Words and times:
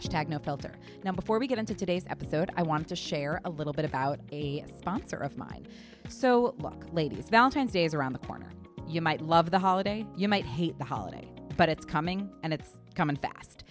hashtag 0.00 0.28
no 0.28 0.38
filter. 0.38 0.72
Now, 1.04 1.12
before 1.12 1.38
we 1.38 1.46
get 1.46 1.58
into 1.58 1.74
today's 1.74 2.06
episode, 2.08 2.50
I 2.56 2.62
wanted 2.62 2.88
to 2.88 2.96
share 2.96 3.40
a 3.44 3.50
little 3.50 3.72
bit 3.72 3.84
about 3.84 4.18
a 4.32 4.64
sponsor 4.78 5.16
of 5.16 5.36
mine. 5.36 5.66
So, 6.08 6.54
look, 6.58 6.86
ladies, 6.92 7.28
Valentine's 7.28 7.72
Day 7.72 7.84
is 7.84 7.92
around 7.92 8.14
the 8.14 8.20
corner. 8.20 8.50
You 8.88 9.02
might 9.02 9.20
love 9.20 9.50
the 9.50 9.58
holiday, 9.58 10.06
you 10.16 10.26
might 10.26 10.46
hate 10.46 10.78
the 10.78 10.84
holiday, 10.84 11.28
but 11.56 11.68
it's 11.68 11.84
coming 11.84 12.30
and 12.42 12.52
it's 12.54 12.80
coming 12.94 13.16
fast. 13.16 13.64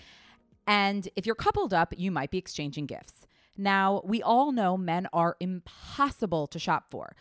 And 0.67 1.09
if 1.15 1.25
you're 1.25 1.35
coupled 1.35 1.73
up, 1.73 1.93
you 1.97 2.11
might 2.11 2.29
be 2.29 2.37
exchanging 2.37 2.85
gifts. 2.85 3.25
Now, 3.57 4.01
we 4.05 4.21
all 4.21 4.51
know 4.51 4.77
men 4.77 5.07
are 5.11 5.35
impossible 5.39 6.45
to 6.47 6.59
shop 6.59 6.85
for. 6.89 7.15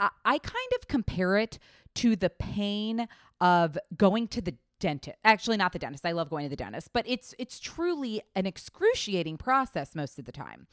I, 0.00 0.08
I 0.24 0.38
kind 0.38 0.72
of 0.80 0.88
compare 0.88 1.36
it 1.36 1.58
to 1.96 2.16
the 2.16 2.30
pain 2.30 3.08
of 3.40 3.76
going 3.96 4.26
to 4.28 4.40
the 4.40 4.54
dentist. 4.78 5.16
Actually, 5.24 5.56
not 5.56 5.72
the 5.72 5.78
dentist. 5.78 6.06
I 6.06 6.12
love 6.12 6.30
going 6.30 6.44
to 6.44 6.50
the 6.50 6.56
dentist, 6.56 6.90
but 6.92 7.04
it's 7.08 7.34
it's 7.38 7.60
truly 7.60 8.22
an 8.34 8.46
excruciating 8.46 9.38
process 9.38 9.94
most 9.94 10.18
of 10.18 10.24
the 10.24 10.32
time. 10.32 10.66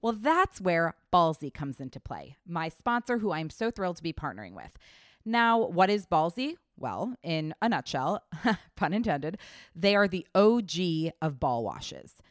Well, 0.00 0.12
that's 0.12 0.60
where 0.60 0.94
Ballsy 1.12 1.52
comes 1.52 1.80
into 1.80 1.98
play. 1.98 2.36
My 2.46 2.68
sponsor 2.68 3.18
who 3.18 3.32
I'm 3.32 3.50
so 3.50 3.70
thrilled 3.70 3.96
to 3.96 4.02
be 4.02 4.12
partnering 4.12 4.54
with. 4.54 4.76
Now, 5.24 5.58
what 5.58 5.90
is 5.90 6.06
Ballsy? 6.06 6.54
Well, 6.76 7.16
in 7.24 7.54
a 7.60 7.68
nutshell, 7.68 8.22
pun 8.76 8.92
intended, 8.92 9.38
they 9.74 9.96
are 9.96 10.06
the 10.06 10.26
OG 10.34 11.12
of 11.20 11.40
ball 11.40 11.64
washes 11.64 12.22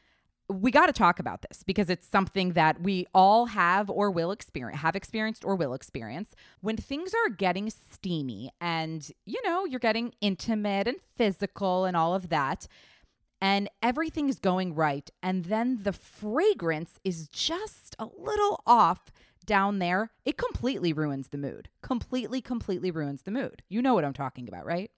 we 0.49 0.71
got 0.71 0.85
to 0.85 0.93
talk 0.93 1.19
about 1.19 1.41
this 1.41 1.63
because 1.63 1.89
it's 1.89 2.07
something 2.07 2.53
that 2.53 2.81
we 2.81 3.05
all 3.13 3.47
have 3.47 3.89
or 3.89 4.09
will 4.09 4.31
experience 4.31 4.81
have 4.81 4.95
experienced 4.95 5.43
or 5.43 5.55
will 5.55 5.73
experience. 5.73 6.33
When 6.61 6.77
things 6.77 7.13
are 7.13 7.29
getting 7.29 7.69
steamy 7.69 8.51
and 8.61 9.09
you 9.25 9.41
know 9.43 9.65
you're 9.65 9.79
getting 9.79 10.13
intimate 10.21 10.87
and 10.87 10.97
physical 11.15 11.85
and 11.85 11.97
all 11.97 12.15
of 12.15 12.29
that 12.29 12.67
and 13.41 13.69
everything's 13.83 14.39
going 14.39 14.73
right 14.73 15.09
and 15.21 15.45
then 15.45 15.79
the 15.83 15.93
fragrance 15.93 16.99
is 17.03 17.27
just 17.27 17.95
a 17.99 18.07
little 18.17 18.63
off 18.65 19.11
down 19.45 19.79
there 19.79 20.11
it 20.25 20.37
completely 20.37 20.93
ruins 20.93 21.29
the 21.29 21.37
mood. 21.37 21.69
Completely 21.81 22.41
completely 22.41 22.91
ruins 22.91 23.23
the 23.23 23.31
mood. 23.31 23.63
You 23.67 23.81
know 23.81 23.93
what 23.93 24.05
i'm 24.05 24.13
talking 24.13 24.47
about 24.47 24.65
right 24.65 24.91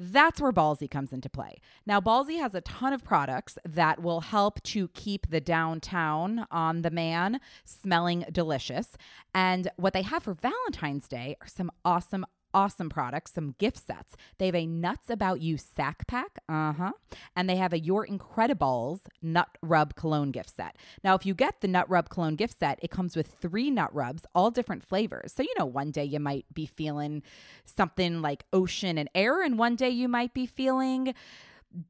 that's 0.00 0.40
where 0.40 0.52
Ballsy 0.52 0.88
comes 0.88 1.12
into 1.12 1.28
play. 1.28 1.60
Now, 1.84 2.00
Ballsy 2.00 2.38
has 2.38 2.54
a 2.54 2.60
ton 2.60 2.92
of 2.92 3.02
products 3.02 3.58
that 3.64 4.00
will 4.00 4.20
help 4.20 4.62
to 4.62 4.88
keep 4.88 5.28
the 5.28 5.40
downtown 5.40 6.46
on 6.52 6.82
the 6.82 6.90
man 6.90 7.40
smelling 7.64 8.24
delicious. 8.30 8.96
And 9.34 9.68
what 9.76 9.92
they 9.94 10.02
have 10.02 10.22
for 10.22 10.34
Valentine's 10.34 11.08
Day 11.08 11.36
are 11.40 11.48
some 11.48 11.72
awesome 11.84 12.24
awesome 12.54 12.88
products, 12.88 13.32
some 13.32 13.54
gift 13.58 13.78
sets. 13.78 14.14
They 14.38 14.46
have 14.46 14.54
a 14.54 14.66
Nuts 14.66 15.10
About 15.10 15.40
You 15.40 15.56
sack 15.56 16.06
pack, 16.06 16.38
uh 16.48 16.72
huh, 16.72 16.92
and 17.36 17.48
they 17.48 17.56
have 17.56 17.72
a 17.72 17.78
Your 17.78 18.06
Incredibles 18.06 19.00
Nut 19.22 19.48
Rub 19.62 19.94
Cologne 19.94 20.30
gift 20.30 20.54
set. 20.54 20.76
Now, 21.04 21.14
if 21.14 21.24
you 21.26 21.34
get 21.34 21.60
the 21.60 21.68
Nut 21.68 21.88
Rub 21.88 22.08
Cologne 22.08 22.36
gift 22.36 22.58
set, 22.58 22.78
it 22.82 22.90
comes 22.90 23.16
with 23.16 23.28
three 23.28 23.70
nut 23.70 23.94
rubs, 23.94 24.24
all 24.34 24.50
different 24.50 24.84
flavors. 24.84 25.32
So, 25.32 25.42
you 25.42 25.54
know, 25.58 25.66
one 25.66 25.90
day 25.90 26.04
you 26.04 26.20
might 26.20 26.46
be 26.52 26.66
feeling 26.66 27.22
something 27.64 28.22
like 28.22 28.44
ocean 28.52 28.98
and 28.98 29.08
air, 29.14 29.42
and 29.42 29.58
one 29.58 29.76
day 29.76 29.90
you 29.90 30.08
might 30.08 30.34
be 30.34 30.46
feeling 30.46 31.14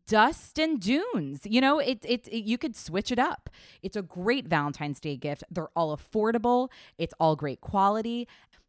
dust 0.06 0.58
and 0.58 0.80
dunes. 0.80 1.40
You 1.44 1.60
know, 1.60 1.78
it, 1.78 1.98
it, 2.04 2.26
it, 2.28 2.44
you 2.44 2.58
could 2.58 2.76
switch 2.76 3.12
it 3.12 3.18
up. 3.18 3.48
It's 3.82 3.96
a 3.96 4.02
great 4.02 4.46
Valentine's 4.46 5.00
Day 5.00 5.16
gift. 5.16 5.44
They're 5.50 5.70
all 5.76 5.96
affordable. 5.96 6.68
It's 6.98 7.14
all 7.20 7.36
great 7.36 7.60
quality. 7.60 8.26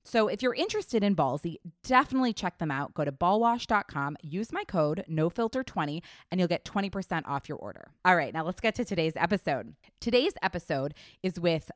So 0.09 0.27
if 0.27 0.41
you're 0.41 0.55
interested 0.55 1.03
in 1.03 1.15
Ballsy, 1.15 1.57
definitely 1.83 2.33
check 2.33 2.57
them 2.57 2.71
out. 2.71 2.95
Go 2.95 3.05
to 3.05 3.11
ballwash.com, 3.11 4.17
use 4.23 4.51
my 4.51 4.63
code 4.63 5.05
NOFILTER20 5.07 6.01
and 6.31 6.39
you'll 6.39 6.47
get 6.47 6.65
20% 6.65 7.27
off 7.27 7.47
your 7.47 7.59
order. 7.59 7.91
All 8.03 8.15
right, 8.15 8.33
now 8.33 8.43
let's 8.43 8.59
get 8.59 8.73
to 8.75 8.85
today's 8.85 9.13
episode. 9.15 9.75
Today's 10.01 10.33
episode 10.41 10.95
is 11.21 11.39
with 11.39 11.69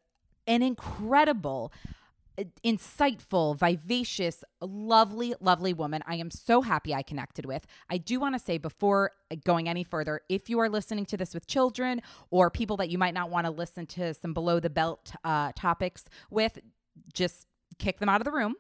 an 0.47 0.63
incredible 0.63 1.71
uh, 2.35 2.45
insightful, 2.65 3.55
vivacious, 3.55 4.43
lovely, 4.59 5.35
lovely 5.39 5.73
woman. 5.73 6.01
I 6.07 6.15
am 6.15 6.31
so 6.31 6.63
happy 6.63 6.91
I 6.91 7.03
connected 7.03 7.45
with. 7.45 7.67
I 7.87 7.99
do 7.99 8.19
want 8.19 8.33
to 8.33 8.39
say 8.39 8.57
before 8.57 9.11
going 9.45 9.69
any 9.69 9.83
further, 9.83 10.21
if 10.27 10.49
you 10.49 10.57
are 10.57 10.69
listening 10.69 11.05
to 11.05 11.17
this 11.17 11.35
with 11.35 11.45
children 11.45 12.01
or 12.31 12.49
people 12.49 12.77
that 12.77 12.89
you 12.89 12.97
might 12.97 13.13
not 13.13 13.29
want 13.29 13.45
to 13.45 13.51
listen 13.51 13.85
to 13.85 14.15
some 14.15 14.33
below 14.33 14.59
the 14.59 14.71
belt 14.71 15.13
uh, 15.23 15.51
topics 15.55 16.05
with, 16.31 16.57
just 17.13 17.45
kick 17.79 17.99
them 17.99 18.09
out 18.09 18.21
of 18.21 18.25
the 18.25 18.31
room, 18.31 18.55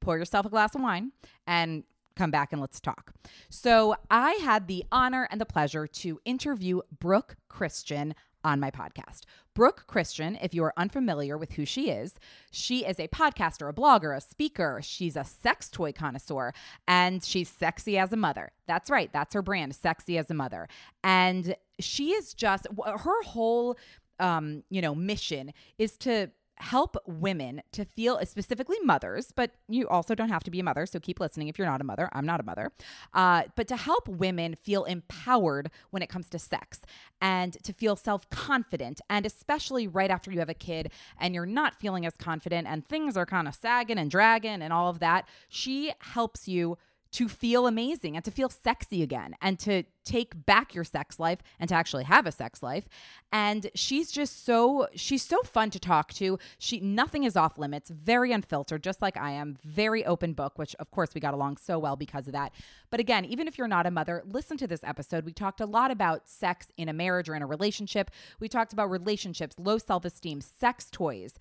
pour 0.00 0.18
yourself 0.18 0.46
a 0.46 0.50
glass 0.50 0.74
of 0.74 0.80
wine, 0.80 1.12
and 1.46 1.84
come 2.16 2.30
back 2.30 2.52
and 2.52 2.60
let's 2.60 2.80
talk. 2.80 3.12
So, 3.48 3.96
I 4.10 4.32
had 4.42 4.66
the 4.66 4.84
honor 4.90 5.28
and 5.30 5.40
the 5.40 5.46
pleasure 5.46 5.86
to 5.86 6.20
interview 6.24 6.80
Brooke 6.98 7.36
Christian 7.48 8.14
on 8.44 8.60
my 8.60 8.70
podcast. 8.70 9.22
Brooke 9.54 9.84
Christian, 9.86 10.38
if 10.40 10.54
you 10.54 10.62
are 10.62 10.72
unfamiliar 10.76 11.36
with 11.36 11.52
who 11.52 11.64
she 11.64 11.90
is, 11.90 12.14
she 12.50 12.84
is 12.84 12.98
a 13.00 13.08
podcaster, 13.08 13.68
a 13.68 13.72
blogger, 13.72 14.16
a 14.16 14.20
speaker. 14.20 14.80
She's 14.82 15.16
a 15.16 15.24
sex 15.24 15.68
toy 15.68 15.92
connoisseur, 15.92 16.52
and 16.86 17.24
she's 17.24 17.48
sexy 17.48 17.98
as 17.98 18.12
a 18.12 18.16
mother. 18.16 18.52
That's 18.66 18.90
right, 18.90 19.12
that's 19.12 19.34
her 19.34 19.42
brand, 19.42 19.74
sexy 19.74 20.16
as 20.16 20.30
a 20.30 20.34
mother. 20.34 20.68
And 21.02 21.56
she 21.80 22.10
is 22.12 22.34
just 22.34 22.66
her 22.84 23.22
whole 23.22 23.76
um, 24.20 24.64
you 24.68 24.82
know, 24.82 24.94
mission 24.94 25.52
is 25.78 25.96
to 25.98 26.30
help 26.60 26.96
women 27.06 27.62
to 27.72 27.84
feel, 27.84 28.18
specifically 28.24 28.76
mothers, 28.82 29.32
but 29.34 29.52
you 29.68 29.88
also 29.88 30.14
don't 30.14 30.28
have 30.28 30.44
to 30.44 30.50
be 30.50 30.60
a 30.60 30.64
mother. 30.64 30.86
So 30.86 31.00
keep 31.00 31.20
listening 31.20 31.48
if 31.48 31.58
you're 31.58 31.66
not 31.66 31.80
a 31.80 31.84
mother. 31.84 32.08
I'm 32.12 32.26
not 32.26 32.40
a 32.40 32.42
mother. 32.42 32.72
Uh, 33.14 33.44
but 33.56 33.68
to 33.68 33.76
help 33.76 34.08
women 34.08 34.54
feel 34.54 34.84
empowered 34.84 35.70
when 35.90 36.02
it 36.02 36.08
comes 36.08 36.28
to 36.30 36.38
sex 36.38 36.80
and 37.20 37.52
to 37.64 37.72
feel 37.72 37.96
self 37.96 38.28
confident. 38.30 39.00
And 39.08 39.26
especially 39.26 39.86
right 39.86 40.10
after 40.10 40.30
you 40.30 40.38
have 40.38 40.48
a 40.48 40.54
kid 40.54 40.90
and 41.18 41.34
you're 41.34 41.46
not 41.46 41.74
feeling 41.74 42.06
as 42.06 42.16
confident 42.16 42.66
and 42.66 42.86
things 42.86 43.16
are 43.16 43.26
kind 43.26 43.48
of 43.48 43.54
sagging 43.54 43.98
and 43.98 44.10
dragging 44.10 44.62
and 44.62 44.72
all 44.72 44.90
of 44.90 44.98
that, 45.00 45.28
she 45.48 45.92
helps 46.00 46.48
you 46.48 46.78
to 47.12 47.28
feel 47.28 47.66
amazing 47.66 48.16
and 48.16 48.24
to 48.24 48.30
feel 48.30 48.48
sexy 48.48 49.02
again 49.02 49.34
and 49.40 49.58
to 49.58 49.84
take 50.04 50.46
back 50.46 50.74
your 50.74 50.84
sex 50.84 51.18
life 51.18 51.38
and 51.60 51.68
to 51.68 51.74
actually 51.74 52.04
have 52.04 52.26
a 52.26 52.32
sex 52.32 52.62
life. 52.62 52.88
And 53.30 53.70
she's 53.74 54.10
just 54.10 54.44
so 54.44 54.88
she's 54.94 55.22
so 55.22 55.42
fun 55.42 55.70
to 55.70 55.78
talk 55.78 56.12
to. 56.14 56.38
She 56.58 56.80
nothing 56.80 57.24
is 57.24 57.36
off 57.36 57.58
limits 57.58 57.90
very 57.90 58.32
unfiltered 58.32 58.82
just 58.82 59.02
like 59.02 59.16
i 59.16 59.30
am 59.30 59.58
very 59.64 60.04
open 60.06 60.32
book 60.32 60.58
which 60.58 60.74
of 60.76 60.90
course 60.90 61.14
we 61.14 61.20
got 61.20 61.34
along 61.34 61.58
so 61.58 61.78
well 61.78 61.96
because 61.96 62.26
of 62.26 62.32
that. 62.32 62.52
But 62.90 63.00
again 63.00 63.24
even 63.24 63.46
if 63.48 63.58
you're 63.58 63.68
not 63.68 63.86
a 63.86 63.90
mother 63.90 64.22
listen 64.26 64.56
to 64.58 64.66
this 64.66 64.84
episode. 64.84 65.24
We 65.24 65.32
talked 65.32 65.60
a 65.60 65.66
lot 65.66 65.90
about 65.90 66.28
sex 66.28 66.72
in 66.76 66.88
a 66.88 66.92
marriage 66.92 67.28
or 67.28 67.34
in 67.34 67.42
a 67.42 67.46
relationship. 67.46 68.10
We 68.40 68.48
talked 68.48 68.72
about 68.72 68.90
relationships 68.90 69.56
low 69.58 69.78
self-esteem 69.78 70.40
sex 70.40 70.88
toys 70.90 71.38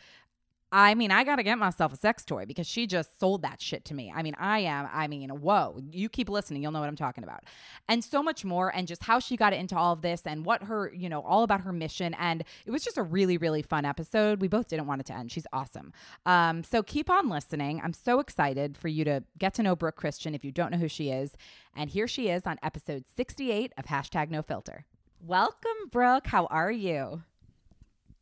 I 0.72 0.96
mean, 0.96 1.12
I 1.12 1.24
got 1.24 1.38
to 1.38 1.44
get 1.44 1.58
myself 1.58 1.94
a 1.94 1.96
sex 1.96 2.26
toy 2.26 2.46
because 2.46 2.68
she 2.68 2.88
just 2.88 3.18
sold 3.20 3.42
that 3.44 3.62
shit 3.62 3.86
to 3.86 3.94
me. 3.94 4.12
I 4.14 4.22
mean, 4.22 4.36
I 4.38 4.60
am, 4.60 4.90
I 4.92 5.08
mean, 5.08 5.30
whoa, 5.30 5.80
you 5.92 6.10
keep 6.10 6.28
listening, 6.28 6.62
you'll 6.62 6.74
know 6.74 6.82
what 6.82 6.90
I'm 6.90 6.98
talking 6.98 7.24
about. 7.24 7.46
And 7.88 8.04
so 8.04 8.22
much 8.22 8.44
more, 8.44 8.76
and 8.76 8.86
just 8.86 9.04
how 9.04 9.20
she 9.20 9.38
got 9.38 9.54
into 9.54 9.78
all 9.78 9.94
of 9.94 10.02
this 10.02 10.24
and 10.26 10.44
what 10.44 10.64
her, 10.64 10.92
you 10.94 11.08
know, 11.08 11.22
all 11.22 11.44
about 11.44 11.62
her 11.62 11.72
mission. 11.72 12.14
And 12.20 12.44
it 12.66 12.72
was 12.72 12.84
just 12.84 12.98
a 12.98 13.04
really, 13.04 13.38
really 13.38 13.62
fun 13.62 13.86
episode. 13.86 14.42
We 14.42 14.50
both 14.50 14.68
didn't 14.68 14.88
want 14.88 15.00
it 15.00 15.08
to 15.08 15.14
end. 15.14 15.32
She's 15.32 15.48
awesome. 15.54 15.94
Um, 16.26 16.66
so 16.66 16.84
keep 16.84 17.10
on 17.10 17.30
listening. 17.30 17.80
I'm 17.82 17.94
so 17.94 18.20
excited 18.20 18.78
for 18.78 18.90
you 18.90 19.06
to 19.06 19.24
get 19.38 19.54
to 19.56 19.64
know 19.64 19.76
Brooke 19.76 19.96
Christian 19.96 20.36
if 20.36 20.44
you 20.44 20.52
don't 20.52 20.72
know 20.72 20.78
who 20.78 20.90
she 20.90 21.12
is. 21.12 21.38
And 21.76 21.90
here 21.90 22.10
she 22.10 22.28
is 22.28 22.46
on 22.46 22.60
episode 22.62 23.06
68 23.16 23.72
of 23.78 23.86
hashtag 23.86 24.30
no 24.30 24.42
filter. 24.42 24.84
Welcome, 25.26 25.90
Brooke. 25.92 26.28
How 26.28 26.46
are 26.48 26.72
you? 26.72 27.22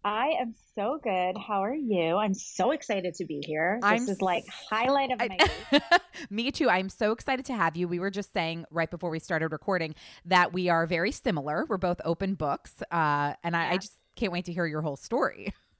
I 0.05 0.35
am 0.39 0.53
so 0.75 0.99
good. 1.03 1.35
How 1.35 1.63
are 1.63 1.73
you? 1.73 2.17
I'm 2.17 2.35
so 2.35 2.69
excited 2.69 3.15
to 3.15 3.25
be 3.25 3.41
here. 3.43 3.79
This 3.81 3.89
I'm, 3.89 4.07
is 4.07 4.21
like 4.21 4.43
highlight 4.69 5.09
of 5.11 5.17
my. 5.17 5.99
Me 6.29 6.51
too. 6.51 6.69
I'm 6.69 6.89
so 6.89 7.11
excited 7.11 7.43
to 7.47 7.55
have 7.55 7.75
you. 7.75 7.87
We 7.87 7.97
were 7.97 8.11
just 8.11 8.31
saying 8.31 8.65
right 8.69 8.89
before 8.89 9.09
we 9.09 9.17
started 9.17 9.51
recording 9.51 9.95
that 10.25 10.53
we 10.53 10.69
are 10.69 10.85
very 10.85 11.11
similar. 11.11 11.65
We're 11.67 11.77
both 11.77 11.99
open 12.05 12.35
books, 12.35 12.83
uh, 12.91 13.33
and 13.43 13.55
I, 13.55 13.63
yeah. 13.63 13.71
I 13.71 13.77
just 13.77 13.95
can't 14.15 14.31
wait 14.31 14.45
to 14.45 14.53
hear 14.53 14.67
your 14.67 14.83
whole 14.83 14.95
story. 14.95 15.51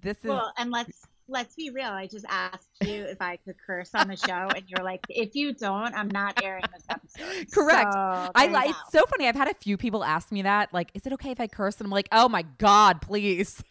this 0.00 0.16
is 0.16 0.24
well, 0.24 0.50
and 0.56 0.70
let's 0.70 1.06
let's 1.28 1.54
be 1.54 1.70
real. 1.70 1.90
I 1.90 2.06
just 2.06 2.24
asked 2.28 2.68
you 2.82 3.04
if 3.04 3.20
I 3.20 3.36
could 3.36 3.56
curse 3.64 3.94
on 3.94 4.08
the 4.08 4.16
show, 4.16 4.48
and 4.54 4.64
you're 4.66 4.84
like, 4.84 5.04
if 5.08 5.34
you 5.34 5.52
don't, 5.52 5.94
I'm 5.94 6.08
not 6.08 6.42
airing 6.42 6.64
this 6.72 6.84
episode. 6.88 7.52
Correct. 7.52 7.92
So, 7.92 8.30
I 8.34 8.46
like. 8.48 8.70
It's 8.70 8.92
so 8.92 9.04
funny. 9.06 9.28
I've 9.28 9.36
had 9.36 9.48
a 9.48 9.54
few 9.54 9.76
people 9.76 10.02
ask 10.02 10.32
me 10.32 10.42
that. 10.42 10.72
Like, 10.72 10.90
is 10.94 11.06
it 11.06 11.12
okay 11.14 11.30
if 11.30 11.40
I 11.40 11.46
curse? 11.46 11.76
And 11.78 11.86
I'm 11.86 11.90
like, 11.90 12.08
oh 12.12 12.28
my 12.28 12.42
god, 12.42 13.02
please. 13.02 13.62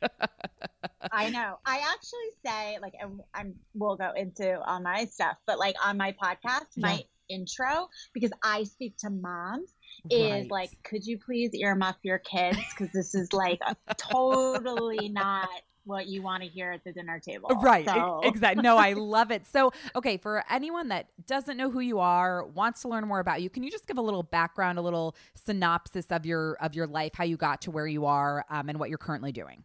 I 1.11 1.29
know. 1.31 1.59
I 1.65 1.77
actually 1.77 2.29
say 2.45 2.77
like, 2.81 2.93
I'm, 3.01 3.21
I'm. 3.33 3.55
We'll 3.73 3.97
go 3.97 4.11
into 4.15 4.61
all 4.61 4.79
my 4.79 5.05
stuff, 5.05 5.37
but 5.45 5.59
like 5.59 5.75
on 5.83 5.97
my 5.97 6.13
podcast, 6.13 6.67
yeah. 6.75 6.87
my 6.87 7.03
intro 7.29 7.89
because 8.13 8.31
I 8.41 8.63
speak 8.63 8.97
to 8.99 9.09
moms 9.09 9.73
is 10.09 10.31
right. 10.31 10.51
like, 10.51 10.71
could 10.83 11.05
you 11.05 11.17
please 11.17 11.51
earmuff 11.53 11.95
your 12.03 12.19
kids 12.19 12.57
because 12.71 12.93
this 12.93 13.15
is 13.15 13.33
like 13.33 13.59
totally 13.97 15.09
not 15.09 15.49
what 15.87 16.07
you 16.07 16.21
want 16.21 16.43
to 16.43 16.49
hear 16.49 16.71
at 16.71 16.83
the 16.83 16.91
dinner 16.91 17.19
table. 17.19 17.49
Right. 17.61 17.85
So. 17.85 18.19
Exactly. 18.23 18.61
No, 18.61 18.77
I 18.77 18.93
love 18.93 19.31
it. 19.31 19.47
So, 19.47 19.71
okay, 19.95 20.17
for 20.17 20.43
anyone 20.49 20.89
that 20.89 21.07
doesn't 21.25 21.57
know 21.57 21.71
who 21.71 21.79
you 21.79 21.99
are, 21.99 22.45
wants 22.45 22.81
to 22.81 22.89
learn 22.89 23.07
more 23.07 23.19
about 23.19 23.41
you, 23.41 23.49
can 23.49 23.63
you 23.63 23.71
just 23.71 23.87
give 23.87 23.97
a 23.97 24.01
little 24.01 24.23
background, 24.23 24.77
a 24.77 24.81
little 24.81 25.15
synopsis 25.33 26.07
of 26.11 26.25
your 26.25 26.57
of 26.61 26.75
your 26.75 26.87
life, 26.87 27.13
how 27.15 27.23
you 27.23 27.37
got 27.37 27.61
to 27.63 27.71
where 27.71 27.87
you 27.87 28.05
are, 28.05 28.45
um, 28.49 28.69
and 28.69 28.79
what 28.79 28.89
you're 28.89 28.97
currently 28.97 29.31
doing? 29.31 29.63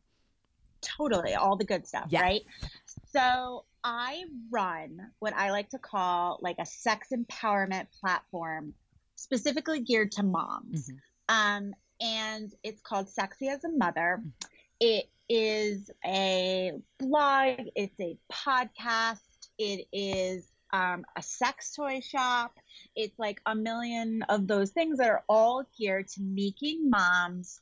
Totally, 0.81 1.35
all 1.35 1.57
the 1.57 1.65
good 1.65 1.87
stuff, 1.87 2.07
Yes. 2.09 2.23
right? 2.23 2.41
So 3.13 3.65
I 3.85 4.25
run 4.51 5.11
what 5.21 5.33
I 5.35 5.51
like 5.51 5.71
to 5.71 5.79
call 5.79 6.39
like 6.41 6.57
a 6.59 6.67
sex 6.67 7.09
empowerment 7.13 7.87
platform, 8.01 8.75
specifically 9.17 9.81
geared 9.81 10.11
to 10.13 10.23
moms. 10.23 10.91
Mhm. 10.91 10.99
Um, 11.29 11.75
and 12.01 12.53
it's 12.65 12.81
called 12.83 13.09
Sexy 13.09 13.49
as 13.49 13.63
a 13.65 13.69
Mother. 13.69 14.23
Mhm. 14.25 14.33
It 14.81 15.12
is 15.29 15.91
a 16.05 16.73
blog, 16.99 17.59
it's 17.75 17.99
a 18.01 18.17
podcast, 18.33 19.21
it 19.59 19.87
is 19.93 20.49
um, 20.73 21.05
a 21.17 21.23
sex 21.23 21.75
toy 21.75 22.01
shop. 22.01 22.53
It's 22.97 23.19
like 23.19 23.41
a 23.47 23.55
million 23.55 24.23
of 24.29 24.47
those 24.47 24.71
things 24.71 24.99
that 24.99 25.09
are 25.09 25.25
all 25.29 25.65
geared 25.79 26.09
to 26.09 26.23
making 26.23 26.89
moms 26.91 27.61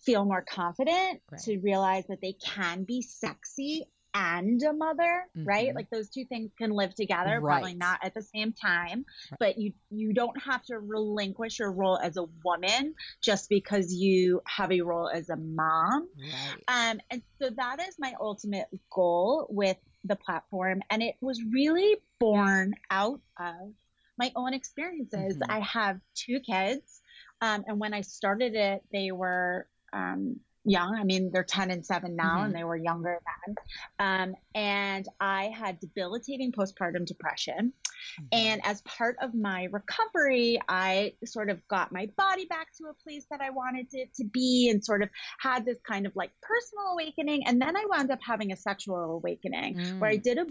feel 0.00 0.24
more 0.24 0.42
confident, 0.42 1.20
Right. 1.30 1.40
to 1.42 1.58
realize 1.58 2.06
that 2.08 2.20
they 2.20 2.34
can 2.34 2.84
be 2.84 3.02
sexy 3.02 3.84
and 4.16 4.62
a 4.62 4.72
mother, 4.72 5.24
right? 5.34 5.68
Mhm. 5.70 5.74
Like 5.74 5.90
those 5.90 6.08
two 6.08 6.24
things 6.24 6.50
can 6.56 6.70
live 6.70 6.94
together, 6.94 7.38
probably 7.40 7.74
not 7.74 8.02
at 8.02 8.14
the 8.14 8.22
same 8.22 8.52
time, 8.52 9.04
Right. 9.32 9.38
but 9.38 9.58
you 9.58 9.74
you 9.90 10.14
don't 10.14 10.40
have 10.42 10.64
to 10.66 10.78
relinquish 10.78 11.58
your 11.58 11.70
role 11.70 11.98
as 11.98 12.16
a 12.16 12.24
woman 12.42 12.94
just 13.20 13.50
because 13.50 13.92
you 13.92 14.40
have 14.46 14.72
a 14.72 14.80
role 14.80 15.08
as 15.10 15.28
a 15.28 15.36
mom. 15.36 16.08
Right. 16.18 16.64
Um, 16.68 17.00
and 17.10 17.22
so 17.38 17.50
that 17.50 17.80
is 17.86 17.98
my 17.98 18.14
ultimate 18.18 18.68
goal 18.90 19.46
with 19.50 19.76
the 20.04 20.16
platform. 20.16 20.80
And 20.88 21.02
it 21.02 21.16
was 21.20 21.42
really 21.42 21.96
born 22.18 22.74
out 22.90 23.20
of 23.38 23.74
my 24.16 24.32
own 24.34 24.54
experiences. 24.54 25.36
Mhm. 25.36 25.50
I 25.50 25.60
have 25.60 26.00
two 26.14 26.40
kids. 26.40 27.02
Um, 27.42 27.64
and 27.66 27.78
when 27.78 27.92
I 27.92 28.00
started 28.00 28.54
it, 28.54 28.82
they 28.90 29.12
were 29.12 29.68
um, 29.92 30.40
young. 30.66 30.94
I 30.94 31.04
mean, 31.04 31.30
they're 31.32 31.44
10 31.44 31.70
and 31.70 31.84
7 31.84 32.14
now, 32.16 32.38
Mhm. 32.38 32.46
and 32.46 32.54
they 32.54 32.64
were 32.64 32.76
younger 32.76 33.20
then. 33.46 33.56
Um, 33.98 34.36
and 34.54 35.08
I 35.20 35.46
had 35.48 35.78
debilitating 35.80 36.52
postpartum 36.52 37.06
depression. 37.06 37.72
Mhm. 38.20 38.28
And 38.32 38.60
as 38.66 38.82
part 38.82 39.16
of 39.20 39.34
my 39.34 39.64
recovery, 39.64 40.60
I 40.68 41.14
sort 41.24 41.48
of 41.50 41.66
got 41.68 41.92
my 41.92 42.06
body 42.16 42.46
back 42.46 42.72
to 42.78 42.86
a 42.86 42.94
place 42.94 43.26
that 43.30 43.40
I 43.40 43.50
wanted 43.50 43.86
it 43.92 44.12
to 44.14 44.24
be 44.24 44.68
and 44.70 44.84
sort 44.84 45.02
of 45.02 45.10
had 45.38 45.64
this 45.64 45.80
kind 45.82 46.06
of 46.06 46.14
like 46.16 46.32
personal 46.42 46.86
awakening. 46.92 47.46
And 47.46 47.60
then 47.62 47.76
I 47.76 47.84
wound 47.86 48.10
up 48.10 48.20
having 48.22 48.52
a 48.52 48.56
sexual 48.56 48.96
awakening 48.96 49.78
where 50.00 50.10
I 50.10 50.18
Mm. 50.18 50.22
did 50.22 50.38
a 50.38 50.46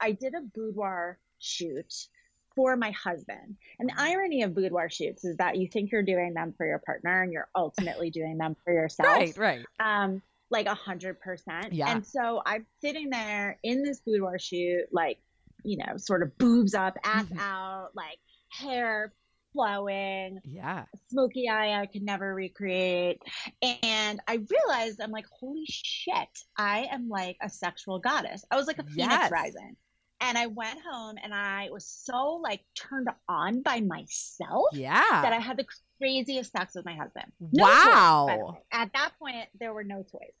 I 0.00 0.10
did 0.10 0.34
a 0.34 0.40
boudoir 0.40 1.18
shoot 1.38 2.08
for 2.54 2.76
my 2.76 2.90
husband. 2.92 3.56
And 3.78 3.88
the 3.88 3.94
irony 3.98 4.42
of 4.42 4.54
boudoir 4.54 4.88
shoots 4.90 5.24
is 5.24 5.36
that 5.38 5.56
you 5.56 5.68
think 5.68 5.90
you're 5.92 6.02
doing 6.02 6.34
them 6.34 6.54
for 6.56 6.66
your 6.66 6.78
partner 6.84 7.22
and 7.22 7.32
you're 7.32 7.48
ultimately 7.56 8.10
doing 8.10 8.38
them 8.38 8.56
for 8.64 8.72
yourself 8.72 9.08
right. 9.08 9.36
Right. 9.36 9.64
um 9.80 10.22
like 10.50 10.66
a 10.66 10.74
hundred 10.74 11.20
percent 11.20 11.72
Yeah. 11.72 11.90
and 11.90 12.06
so 12.06 12.40
i'm 12.46 12.66
sitting 12.80 13.10
there 13.10 13.58
in 13.64 13.82
this 13.82 14.00
boudoir 14.06 14.38
shoot 14.38 14.84
like 14.92 15.18
you 15.64 15.78
know 15.78 15.96
sort 15.96 16.22
of 16.22 16.36
boobs 16.38 16.74
up 16.74 16.96
ass 17.02 17.24
Mhm. 17.24 17.40
out 17.40 17.88
like 17.94 18.18
hair 18.52 19.12
flowing 19.52 20.38
Yeah. 20.44 20.84
smoky 21.10 21.48
eye 21.48 21.80
i 21.80 21.86
could 21.86 22.02
never 22.02 22.34
recreate 22.34 23.20
and 23.62 24.20
i 24.28 24.38
realized 24.50 25.00
i'm 25.00 25.10
like 25.10 25.26
holy 25.40 25.64
shit 25.66 26.28
i 26.58 26.86
am 26.90 27.08
like 27.08 27.36
a 27.42 27.48
sexual 27.48 27.98
goddess 27.98 28.44
i 28.50 28.56
was 28.56 28.66
like 28.66 28.78
a 28.78 28.84
Yes. 28.94 29.08
phoenix 29.08 29.30
rising 29.30 29.76
and 30.24 30.36
i 30.38 30.46
went 30.46 30.78
home 30.90 31.16
and 31.22 31.32
i 31.34 31.68
was 31.70 31.86
so 31.86 32.40
like 32.42 32.60
turned 32.74 33.08
on 33.28 33.62
by 33.62 33.80
myself 33.80 34.66
Yeah. 34.72 35.02
that 35.10 35.32
I 35.32 35.38
had 35.38 35.56
the 35.56 35.66
craziest 35.98 36.50
sex 36.52 36.74
with 36.74 36.84
my 36.84 36.94
husband. 36.94 37.26
No 37.40 37.64
Wow. 37.64 38.26
toys, 38.26 38.26
by 38.26 38.36
the 38.38 38.44
way. 38.52 38.62
At 38.72 38.92
that 38.94 39.12
point, 39.18 39.48
there 39.60 39.72
were 39.72 39.84
no 39.84 40.02
toys. 40.02 40.34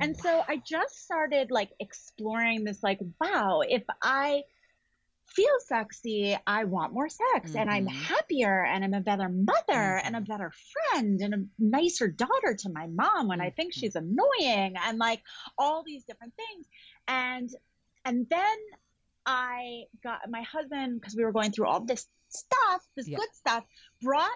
And 0.00 0.16
so 0.16 0.42
I 0.46 0.62
just 0.64 1.02
started 1.02 1.50
like 1.50 1.70
exploring 1.80 2.64
this 2.64 2.80
like, 2.82 3.00
wow, 3.20 3.60
if 3.68 3.82
I 4.02 4.44
feel 5.26 5.56
sexy, 5.66 6.36
I 6.46 6.64
want 6.64 6.92
more 6.92 7.08
sex 7.08 7.54
and 7.56 7.68
I'm 7.68 7.86
Mhm. 7.86 7.90
happier 8.08 8.64
and 8.64 8.84
I'm 8.84 8.94
a 8.94 9.00
better 9.00 9.28
mother 9.28 9.98
and 10.04 10.14
a 10.14 10.20
Mhm. 10.20 10.28
better 10.28 10.52
friend 10.72 11.20
and 11.20 11.34
a 11.34 11.44
nicer 11.58 12.06
daughter 12.08 12.54
to 12.60 12.68
my 12.70 12.86
mom 12.86 13.26
when 13.28 13.40
I 13.40 13.50
think 13.50 13.72
Mhm. 13.72 13.78
she's 13.80 13.96
annoying 13.96 14.76
and 14.76 14.98
like 14.98 15.22
all 15.58 15.82
these 15.82 16.04
different 16.04 16.34
things. 16.36 16.66
And 17.08 17.50
and 18.06 18.28
then 18.28 18.58
I 19.26 19.84
got 20.02 20.20
my 20.28 20.42
husband 20.42 21.00
because 21.00 21.16
we 21.16 21.24
were 21.24 21.32
going 21.32 21.52
through 21.52 21.66
all 21.66 21.80
this 21.80 22.06
stuff, 22.28 22.86
this 22.96 23.08
Yeah. 23.08 23.18
good 23.18 23.34
stuff, 23.34 23.64
brought 24.02 24.30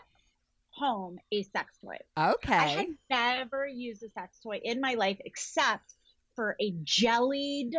home 0.70 1.18
a 1.32 1.42
sex 1.42 1.76
toy. 1.82 1.96
okay. 2.16 2.54
I 2.54 2.66
had 2.68 2.86
never 3.10 3.66
used 3.66 4.02
a 4.02 4.10
sex 4.10 4.38
toy 4.40 4.60
in 4.62 4.80
my 4.80 4.94
life 4.94 5.18
except 5.24 5.94
for 6.36 6.56
a 6.60 6.70
jellied 6.84 7.74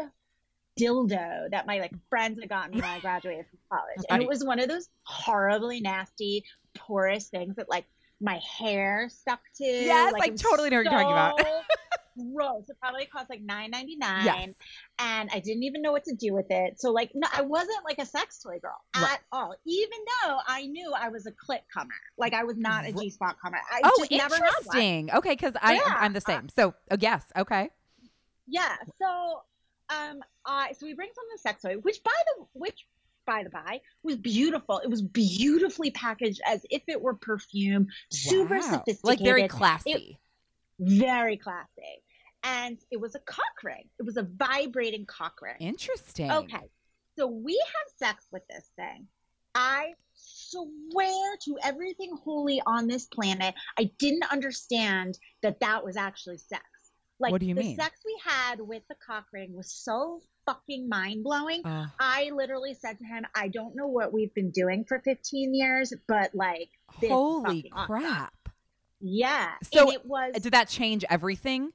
dildo 0.79 1.49
that 1.51 1.65
my 1.65 1.79
like 1.79 1.93
friends 2.09 2.39
had 2.39 2.49
gotten 2.49 2.71
me 2.71 2.81
when 2.81 2.89
I 2.89 2.99
graduated 3.01 3.45
from 3.49 3.59
college. 3.71 4.05
And 4.09 4.21
it 4.21 4.27
was 4.27 4.43
one 4.43 4.59
of 4.59 4.67
those 4.67 4.89
horribly 5.03 5.81
nasty, 5.81 6.43
porous 6.75 7.29
things 7.29 7.55
that 7.55 7.69
like 7.69 7.85
my 8.21 8.39
hair 8.59 9.09
stuck 9.09 9.39
to. 9.55 9.65
Yes, 9.65 10.13
like, 10.13 10.31
was 10.31 10.41
totally 10.41 10.69
know 10.69 10.77
what 10.77 10.83
you're 10.83 10.93
talking 10.93 11.11
about. 11.11 11.39
Gross. 12.35 12.67
It 12.67 12.75
probably 12.81 13.05
cost 13.05 13.29
like 13.29 13.41
nine 13.41 13.71
ninety 13.71 13.95
nine, 13.95 14.25
Yes. 14.25 14.49
And 14.99 15.29
I 15.33 15.39
didn't 15.39 15.63
even 15.63 15.81
know 15.81 15.91
what 15.93 16.03
to 16.05 16.13
do 16.13 16.33
with 16.33 16.47
it. 16.49 16.79
So 16.79 16.91
like, 16.91 17.11
no, 17.15 17.27
I 17.33 17.41
wasn't 17.41 17.83
like 17.85 17.99
a 17.99 18.05
sex 18.05 18.39
toy 18.43 18.59
girl 18.59 18.75
Right. 18.95 19.13
at 19.13 19.21
all. 19.31 19.55
Even 19.65 19.97
though 20.23 20.37
I 20.47 20.65
knew 20.67 20.93
I 20.95 21.09
was 21.09 21.25
a 21.25 21.31
clit 21.31 21.61
comer, 21.73 21.89
like 22.17 22.33
I 22.33 22.43
was 22.43 22.57
not 22.57 22.85
a 22.85 22.91
G 22.91 23.09
spot 23.09 23.37
comer. 23.41 23.57
I 23.71 23.81
Oh, 23.83 23.91
just 23.97 24.11
never 24.11 24.35
interesting. 24.35 25.09
Okay, 25.13 25.31
because 25.31 25.53
I 25.61 25.75
Yeah. 25.75 25.81
I'm 25.87 26.13
the 26.13 26.21
same. 26.21 26.49
So, 26.49 26.73
oh, 26.91 26.97
yes. 26.99 27.23
Okay. 27.37 27.69
Yeah. 28.45 28.75
So, 29.01 29.41
um, 29.89 30.21
I 30.45 30.73
so 30.73 30.85
we 30.85 30.93
bring 30.93 31.09
some 31.15 31.25
of 31.25 31.31
the 31.33 31.37
sex 31.39 31.61
toy, 31.61 31.75
which 31.81 32.03
by 32.03 32.11
the 32.37 32.45
which 32.53 32.85
by 33.25 33.43
the 33.43 33.49
by 33.49 33.79
was 34.03 34.17
beautiful. 34.17 34.79
It 34.79 34.89
was 34.89 35.01
beautifully 35.01 35.91
packaged 35.91 36.41
as 36.45 36.65
if 36.69 36.83
it 36.87 37.01
were 37.01 37.13
perfume, 37.13 37.87
super 38.11 38.55
Wow. 38.55 38.61
sophisticated, 38.61 39.03
Like 39.03 39.19
very 39.19 39.47
classy. 39.47 40.19
very 40.79 41.37
classy, 41.37 42.03
and 42.43 42.77
it 42.91 42.99
was 42.99 43.15
a 43.15 43.19
cock 43.19 43.63
ring. 43.63 43.89
It 43.99 44.03
was 44.03 44.17
a 44.17 44.23
vibrating 44.23 45.05
cock 45.05 45.41
ring. 45.41 45.55
Interesting. 45.59 46.31
Okay. 46.31 46.69
So 47.17 47.27
we 47.27 47.53
have 47.53 48.09
sex 48.09 48.25
with 48.31 48.43
this 48.49 48.69
thing. 48.75 49.07
I 49.55 49.93
swear 50.13 51.35
to 51.45 51.57
everything 51.63 52.11
holy 52.23 52.61
on 52.65 52.87
this 52.87 53.05
planet, 53.07 53.55
I 53.77 53.91
didn't 53.99 54.31
understand 54.31 55.17
that 55.41 55.59
that 55.59 55.83
was 55.83 55.97
actually 55.97 56.37
sex. 56.37 56.63
Like 57.19 57.33
What 57.33 57.41
do 57.41 57.47
you 57.47 57.55
the 57.55 57.61
mean? 57.61 57.75
sex 57.75 57.99
we 58.05 58.17
had 58.23 58.61
with 58.61 58.83
the 58.87 58.95
cock 59.05 59.25
ring 59.33 59.53
was 59.53 59.69
so 59.71 60.21
fucking 60.45 60.87
mind 60.87 61.23
blowing. 61.23 61.61
Oh, 61.65 61.69
uh. 61.69 61.85
I 61.99 62.31
literally 62.33 62.73
said 62.73 62.97
to 62.99 63.05
him, 63.05 63.25
I 63.35 63.49
don't 63.49 63.75
know 63.75 63.87
what 63.87 64.13
we've 64.13 64.33
been 64.33 64.51
doing 64.51 64.85
for 64.87 64.99
15 64.99 65.53
years, 65.53 65.91
but 66.07 66.33
like, 66.33 66.69
this 67.01 67.09
holy 67.11 67.43
fucking 67.63 67.71
awesome. 67.73 67.87
crap. 68.01 68.33
yeah. 69.01 69.49
So, 69.73 69.87
and 69.87 69.93
it 69.93 70.05
was 70.05 70.35
Did 70.41 70.53
that 70.53 70.69
change 70.69 71.03
everything? 71.09 71.73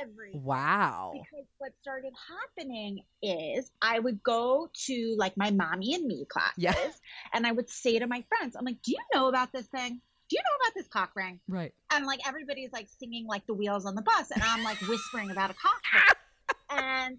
Everything. 0.00 0.42
Wow. 0.42 1.12
Because 1.12 1.46
what 1.58 1.72
started 1.80 2.12
happening 2.28 3.02
is 3.22 3.70
I 3.82 3.98
would 3.98 4.22
go 4.22 4.68
to 4.86 5.14
like 5.18 5.36
my 5.36 5.50
mommy 5.50 5.94
and 5.94 6.06
me 6.06 6.26
classes 6.28 7.00
and 7.32 7.46
I 7.46 7.52
would 7.52 7.68
say 7.68 7.98
to 7.98 8.06
my 8.06 8.24
friends, 8.28 8.56
I'm 8.56 8.64
like, 8.64 8.82
do 8.82 8.92
you 8.92 8.98
know 9.14 9.28
about 9.28 9.52
this 9.52 9.66
thing? 9.66 10.00
Do 10.28 10.36
you 10.36 10.42
know 10.42 10.64
about 10.64 10.74
this 10.74 10.88
cock 10.88 11.10
ring? 11.16 11.40
Right. 11.48 11.72
And 11.92 12.06
like 12.06 12.26
everybody's 12.26 12.72
like 12.72 12.88
singing 12.98 13.26
like 13.26 13.46
the 13.46 13.54
wheels 13.54 13.84
on 13.84 13.94
the 13.94 14.02
bus 14.02 14.30
and 14.30 14.42
I'm 14.42 14.62
like 14.62 14.80
whispering 14.82 15.30
about 15.30 15.50
a 15.50 15.54
cock 15.54 15.80
ring. 15.94 16.02
And 16.72 17.18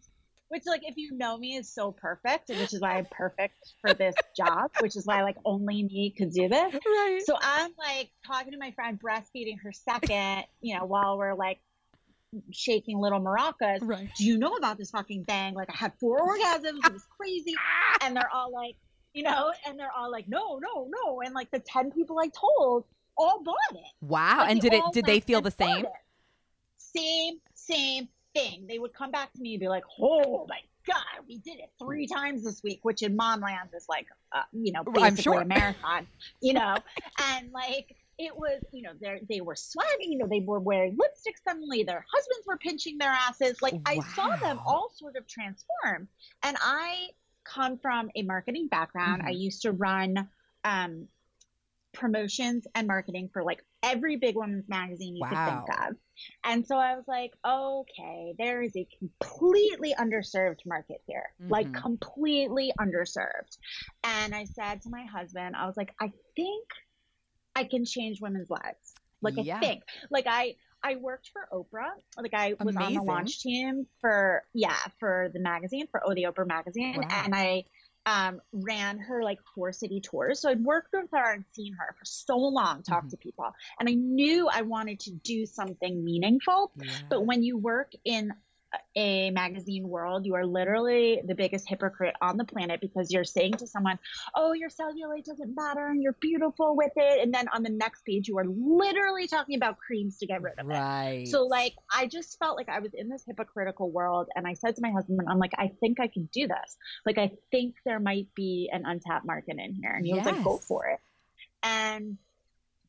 which 0.51 0.63
like 0.65 0.81
if 0.85 0.97
you 0.97 1.13
know 1.13 1.37
me 1.37 1.55
is 1.55 1.73
so 1.73 1.93
perfect, 1.93 2.49
and 2.49 2.59
which 2.59 2.73
is 2.73 2.81
why 2.81 2.97
I'm 2.97 3.07
perfect 3.09 3.73
for 3.79 3.93
this 3.93 4.13
job, 4.35 4.69
which 4.81 4.97
is 4.97 5.05
why 5.05 5.23
like 5.23 5.37
only 5.45 5.83
me 5.83 6.13
could 6.17 6.31
do 6.31 6.49
this. 6.49 6.73
Right. 6.73 7.21
So 7.25 7.37
I'm 7.41 7.71
like 7.77 8.11
talking 8.27 8.51
to 8.51 8.57
my 8.57 8.71
friend, 8.71 8.99
breastfeeding 8.99 9.59
her 9.63 9.71
second, 9.71 10.43
you 10.59 10.77
know, 10.77 10.83
while 10.85 11.17
we're 11.17 11.35
like 11.35 11.59
shaking 12.51 12.99
little 12.99 13.19
maracas. 13.19 13.79
right. 13.81 14.09
Do 14.17 14.25
you 14.25 14.37
know 14.37 14.55
about 14.55 14.77
this 14.77 14.91
fucking 14.91 15.25
thing? 15.25 15.53
Like 15.53 15.69
I 15.69 15.75
had 15.75 15.93
four 15.99 16.19
orgasms. 16.19 16.85
It 16.85 16.93
was 16.93 17.05
crazy. 17.17 17.55
And 18.03 18.15
they're 18.15 18.33
all 18.33 18.51
like, 18.51 18.77
you 19.13 19.21
know, 19.21 19.53
and 19.67 19.77
they're 19.77 19.91
all 19.95 20.09
like, 20.09 20.27
no, 20.27 20.57
no, 20.57 20.89
no. 20.89 21.21
And 21.21 21.35
like 21.35 21.51
the 21.51 21.59
10 21.59 21.91
people 21.91 22.17
I 22.19 22.29
told 22.29 22.85
all 23.15 23.43
bought 23.43 23.55
it. 23.73 23.91
Wow. 24.01 24.37
Like, 24.39 24.51
and 24.51 24.61
did 24.61 24.73
it 24.73 24.81
did 24.91 25.05
they 25.05 25.19
feel 25.19 25.41
the 25.41 25.51
same? 25.51 25.85
it. 25.85 25.91
Same, 26.77 27.35
same 27.53 28.07
thing. 28.33 28.65
They 28.67 28.79
would 28.79 28.93
come 28.93 29.11
back 29.11 29.31
to 29.33 29.41
me 29.41 29.53
and 29.53 29.59
be 29.59 29.67
like, 29.67 29.83
oh 29.99 30.47
my 30.49 30.57
God, 30.87 31.25
we 31.27 31.37
did 31.37 31.59
it 31.59 31.69
three 31.79 32.07
times 32.07 32.43
this 32.43 32.63
week, 32.63 32.79
which 32.83 33.03
in 33.03 33.15
mom 33.15 33.41
land 33.41 33.69
is 33.75 33.85
like, 33.87 34.07
uh, 34.31 34.41
you 34.51 34.71
know, 34.71 34.83
I'm 34.87 34.93
basically 34.93 35.23
sure. 35.23 35.41
a 35.41 35.45
marathon, 35.45 36.07
you 36.41 36.53
know? 36.53 36.75
and 37.33 37.51
like, 37.51 37.95
it 38.21 38.35
was, 38.37 38.61
you 38.71 38.83
know, 38.83 38.91
they 39.01 39.21
they 39.29 39.41
were 39.41 39.55
sweating, 39.55 40.11
you 40.11 40.17
know, 40.19 40.27
they 40.27 40.41
were 40.41 40.59
wearing 40.59 40.95
lipstick 40.99 41.35
suddenly, 41.37 41.83
their 41.83 42.05
husbands 42.13 42.45
were 42.47 42.57
pinching 42.57 42.97
their 42.97 43.11
asses. 43.11 43.61
Like 43.61 43.75
I 43.85 43.99
saw 43.99 44.27
them 44.43 44.59
all 44.65 44.89
sort 44.93 45.15
of 45.15 45.27
transform. 45.27 46.07
And 46.43 46.57
I 46.61 47.07
come 47.43 47.77
from 47.79 48.11
a 48.15 48.21
marketing 48.21 48.67
background. 48.67 49.23
I 49.25 49.31
Mhm. 49.31 49.41
used 49.41 49.63
to 49.63 49.71
run 49.71 50.29
um, 50.63 51.07
promotions 51.93 52.65
and 52.75 52.87
marketing 52.87 53.29
for 53.33 53.43
like 53.43 53.65
every 53.83 54.15
big 54.15 54.35
women's 54.35 54.69
magazine 54.69 55.15
you 55.15 55.25
could 55.27 55.37
think 55.45 55.65
of. 55.87 55.95
And 56.43 56.65
so 56.65 56.77
I 56.77 56.95
was 56.95 57.05
like, 57.07 57.31
okay, 57.45 58.35
there 58.37 58.61
is 58.61 58.75
a 58.77 58.87
completely 58.99 59.93
underserved 59.99 60.59
market 60.65 61.01
here, 61.07 61.33
like 61.49 61.67
Mhm. 61.67 61.81
completely 61.81 62.71
underserved. 62.79 63.57
And 64.03 64.35
I 64.35 64.45
said 64.45 64.81
to 64.83 64.89
my 64.89 65.03
husband, 65.05 65.55
I 65.55 65.65
was 65.65 65.75
like, 65.75 65.93
I 65.99 66.11
think 66.35 66.67
I 67.55 67.63
can 67.65 67.85
change 67.85 68.21
women's 68.21 68.49
lives. 68.49 68.93
Like 69.21 69.35
Yeah. 69.37 69.57
I 69.57 69.59
think, 69.59 69.83
like 70.09 70.25
I, 70.27 70.55
I 70.83 70.95
worked 70.95 71.29
for 71.31 71.47
Oprah. 71.53 71.91
Like 72.17 72.33
I 72.33 72.55
was 72.59 72.75
on 72.75 72.93
the 72.95 73.03
launch 73.03 73.39
team 73.41 73.85
for 74.01 74.43
yeah 74.53 74.75
for 74.99 75.29
the 75.31 75.39
magazine 75.39 75.87
for 75.91 76.01
Oh 76.03 76.13
the 76.15 76.23
Oprah 76.23 76.47
magazine, 76.47 76.97
Wow. 76.97 77.23
and 77.25 77.35
I 77.35 77.65
um, 78.07 78.41
ran 78.51 78.97
her 78.97 79.21
like 79.21 79.37
four 79.53 79.71
city 79.73 80.01
tours. 80.01 80.39
So 80.41 80.49
I'd 80.49 80.63
worked 80.63 80.89
with 80.91 81.11
her 81.13 81.33
and 81.33 81.45
seen 81.53 81.73
her 81.73 81.93
for 81.99 82.05
so 82.05 82.35
long, 82.35 82.81
talked 82.81 83.07
Mhm. 83.07 83.11
to 83.11 83.17
people, 83.17 83.53
and 83.79 83.87
I 83.87 83.93
knew 83.93 84.47
I 84.51 84.63
wanted 84.63 85.01
to 85.01 85.11
do 85.11 85.45
something 85.45 86.03
meaningful. 86.03 86.71
Yeah. 86.77 86.85
But 87.11 87.27
when 87.27 87.43
you 87.43 87.59
work 87.59 87.91
in 88.03 88.33
a 88.95 89.31
magazine 89.31 89.87
world, 89.87 90.25
you 90.25 90.35
are 90.35 90.45
literally 90.45 91.21
the 91.25 91.35
biggest 91.35 91.67
hypocrite 91.67 92.15
on 92.21 92.37
the 92.37 92.45
planet 92.45 92.79
because 92.81 93.11
you're 93.11 93.23
saying 93.23 93.53
to 93.53 93.67
someone, 93.67 93.99
"Oh, 94.35 94.53
your 94.53 94.69
cellulite 94.69 95.25
doesn't 95.25 95.55
matter 95.55 95.87
and 95.87 96.01
you're 96.01 96.17
beautiful 96.19 96.75
with 96.75 96.91
it," 96.95 97.21
and 97.21 97.33
then 97.33 97.47
on 97.53 97.63
the 97.63 97.69
next 97.69 98.05
page 98.05 98.27
you 98.27 98.37
are 98.37 98.45
literally 98.45 99.27
talking 99.27 99.55
about 99.55 99.77
creams 99.77 100.17
to 100.19 100.27
get 100.27 100.41
rid 100.41 100.59
of 100.59 100.69
it. 100.69 100.73
right. 100.73 101.27
So 101.27 101.45
like 101.45 101.73
I 101.93 102.07
just 102.07 102.37
felt 102.39 102.57
like 102.57 102.69
I 102.69 102.79
was 102.79 102.93
in 102.93 103.09
this 103.09 103.23
hypocritical 103.25 103.91
world 103.91 104.27
and 104.35 104.47
I 104.47 104.53
said 104.53 104.75
to 104.75 104.81
my 104.81 104.91
husband, 104.91 105.19
I'm 105.27 105.39
like, 105.39 105.53
I 105.57 105.71
think 105.79 105.99
I 105.99 106.07
can 106.07 106.29
do 106.33 106.47
this. 106.47 106.77
Like 107.05 107.17
I 107.17 107.31
think 107.51 107.75
there 107.85 107.99
might 107.99 108.27
be 108.35 108.69
an 108.71 108.85
untapped 108.85 109.25
market 109.25 109.57
in 109.57 109.73
here. 109.73 109.91
And 109.91 110.05
he 110.05 110.13
was 110.13 110.25
like, 110.25 110.43
Go 110.43 110.57
for 110.57 110.87
it. 110.87 110.99
And 111.63 112.17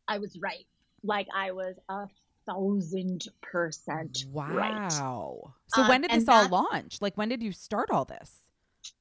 I 0.09 0.19
was 0.19 0.39
right. 0.41 0.67
Like 1.05 1.29
I 1.35 1.53
was 1.53 1.77
a 1.89 2.07
thousand 2.47 3.29
percent 3.41 4.25
right. 4.33 4.91
Wow. 4.91 5.55
So 5.69 5.83
Um, 5.83 5.89
when 5.89 6.03
did 6.03 6.11
this 6.11 6.29
all 6.29 6.49
launch? 6.49 6.99
Like 7.01 7.17
when 7.17 7.29
did 7.29 7.43
you 7.43 7.53
start 7.53 7.91
all 7.91 8.05
this? 8.05 8.39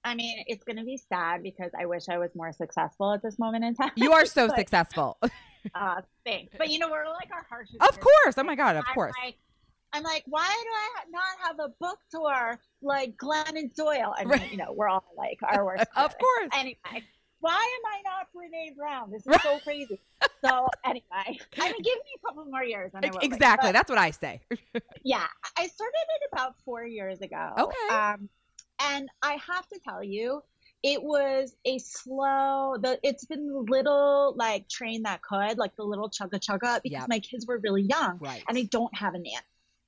I 0.03 0.13
mean, 0.15 0.43
it's 0.47 0.63
gonna 0.63 0.83
be 0.83 0.97
sad 0.97 1.41
because 1.43 1.71
I 1.79 1.85
wish 1.85 2.07
I 2.09 2.17
was 2.17 2.29
more 2.35 2.51
successful 2.53 3.13
at 3.13 3.21
this 3.23 3.39
moment 3.39 3.63
in 3.65 3.73
time. 3.81 3.91
You 3.95 4.11
are 4.13 4.25
so 4.25 4.47
But, 4.47 4.57
successful. 4.57 5.17
Uh, 5.75 6.01
thanks. 6.25 6.55
But 6.57 6.69
you 6.71 6.79
know, 6.79 6.89
we're 6.89 7.05
like 7.07 7.29
our 7.31 7.45
harshest. 7.47 7.77
of 7.81 7.99
course. 7.99 8.35
Oh 8.35 8.41
my 8.43 8.55
god, 8.55 8.77
of 8.77 8.83
I'm 8.87 8.95
course. 8.95 9.13
Like, 9.23 9.35
I'm 9.93 10.01
like, 10.01 10.23
why 10.25 10.47
do 10.47 10.69
I 10.69 10.89
ha- 10.95 11.05
not 11.11 11.47
have 11.47 11.59
a 11.59 11.69
book 11.79 11.99
tour 12.09 12.59
like 12.81 13.15
Glennon 13.17 13.71
Doyle? 13.75 14.11
I 14.17 14.21
mean, 14.23 14.39
Right. 14.39 14.51
you 14.51 14.57
know, 14.57 14.73
we're 14.73 14.87
all 14.89 15.03
like 15.15 15.37
our 15.43 15.63
worst. 15.63 15.85
Of 15.95 16.17
course. 16.17 16.49
Anyway, 16.55 17.03
why 17.41 17.51
am 17.77 17.85
I 17.85 18.01
not 18.03 18.27
Brene 18.35 18.75
Brown? 18.77 19.11
This 19.11 19.25
is 19.27 19.41
so 19.41 19.59
crazy. 19.59 19.99
So 20.43 20.67
anyway, 20.85 21.03
I 21.13 21.27
mean, 21.71 21.81
give 21.83 21.97
me 21.97 22.11
a 22.17 22.27
couple 22.27 22.45
more 22.45 22.63
years. 22.63 22.91
And 22.95 23.05
I. 23.05 23.09
Exactly. 23.21 23.71
That's 23.71 23.89
what 23.89 23.99
I 23.99 24.09
say. 24.09 24.39
yeah, 25.03 25.25
I 25.57 25.67
started 25.67 25.93
it 26.21 26.29
about 26.31 26.55
four 26.65 26.83
years 26.83 27.21
ago. 27.21 27.49
Okay. 27.59 27.95
Um, 27.95 28.27
and 28.79 29.07
I 29.21 29.37
have 29.47 29.67
to 29.69 29.79
tell 29.87 30.03
you, 30.03 30.41
it 30.81 31.01
was 31.03 31.55
a 31.65 31.77
slow. 31.77 32.75
The 32.81 32.99
it's 33.03 33.25
been 33.25 33.47
the 33.47 33.59
little 33.59 34.33
like 34.35 34.67
train 34.67 35.03
that 35.03 35.21
could, 35.21 35.59
like 35.59 35.75
the 35.75 35.83
little 35.83 36.09
chugga 36.09 36.39
chugga, 36.39 36.81
because 36.81 37.01
Yep. 37.01 37.09
my 37.09 37.19
kids 37.19 37.45
were 37.45 37.59
really 37.59 37.83
young 37.83 38.17
Right. 38.19 38.43
and 38.47 38.57
I 38.57 38.63
don't 38.63 38.95
have 38.95 39.13
a 39.13 39.19
nanny. 39.19 39.37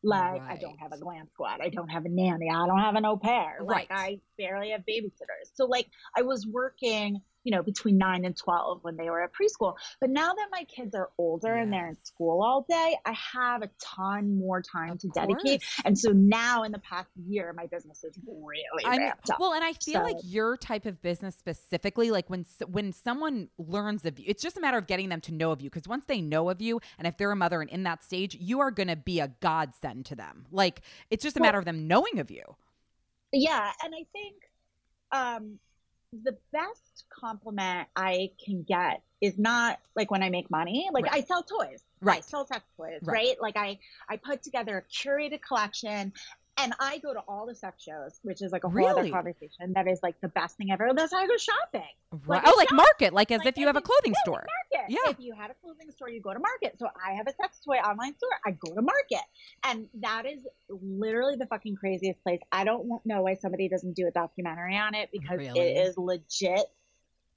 Like 0.04 0.42
I 0.42 0.58
don't 0.58 0.78
have 0.80 0.92
a 0.92 0.98
glam 1.00 1.28
squad. 1.34 1.62
I 1.62 1.70
don't 1.70 1.90
have 1.90 2.06
a 2.06 2.10
nanny. 2.10 2.50
I 2.50 2.68
don't 2.68 2.80
have 2.80 2.96
an 2.96 3.06
au 3.06 3.18
pair. 3.18 3.58
Like 3.62 3.90
Right. 3.90 4.20
I 4.20 4.20
barely 4.38 4.70
have 4.72 4.82
babysitters. 4.82 5.50
So 5.56 5.66
like 5.66 5.88
I 6.16 6.22
was 6.24 6.46
working, 6.46 7.22
you 7.44 7.52
know, 7.56 7.62
between 7.64 7.98
nine 7.98 8.26
and 8.26 8.36
twelve 8.38 8.80
when 8.84 8.96
they 8.98 9.10
were 9.10 9.22
at 9.24 9.32
preschool. 9.34 9.76
But 10.00 10.10
now 10.10 10.34
that 10.34 10.48
my 10.52 10.64
kids 10.66 10.96
are 10.96 11.10
older 11.18 11.54
and 11.54 11.72
they're 11.72 11.88
in 11.90 11.98
school 12.04 12.42
all 12.42 12.66
day, 12.70 12.98
I 13.06 13.16
have 13.34 13.62
a 13.64 13.70
ton 13.80 14.38
more 14.38 14.62
time 14.62 14.92
Of 14.94 15.00
to 15.00 15.10
dedicate. 15.10 15.64
And 15.86 15.98
so 15.98 16.12
now 16.12 16.64
in 16.64 16.72
the 16.72 16.80
past 16.80 17.10
year, 17.28 17.54
my 17.56 17.66
business 17.68 18.04
is 18.04 18.18
really 18.26 18.64
ramped 18.86 19.30
up. 19.30 19.40
well, 19.40 19.54
and 19.54 19.64
I 19.64 19.74
feel 19.74 20.02
like 20.04 20.18
your 20.24 20.58
type 20.58 20.86
of 20.86 21.02
business 21.02 21.36
specifically, 21.36 22.12
like 22.12 22.30
when 22.30 22.46
when 22.68 22.94
someone 22.94 23.50
learns 23.58 24.06
of 24.06 24.20
you, 24.20 24.26
it's 24.28 24.42
just 24.42 24.58
a 24.58 24.62
matter 24.62 24.78
of 24.78 24.88
getting 24.88 25.10
them 25.10 25.22
to 25.22 25.34
know 25.34 25.52
of 25.52 25.62
you. 25.62 25.70
Because 25.70 25.88
once 25.88 26.06
they 26.06 26.22
know 26.22 26.50
of 26.50 26.62
you, 26.62 26.80
and 26.98 27.08
if 27.08 27.18
they're 27.18 27.32
a 27.32 27.36
mother 27.36 27.62
and 27.62 27.70
in 27.70 27.84
that 27.84 28.04
stage, 28.04 28.36
you 28.40 28.60
are 28.60 28.72
going 28.72 28.88
to 28.90 28.96
be 28.96 29.20
a 29.20 29.28
godsend 29.42 30.06
to 30.08 30.16
them. 30.16 30.46
Like 30.52 30.82
it's 31.10 31.24
just 31.24 31.36
a 31.36 31.40
Well- 31.40 31.48
matter 31.48 31.60
of 31.60 31.66
them 31.66 31.88
knowing 31.88 32.20
of 32.20 32.32
you. 32.32 32.44
Yeah, 33.32 33.72
and 33.84 33.94
I 33.96 34.06
think 34.12 34.36
um, 35.12 35.60
the 36.24 36.38
best 36.52 37.06
compliment 37.10 37.88
I 37.96 38.30
can 38.44 38.64
get 38.64 39.02
is 39.22 39.38
not 39.38 39.80
like 39.96 40.12
when 40.12 40.22
I 40.22 40.30
make 40.30 40.52
money. 40.52 40.88
Like 40.92 41.06
Right. 41.06 41.14
I 41.16 41.22
sell 41.22 41.44
toys, 41.44 41.84
Right. 42.02 42.18
I 42.18 42.22
sell 42.22 42.46
sex 42.46 42.64
toys, 42.78 43.00
Right. 43.04 43.14
right. 43.14 43.42
Like 43.42 43.58
I 43.58 43.80
I 44.10 44.18
put 44.18 44.44
together 44.44 44.78
a 44.78 44.84
curated 44.84 45.42
collection. 45.42 46.14
And 46.58 46.72
I 46.80 47.00
go 47.00 47.14
to 47.14 47.20
all 47.28 47.48
the 47.48 47.56
sex 47.56 47.82
shows, 47.84 48.20
which 48.22 48.42
is 48.44 48.52
like 48.52 48.64
a 48.64 48.68
whole 48.70 48.76
Really? 48.76 49.02
other 49.02 49.10
conversation. 49.10 49.74
That 49.74 49.88
is 49.88 50.00
like 50.04 50.22
the 50.22 50.28
best 50.28 50.56
thing 50.56 50.70
ever. 50.72 50.92
That's 50.96 51.12
how 51.12 51.20
I 51.20 51.28
go 51.28 51.36
shopping. 51.38 51.82
Right. 52.12 52.44
Like 52.44 52.44
oh, 52.46 52.54
like 52.58 52.70
shop. 52.70 52.76
market, 52.78 53.14
like 53.14 53.32
as 53.32 53.40
Like 53.40 53.48
if 53.48 53.58
you 53.58 53.66
have 53.66 53.76
a 53.76 53.82
clothing 53.82 54.14
store. 54.24 54.46
Market. 54.72 54.92
Yeah. 54.94 55.12
If 55.12 55.20
you 55.20 55.34
had 55.34 55.50
a 55.50 55.56
clothing 55.56 55.90
store, 55.92 56.10
you 56.10 56.22
go 56.22 56.32
to 56.32 56.40
market. 56.40 56.78
So 56.78 56.88
I 57.04 57.14
have 57.14 57.28
a 57.28 57.34
sex 57.42 57.60
toy 57.66 57.78
online 57.78 58.16
store. 58.18 58.30
I 58.46 58.52
go 58.52 58.76
to 58.76 58.82
market, 58.84 59.26
and 59.66 59.88
that 60.02 60.26
is 60.28 60.46
literally 60.70 61.38
the 61.38 61.48
fucking 61.48 61.76
craziest 61.76 62.22
place. 62.22 62.40
I 62.52 62.66
don't 62.66 63.04
know 63.04 63.24
why 63.24 63.34
somebody 63.36 63.68
doesn't 63.68 63.94
do 63.96 64.08
a 64.08 64.12
documentary 64.12 64.78
on 64.78 64.94
it 64.94 65.10
because 65.12 65.40
Really? 65.40 65.60
it 65.60 65.88
is 65.88 65.98
legit 65.98 66.66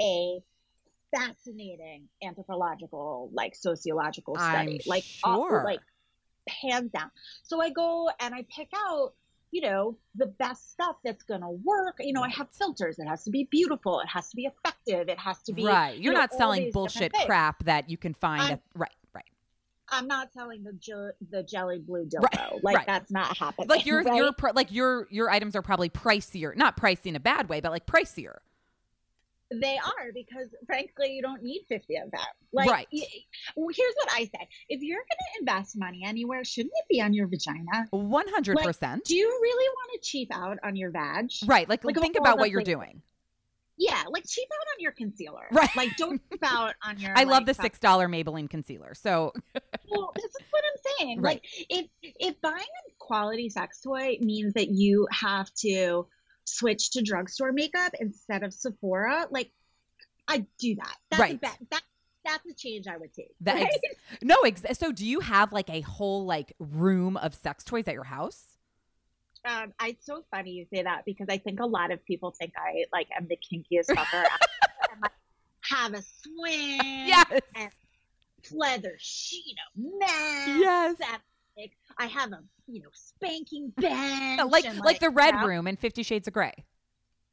a 0.00 0.40
fascinating 1.14 2.08
anthropological, 2.22 3.30
like 3.32 3.54
sociological 3.54 4.36
study. 4.36 4.80
I'm 4.84 4.88
like 4.90 5.04
all- 5.24 5.48
sure. 5.48 5.62
like 5.64 5.80
hands 6.48 6.90
down. 6.92 7.10
So 7.42 7.60
I 7.60 7.70
go 7.70 8.10
and 8.20 8.34
I 8.34 8.44
pick 8.54 8.68
out. 8.76 9.12
You 9.52 9.62
know, 9.62 9.96
the 10.16 10.26
best 10.26 10.72
stuff 10.72 10.96
that's 11.04 11.22
gonna 11.22 11.50
work. 11.50 11.96
You 12.00 12.12
know, 12.12 12.20
I 12.20 12.28
have 12.30 12.48
filters. 12.50 12.98
It 12.98 13.06
has 13.06 13.22
to 13.24 13.30
be 13.30 13.44
beautiful. 13.50 14.00
It 14.00 14.08
has 14.08 14.28
to 14.30 14.36
be 14.36 14.44
effective. 14.44 15.08
It 15.08 15.18
has 15.20 15.40
to 15.44 15.52
be 15.52 15.64
right. 15.64 15.96
you 15.96 16.02
You're 16.02 16.14
know, 16.14 16.20
not 16.20 16.32
selling 16.32 16.72
bullshit 16.72 17.12
crap 17.24 17.64
that 17.64 17.88
you 17.88 17.96
can 17.96 18.12
find. 18.12 18.42
I'm- 18.42 18.60
right. 18.74 18.90
Right. 19.14 19.24
I'm 19.88 20.08
not 20.08 20.32
selling 20.34 20.64
the 20.64 21.12
the 21.30 21.42
jelly 21.44 21.78
blue 21.78 22.06
dildo. 22.06 22.22
Right, 22.22 22.64
Like 22.64 22.76
right. 22.76 22.86
that's 22.86 23.10
not 23.10 23.36
happening. 23.38 23.68
Like 23.68 23.86
your 23.86 24.02
right? 24.02 24.16
your 24.16 24.32
like 24.52 24.72
your 24.72 25.06
your 25.10 25.30
items 25.30 25.54
are 25.54 25.62
probably 25.62 25.90
pricier. 25.90 26.54
Not 26.56 26.76
pricey 26.76 27.06
in 27.06 27.16
a 27.16 27.20
bad 27.20 27.48
way, 27.48 27.60
but 27.60 27.70
like 27.70 27.86
pricier. 27.86 28.38
They 29.50 29.76
are 29.78 30.12
because 30.12 30.48
frankly 30.66 31.12
you 31.12 31.22
don't 31.22 31.42
need 31.42 31.62
50 31.68 31.96
of 31.96 32.10
them. 32.10 32.20
Like 32.52 32.70
Right. 32.70 32.88
y- 32.92 33.02
well, 33.56 33.68
here's 33.74 33.94
what 33.96 34.12
I 34.12 34.24
say. 34.24 34.48
If 34.68 34.82
you're 34.82 34.98
going 34.98 35.06
to 35.06 35.40
invest 35.40 35.78
money 35.78 36.02
anywhere, 36.04 36.44
shouldn't 36.44 36.72
it 36.76 36.84
be 36.88 37.00
on 37.00 37.12
your 37.12 37.26
vagina? 37.28 37.86
One 37.90 38.26
hundred 38.28 38.58
percent. 38.58 39.04
Do 39.04 39.14
you 39.14 39.28
really 39.28 39.68
want 39.68 40.02
to 40.02 40.08
cheap 40.08 40.28
out 40.32 40.58
on 40.64 40.74
your 40.76 40.90
vag? 40.90 41.30
Right. 41.46 41.68
Like, 41.68 41.84
Like, 41.84 41.96
think 42.00 42.16
about 42.16 42.38
what 42.38 42.50
you're 42.50 42.62
doing. 42.62 43.02
Yeah, 43.78 44.02
like 44.08 44.24
cheap 44.26 44.48
out 44.52 44.66
on 44.74 44.80
your 44.80 44.92
concealer. 44.92 45.46
Right. 45.52 45.68
Like 45.76 45.96
don't 45.98 46.18
cheap 46.32 46.42
out 46.42 46.74
on 46.82 46.98
your 46.98 47.12
I 47.16 47.24
love 47.24 47.44
the 47.44 47.52
six 47.52 47.78
dollar 47.78 48.08
Maybelline 48.08 48.48
concealer. 48.48 48.94
So 48.94 49.32
Well, 49.90 50.12
this 50.16 50.24
is 50.24 50.36
what 50.50 50.64
I'm 50.64 50.96
saying. 50.98 51.20
Right. 51.20 51.42
Like, 51.42 51.66
if 51.68 51.86
if 52.02 52.40
buying 52.40 52.56
a 52.56 52.90
quality 52.98 53.50
sex 53.50 53.82
toy 53.82 54.16
means 54.20 54.54
that 54.54 54.70
you 54.70 55.06
have 55.12 55.52
to 55.56 56.06
switch 56.46 56.90
to 56.92 57.02
drugstore 57.02 57.52
makeup 57.52 57.92
instead 58.00 58.42
of 58.42 58.54
Sephora, 58.54 59.26
like, 59.30 59.50
I 60.28 60.46
do 60.58 60.74
that. 60.76 60.96
That's 61.10 61.20
Right. 61.20 61.40
That 61.40 61.82
that's 62.24 62.44
a 62.50 62.54
change 62.54 62.88
I 62.88 62.96
would 62.96 63.12
take. 63.14 63.34
That 63.42 63.54
right? 63.54 63.70
ex- 64.12 64.22
no. 64.22 64.34
Ex- 64.44 64.78
so 64.78 64.90
do 64.90 65.06
you 65.06 65.20
have 65.20 65.52
like 65.52 65.70
a 65.70 65.80
whole 65.82 66.26
like 66.26 66.52
room 66.58 67.16
of 67.16 67.34
sex 67.34 67.62
toys 67.62 67.86
at 67.86 67.94
your 67.94 68.04
house? 68.04 68.42
um, 69.44 69.72
it's 69.84 70.04
so 70.04 70.24
funny 70.30 70.50
you 70.50 70.66
say 70.74 70.82
that 70.82 71.04
because 71.04 71.28
I 71.30 71.38
think 71.38 71.60
a 71.60 71.66
lot 71.66 71.92
of 71.92 72.04
people 72.04 72.34
think 72.36 72.52
I 72.56 72.86
like 72.92 73.06
am 73.16 73.28
the 73.28 73.36
kinkiest 73.36 73.86
fucker. 73.96 74.24
and, 74.90 75.00
like, 75.00 75.12
have 75.60 75.94
a 75.94 76.02
swing. 76.02 76.80
Yes. 77.06 77.40
And 77.54 77.70
leather 78.52 78.96
sheet 78.98 79.54
of. 79.76 79.84
Yes. 80.02 80.98
that, 80.98 81.20
like, 81.56 81.72
I 81.98 82.06
have 82.06 82.32
a 82.32 82.40
you 82.66 82.82
know 82.82 82.88
spanking 82.94 83.72
bench. 83.76 84.40
like 84.50 84.64
and, 84.64 84.78
like 84.80 85.00
the 85.00 85.10
red 85.10 85.34
you 85.34 85.40
know, 85.40 85.46
room 85.46 85.66
in 85.66 85.76
Fifty 85.76 86.02
Shades 86.02 86.26
of 86.28 86.34
Grey. 86.34 86.52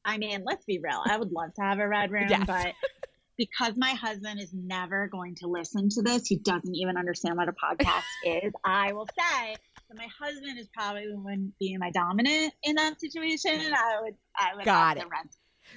I 0.05 0.17
mean, 0.17 0.43
let's 0.45 0.65
be 0.65 0.79
real. 0.83 1.01
I 1.05 1.17
would 1.17 1.31
love 1.31 1.53
to 1.55 1.61
have 1.61 1.79
a 1.79 1.87
red 1.87 2.11
room, 2.11 2.27
Yes. 2.29 2.43
but 2.45 2.73
because 3.37 3.75
my 3.77 3.91
husband 3.91 4.39
is 4.41 4.51
never 4.53 5.07
going 5.07 5.35
to 5.35 5.47
listen 5.47 5.87
to 5.89 6.01
this, 6.01 6.27
he 6.27 6.37
doesn't 6.37 6.75
even 6.75 6.97
understand 6.97 7.37
what 7.37 7.47
a 7.47 7.53
podcast 7.53 8.03
is. 8.43 8.51
I 8.65 8.91
will 8.93 9.07
say 9.07 9.55
that 9.89 9.97
my 9.97 10.07
husband 10.21 10.59
is 10.59 10.67
probably 10.73 11.05
wouldn't 11.13 11.57
be 11.59 11.75
my 11.77 11.89
dominant 11.91 12.53
in 12.63 12.75
that 12.75 12.99
situation. 12.99 13.59
I 13.73 14.01
would, 14.01 14.13
I 14.37 14.55
would 14.55 14.65
Got 14.65 14.97
have 14.97 14.97
to 14.97 15.03
it. 15.03 15.09
rent. 15.09 15.35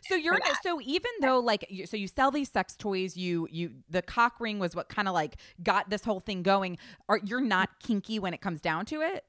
So 0.09 0.15
you're 0.15 0.39
so 0.63 0.81
even 0.83 1.11
though 1.21 1.39
like 1.41 1.67
you, 1.71 1.87
so 1.87 1.97
you 1.97 2.09
sell 2.09 2.31
these 2.31 2.51
sex 2.51 2.75
toys, 2.77 3.17
you 3.17 3.49
you 3.51 3.73
the 3.89 4.03
cock 4.03 4.41
ring 4.41 4.59
was 4.59 4.75
what 4.75 4.89
kind 4.89 5.09
of 5.09 5.15
like 5.15 5.37
got 5.63 5.91
this 5.91 6.05
whole 6.05 6.21
thing 6.21 6.43
going. 6.43 6.79
Are 7.09 7.21
you're 7.25 7.41
not 7.41 7.81
kinky 7.81 8.19
when 8.19 8.35
it 8.35 8.41
comes 8.41 8.61
down 8.61 8.85
to 8.87 9.01
it? 9.03 9.25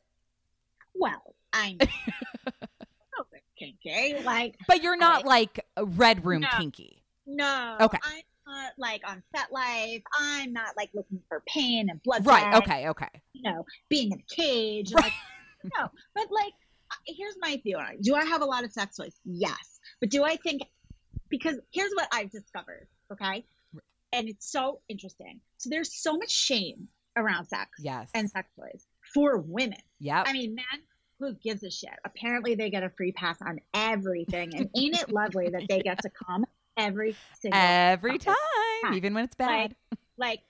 Well, 0.95 1.35
I'm 1.53 1.77
kinky. 3.57 4.15
Like, 4.23 4.55
But 4.67 4.83
you're 4.83 4.97
not 4.97 5.25
I- 5.25 5.27
like 5.27 5.65
a 5.75 5.85
red 5.85 6.25
room 6.25 6.41
No. 6.41 6.47
kinky. 6.57 7.03
no. 7.25 7.77
Okay. 7.81 7.97
I'm 8.03 8.21
not 8.45 8.71
like 8.77 9.01
on 9.07 9.21
set 9.35 9.51
life. 9.51 10.01
I'm 10.17 10.53
not 10.53 10.75
like 10.77 10.89
looking 10.93 11.21
for 11.27 11.43
pain 11.47 11.89
and 11.89 12.01
blood. 12.03 12.25
Right. 12.25 12.55
Okay. 12.55 12.87
Okay. 12.89 13.09
You 13.33 13.43
know, 13.43 13.65
being 13.89 14.11
in 14.11 14.19
a 14.19 14.35
cage. 14.35 14.93
Right. 14.93 15.11
Like, 15.63 15.73
no, 15.79 15.87
but 16.13 16.27
like, 16.31 16.53
uh, 16.91 16.95
here's 17.07 17.33
my 17.41 17.59
theory. 17.63 17.97
Do 18.01 18.13
I 18.13 18.23
have 18.23 18.41
a 18.41 18.45
lot 18.45 18.63
of 18.63 18.71
sex 18.71 18.95
toys? 18.95 19.19
Yes. 19.25 19.76
But 19.99 20.09
do 20.09 20.23
I 20.23 20.35
think, 20.37 20.63
because 21.29 21.55
here's 21.71 21.91
what 21.93 22.07
I've 22.11 22.31
discovered, 22.31 22.87
okay? 23.11 23.45
And 24.13 24.29
it's 24.29 24.49
so 24.49 24.79
interesting. 24.87 25.39
So 25.57 25.69
there's 25.69 25.93
so 25.93 26.17
much 26.17 26.31
shame 26.31 26.87
around 27.15 27.45
sex 27.47 27.71
Yes. 27.79 28.09
and 28.13 28.29
sex 28.29 28.47
toys 28.55 28.85
for 29.13 29.37
women. 29.37 29.79
Yeah. 29.99 30.23
I 30.25 30.33
mean, 30.33 30.55
men, 30.55 30.65
who 31.19 31.33
gives 31.33 31.63
a 31.63 31.71
shit? 31.71 31.89
Apparently, 32.05 32.55
they 32.55 32.69
get 32.69 32.83
a 32.83 32.89
free 32.89 33.11
pass 33.11 33.37
on 33.41 33.59
everything. 33.73 34.55
And 34.55 34.69
ain't 34.75 34.99
it 35.01 35.09
lovely 35.11 35.49
that 35.49 35.63
they 35.67 35.79
get 35.81 36.01
to 36.03 36.09
come 36.09 36.45
every 36.77 37.15
single 37.39 37.59
Every 37.59 38.17
time? 38.19 38.35
time, 38.83 38.93
even 38.93 39.13
when 39.15 39.23
it's 39.25 39.35
bad. 39.35 39.75
like 40.17 40.41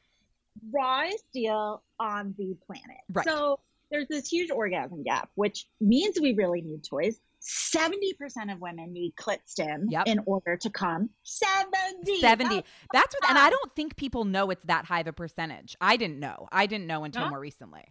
rawest 0.72 1.24
deal 1.34 1.82
on 2.00 2.36
the 2.38 2.56
planet. 2.66 2.98
Right. 3.12 3.26
So 3.26 3.60
there's 3.92 4.08
this 4.08 4.28
huge 4.30 4.52
orgasm 4.52 5.04
gap, 5.04 5.30
which 5.36 5.68
means 5.80 6.20
we 6.20 6.34
really 6.34 6.62
need 6.62 6.84
toys. 6.84 7.20
70% 7.48 8.52
of 8.52 8.60
women 8.60 8.92
need 8.92 9.14
clit 9.16 9.40
stim 9.46 9.86
Yep. 9.90 10.08
in 10.08 10.20
order 10.26 10.58
to 10.58 10.70
come. 10.70 11.10
70. 11.24 12.20
70 12.20 12.64
That's 12.94 13.16
what 13.16 13.30
and 13.30 13.38
i 13.38 13.50
don't 13.50 13.76
think 13.76 13.96
people 13.96 14.26
know 14.26 14.50
it's 14.50 14.64
that 14.66 14.86
high 14.86 15.00
of 15.02 15.08
a 15.08 15.14
percentage 15.14 15.76
i 15.82 15.96
didn't 15.98 16.20
know 16.20 16.48
i 16.52 16.66
didn't 16.66 16.88
know 16.88 17.04
until 17.04 17.30
more 17.30 17.40
recently 17.40 17.84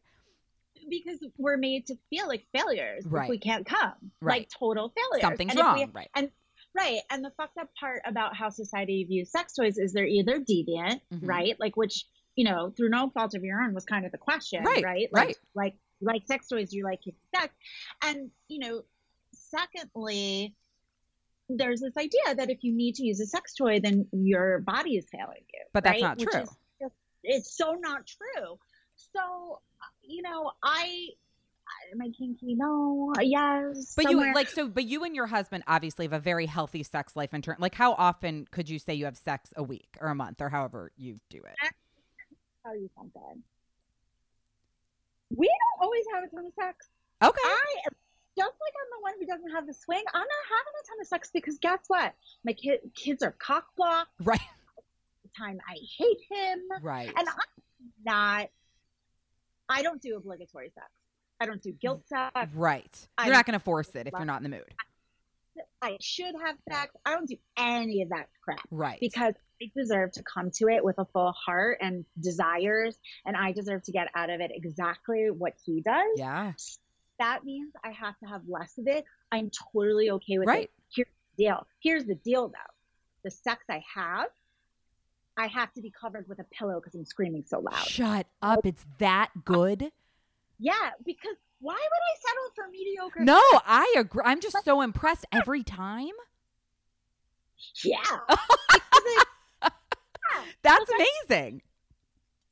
because 0.90 1.18
we're 1.38 1.56
made 1.56 1.86
to 1.86 1.96
feel 2.10 2.28
like 2.28 2.46
failures 2.56 3.04
Right. 3.06 3.24
if 3.24 3.28
we 3.30 3.38
can't 3.38 3.66
come. 3.66 3.92
Right. 4.20 4.40
Like 4.42 4.48
total 4.56 4.92
failures. 4.96 5.20
something's 5.22 5.50
And 5.52 5.58
if 5.60 5.64
we- 5.74 5.80
wrong 5.82 5.90
right 5.92 6.10
And 6.14 6.30
right, 6.76 7.00
and 7.10 7.24
the 7.24 7.32
fucked 7.36 7.58
up 7.58 7.68
part 7.80 8.02
about 8.04 8.36
how 8.36 8.50
society 8.50 9.02
views 9.04 9.32
sex 9.32 9.54
toys 9.54 9.78
is 9.78 9.92
they're 9.92 10.06
either 10.06 10.38
deviant, 10.38 11.00
Mhm. 11.12 11.20
right? 11.22 11.58
Like 11.58 11.76
which 11.76 12.04
you 12.36 12.44
know 12.44 12.70
through 12.76 12.90
no 12.90 13.10
fault 13.10 13.34
of 13.34 13.42
your 13.42 13.62
own 13.62 13.74
was 13.74 13.84
kind 13.84 14.06
of 14.06 14.12
the 14.12 14.18
question, 14.18 14.62
Right, 14.62 14.84
right? 14.84 15.08
right. 15.12 15.26
Like, 15.28 15.36
like 15.54 15.74
like 16.00 16.26
sex 16.26 16.46
toys, 16.48 16.72
you 16.72 16.84
like 16.84 17.00
sex, 17.34 17.52
and 18.04 18.30
you 18.48 18.58
know, 18.60 18.82
secondly. 19.50 20.54
There's 21.48 21.80
this 21.80 21.96
idea 21.96 22.34
that 22.34 22.50
if 22.50 22.64
you 22.64 22.72
need 22.72 22.96
to 22.96 23.04
use 23.04 23.20
a 23.20 23.26
sex 23.26 23.54
toy, 23.54 23.78
then 23.78 24.08
your 24.10 24.58
body 24.60 24.96
is 24.96 25.06
failing 25.10 25.44
you. 25.52 25.60
But 25.72 25.84
that's 25.84 25.94
right? 25.94 26.02
not 26.02 26.18
Which 26.18 26.28
true. 26.28 26.40
just- 26.80 26.94
it's 27.22 27.56
so 27.56 27.74
not 27.74 28.06
true. 28.06 28.58
So, 28.96 29.60
uh, 29.80 29.84
you 30.02 30.22
know, 30.22 30.52
I 30.62 31.08
am 31.92 32.02
I 32.02 32.08
kinky? 32.16 32.54
No, 32.54 33.12
yes. 33.20 33.94
but 33.96 34.04
somewhere. 34.06 34.28
you 34.28 34.34
like 34.34 34.48
so 34.48 34.68
but 34.68 34.84
you 34.84 35.04
and 35.04 35.14
your 35.14 35.26
husband 35.26 35.64
obviously 35.66 36.04
have 36.04 36.12
a 36.12 36.20
very 36.20 36.46
healthy 36.46 36.82
sex 36.82 37.16
life 37.16 37.34
in 37.34 37.42
turn 37.42 37.56
like 37.58 37.74
how 37.74 37.92
often 37.94 38.46
could 38.50 38.68
you 38.68 38.78
say 38.78 38.94
you 38.94 39.04
have 39.04 39.16
sex 39.16 39.52
a 39.56 39.62
week 39.62 39.96
or 40.00 40.08
a 40.08 40.14
month 40.14 40.40
or 40.40 40.48
however 40.48 40.92
you 40.96 41.18
do 41.30 41.38
it 41.38 41.72
tell 42.66 42.76
you 42.76 42.90
something. 42.96 43.42
We 45.36 45.46
don't 45.46 45.84
always 45.84 46.04
have 46.14 46.24
a 46.24 46.28
ton 46.28 46.46
of 46.46 46.52
sex. 46.54 46.88
okay 47.22 47.38
I 47.44 47.76
just 48.36 48.54
like 48.60 48.74
I'm 48.82 48.98
the 48.98 49.02
one 49.02 49.12
who 49.20 49.26
doesn't 49.26 49.50
have 49.50 49.66
the 49.66 49.74
swing. 49.74 50.02
I'm 50.12 50.20
not 50.20 50.44
having 50.50 50.72
a 50.82 50.86
ton 50.86 51.00
of 51.00 51.06
sex 51.06 51.30
because 51.32 51.58
guess 51.58 51.80
what? 51.88 52.14
My 52.44 52.52
kid, 52.52 52.80
kids 52.94 53.22
are 53.22 53.32
cock 53.32 53.66
blocked. 53.76 54.10
right 54.22 54.40
The 55.22 55.30
time 55.38 55.58
I 55.68 55.76
hate 55.98 56.20
him, 56.30 56.60
right 56.82 57.08
and 57.08 57.28
I'm 57.28 57.52
not. 58.04 58.48
I 59.68 59.82
don't 59.82 60.00
do 60.00 60.16
obligatory 60.16 60.70
sex. 60.74 60.86
I 61.40 61.46
don't 61.46 61.62
do 61.62 61.72
guilt 61.72 62.02
sex. 62.08 62.32
right 62.54 63.08
you're 63.24 63.34
not 63.34 63.46
going 63.46 63.58
to 63.58 63.64
force 63.64 63.94
it 63.94 64.06
if 64.06 64.12
you're 64.12 64.24
not 64.24 64.42
in 64.42 64.50
the 64.50 64.56
mood 64.56 64.74
I 65.82 65.96
should 66.00 66.34
have 66.44 66.56
sex. 66.70 66.94
I 67.04 67.14
don't 67.14 67.28
do 67.28 67.36
any 67.56 68.02
of 68.02 68.10
that 68.10 68.28
crap. 68.42 68.60
right 68.70 68.98
because 69.00 69.34
I 69.62 69.70
deserve 69.74 70.12
to 70.12 70.22
come 70.22 70.50
to 70.56 70.68
it 70.68 70.84
with 70.84 70.98
a 70.98 71.06
full 71.06 71.32
heart 71.32 71.78
and 71.80 72.04
desires, 72.20 72.98
and 73.24 73.36
I 73.36 73.52
deserve 73.52 73.82
to 73.84 73.92
get 73.92 74.08
out 74.14 74.28
of 74.28 74.40
it 74.40 74.50
exactly 74.54 75.30
what 75.30 75.54
he 75.64 75.80
does. 75.80 76.04
yeah 76.16 76.52
That 77.18 77.44
means 77.44 77.72
I 77.84 77.90
have 77.90 78.18
to 78.18 78.26
have 78.26 78.42
less 78.48 78.76
of 78.78 78.86
it. 78.86 79.04
I'm 79.32 79.50
totally 79.72 80.10
okay 80.10 80.38
with 80.38 80.48
Right. 80.48 80.64
it. 80.64 80.70
Here's 80.94 81.08
the 81.36 81.44
deal. 81.44 81.66
Here's 81.82 82.04
the 82.04 82.14
deal, 82.16 82.48
though. 82.48 82.74
The 83.24 83.30
sex 83.30 83.64
I 83.70 83.82
have, 83.94 84.28
I 85.36 85.46
have 85.48 85.72
to 85.74 85.80
be 85.82 85.90
covered 85.90 86.28
with 86.28 86.38
a 86.38 86.44
pillow 86.44 86.80
because 86.80 86.94
I'm 86.94 87.04
screaming 87.04 87.44
so 87.46 87.58
loud. 87.60 87.74
shut 87.86 88.26
up 88.42 88.64
it's 88.64 88.86
that 88.98 89.30
good 89.44 89.90
Yeah, 90.58 90.90
because 91.04 91.36
why 91.60 91.74
would 91.74 91.80
I 91.80 92.14
settle 92.26 92.50
for 92.54 92.70
mediocre? 92.70 93.20
no 93.24 93.40
i 93.66 93.94
agree 93.98 94.22
i'm 94.24 94.40
just 94.40 94.56
so 94.64 94.80
impressed 94.82 95.24
every 95.32 95.62
time 95.62 96.12
Yeah. 97.82 97.96
It- 98.74 99.26
yeah. 99.62 100.42
that's 100.62 100.90
amazing 100.90 101.62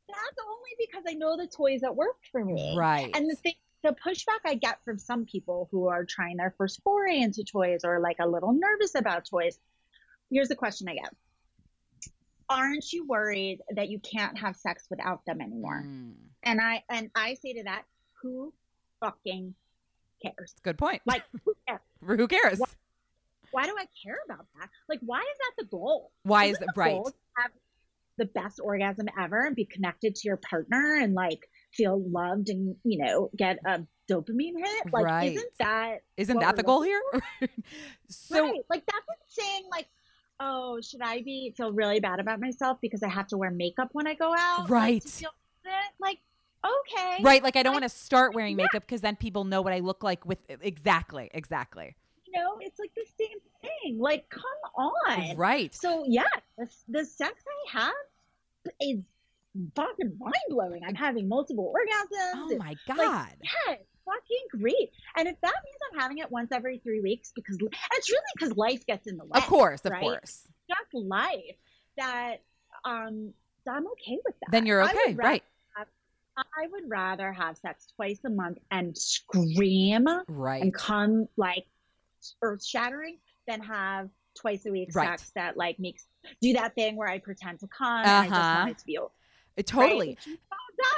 That's 0.09 0.39
only 0.47 0.71
because 0.79 1.05
I 1.09 1.15
know 1.15 1.37
the 1.37 1.47
toys 1.47 1.81
that 1.83 1.95
worked 1.95 2.27
for 2.33 2.45
me. 2.45 2.75
right 2.79 3.11
And 3.15 3.29
the 3.31 3.37
thing, 3.37 3.55
the 3.85 3.95
pushback 4.05 4.41
I 4.47 4.55
get 4.55 4.83
from 4.83 4.99
some 4.99 5.27
people 5.27 5.69
who 5.71 5.89
are 5.89 6.05
trying 6.05 6.39
their 6.39 6.55
first 6.57 6.81
foray 6.83 7.19
into 7.21 7.45
toys 7.45 7.83
or 7.85 8.01
like 8.01 8.17
a 8.19 8.27
little 8.27 8.53
nervous 8.53 8.95
about 8.97 9.27
toys. 9.29 9.59
Here's 10.31 10.49
the 10.49 10.57
question 10.57 10.89
I 10.89 10.95
get: 10.95 11.11
Aren't 12.49 12.93
you 12.93 13.07
worried 13.07 13.61
that 13.77 13.91
you 13.91 14.01
can't 14.01 14.37
have 14.39 14.57
sex 14.57 14.87
without 14.91 15.25
them 15.27 15.41
anymore? 15.41 15.85
Mm, 15.87 16.15
And 16.43 16.61
I 16.61 16.83
and 16.91 17.11
I 17.15 17.35
say 17.35 17.53
to 17.55 17.65
that, 17.65 17.83
who 18.23 18.53
fucking 19.01 19.55
cares? 20.23 20.55
good 20.63 20.79
point 20.79 21.03
Like, 21.05 21.23
who 21.45 21.55
cares? 21.69 21.81
who 22.03 22.27
cares 22.27 22.59
What- 22.59 22.75
Why 23.51 23.67
do 23.67 23.75
I 23.79 23.87
care 24.03 24.19
about 24.25 24.47
that? 24.59 24.71
Like, 24.89 25.01
why 25.03 25.21
is 25.21 25.39
that 25.39 25.63
the 25.63 25.67
goal? 25.67 26.11
why 26.23 26.47
is 26.47 26.57
Isn't 26.57 26.71
it 26.71 26.77
right 26.77 27.03
have 27.37 27.51
the 28.17 28.25
best 28.27 28.61
orgasm 28.63 29.09
ever 29.21 29.45
and 29.45 29.55
be 29.57 29.65
connected 29.67 30.15
to 30.15 30.29
your 30.29 30.37
partner 30.39 30.97
and 31.01 31.15
like 31.15 31.41
feel 31.77 32.03
loved 32.11 32.49
and 32.49 32.77
you 32.85 32.99
know 33.05 33.31
get 33.37 33.59
a 33.67 33.81
dopamine 34.11 34.57
hit 34.59 34.93
like 34.93 35.05
Right. 35.05 35.33
isn't 35.37 35.53
that 35.59 36.03
Isn't 36.17 36.41
that 36.41 36.57
the 36.57 36.63
goal 36.63 36.83
here? 36.83 37.01
so 38.09 38.43
right 38.45 38.61
like 38.71 38.85
that's 38.87 39.09
like 39.09 39.19
saying 39.29 39.63
like 39.71 39.89
oh 40.41 40.81
should 40.81 41.01
i 41.03 41.23
be 41.23 41.55
feel 41.57 41.73
really 41.73 42.01
bad 42.01 42.21
about 42.21 42.41
myself 42.41 42.79
because 42.83 43.03
i 43.03 43.09
have 43.09 43.27
to 43.29 43.37
wear 43.39 43.51
makeup 43.51 43.89
when 43.93 44.07
i 44.07 44.15
go 44.15 44.35
out 44.37 44.63
like, 44.63 44.71
Right. 44.71 45.05
feel 45.05 45.31
like 46.01 46.19
okay 46.65 47.23
right, 47.23 47.43
like 47.43 47.57
I 47.57 47.63
don't 47.63 47.75
Like, 47.75 47.83
want 47.83 47.93
to 47.93 47.99
start 47.99 48.35
wearing 48.35 48.59
yeah. 48.59 48.65
makeup 48.65 48.85
because 48.87 49.01
then 49.03 49.17
people 49.17 49.45
know 49.45 49.61
what 49.63 49.73
I 49.75 49.81
look 49.81 50.03
like 50.03 50.25
with 50.25 50.39
exactly, 50.49 51.31
exactly. 51.35 51.95
you 52.27 52.39
know 52.41 52.57
it's 52.61 52.79
like 52.79 52.91
the 52.95 53.05
same 53.19 53.39
thing 53.63 53.99
like 53.99 54.29
come 54.31 54.43
on 54.77 55.37
Right. 55.37 55.75
So 55.75 56.05
yeah, 56.07 56.25
the, 56.59 56.67
the 56.89 57.05
sex 57.05 57.45
I 57.47 57.79
have 57.79 57.93
is 58.81 59.01
fucking 59.75 60.17
mind 60.19 60.35
blowing. 60.49 60.83
I'm 60.87 60.95
having 60.95 61.29
multiple 61.29 61.73
orgasms. 61.75 62.33
Oh 62.35 62.57
my 62.59 62.77
god. 62.87 63.37
yeah, 63.43 63.75
fucking 64.05 64.61
great. 64.61 64.91
And 65.17 65.29
if 65.29 65.41
that 65.41 65.55
means 65.65 65.77
I'm 65.93 66.01
having 66.01 66.19
it 66.19 66.31
once 66.31 66.51
every 66.53 66.79
three 66.79 67.01
weeks, 67.01 67.33
because 67.35 67.57
it's 67.61 68.11
really 68.11 68.23
because 68.37 68.57
life 68.57 68.85
gets 68.87 69.07
in 69.07 69.17
the 69.17 69.25
way. 69.25 69.31
of 69.35 69.45
course, 69.45 69.85
of 69.85 69.93
right? 69.93 70.01
course. 70.03 70.47
just 70.69 70.95
life. 70.95 71.57
That 71.97 72.37
um, 72.85 73.33
I'm 73.69 73.87
okay 73.87 74.19
with 74.25 74.35
that. 74.41 74.51
Then 74.51 74.67
you're 74.67 74.83
okay, 74.83 75.15
right? 75.15 75.43
I 76.37 76.67
would 76.73 76.91
rather 76.91 77.33
have 77.33 77.57
sex 77.59 77.87
twice 77.95 78.19
a 78.27 78.29
month 78.31 78.59
and 78.73 78.99
scream 78.99 80.09
Right. 80.27 80.63
and 80.63 80.75
come 80.75 81.29
like 81.37 81.65
earth 82.43 82.65
shattering 82.65 83.19
than 83.47 83.61
have 83.63 84.09
twice 84.37 84.67
a 84.67 84.73
week 84.73 84.89
Right. 84.97 85.11
sex 85.17 85.31
that 85.37 85.57
like 85.57 85.79
makes 85.79 86.09
do 86.43 86.55
that 86.55 86.75
thing 86.75 86.97
where 86.97 87.07
I 87.07 87.21
pretend 87.21 87.61
to 87.61 87.69
come 87.69 87.99
and 88.01 88.09
I 88.09 88.23
just 88.25 88.33
Uh-huh. 88.33 88.57
want 88.59 88.71
it 88.71 88.79
to 88.79 88.85
be 88.85 88.99
over. 88.99 89.13
It 89.57 89.67
totally. 89.67 90.09
Right? 90.09 90.19
Which 90.27 90.39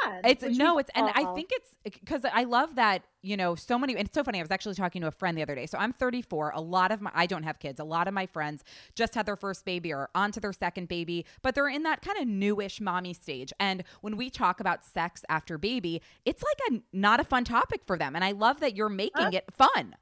done, 0.04 0.20
It's 0.24 0.42
which 0.42 0.56
no, 0.56 0.78
it's 0.78 0.88
and 0.94 1.10
I 1.14 1.34
think 1.34 1.50
it's 1.52 1.76
eh, 1.84 1.90
because 2.00 2.22
I 2.24 2.44
love 2.44 2.76
that 2.76 3.02
you 3.20 3.36
know 3.36 3.54
so 3.54 3.78
many. 3.78 3.94
And 3.94 4.06
it's 4.06 4.14
so 4.14 4.24
funny. 4.24 4.38
I 4.38 4.42
was 4.42 4.50
actually 4.50 4.74
talking 4.74 5.02
to 5.02 5.08
a 5.08 5.10
friend 5.10 5.36
the 5.36 5.42
other 5.42 5.54
day. 5.54 5.66
So 5.66 5.76
I'm 5.76 5.92
34. 5.92 6.52
A 6.54 6.60
lot 6.62 6.90
of 6.92 7.02
my 7.02 7.10
I 7.14 7.26
don't 7.26 7.42
have 7.42 7.58
kids. 7.58 7.78
A 7.78 7.84
lot 7.84 8.08
of 8.08 8.14
my 8.14 8.24
friends 8.24 8.64
just 8.94 9.14
had 9.14 9.26
their 9.26 9.36
first 9.36 9.66
baby 9.66 9.92
or 9.92 10.08
onto 10.14 10.40
their 10.40 10.54
second 10.54 10.88
baby, 10.88 11.26
but 11.42 11.54
they're 11.54 11.68
in 11.68 11.82
that 11.82 12.00
kind 12.00 12.18
of 12.18 12.26
newish 12.26 12.80
mommy 12.80 13.12
stage. 13.12 13.52
And 13.60 13.84
when 14.00 14.16
we 14.16 14.30
talk 14.30 14.60
about 14.60 14.82
sex 14.82 15.24
after 15.28 15.58
baby, 15.58 16.00
it's 16.24 16.42
like 16.42 16.72
a 16.72 16.82
not 16.94 17.20
a 17.20 17.24
fun 17.24 17.44
topic 17.44 17.82
for 17.86 17.98
them. 17.98 18.14
And 18.16 18.24
I 18.24 18.32
love 18.32 18.60
that 18.60 18.74
you're 18.76 18.88
making 18.88 19.34
it 19.34 19.44
fun. 19.52 19.94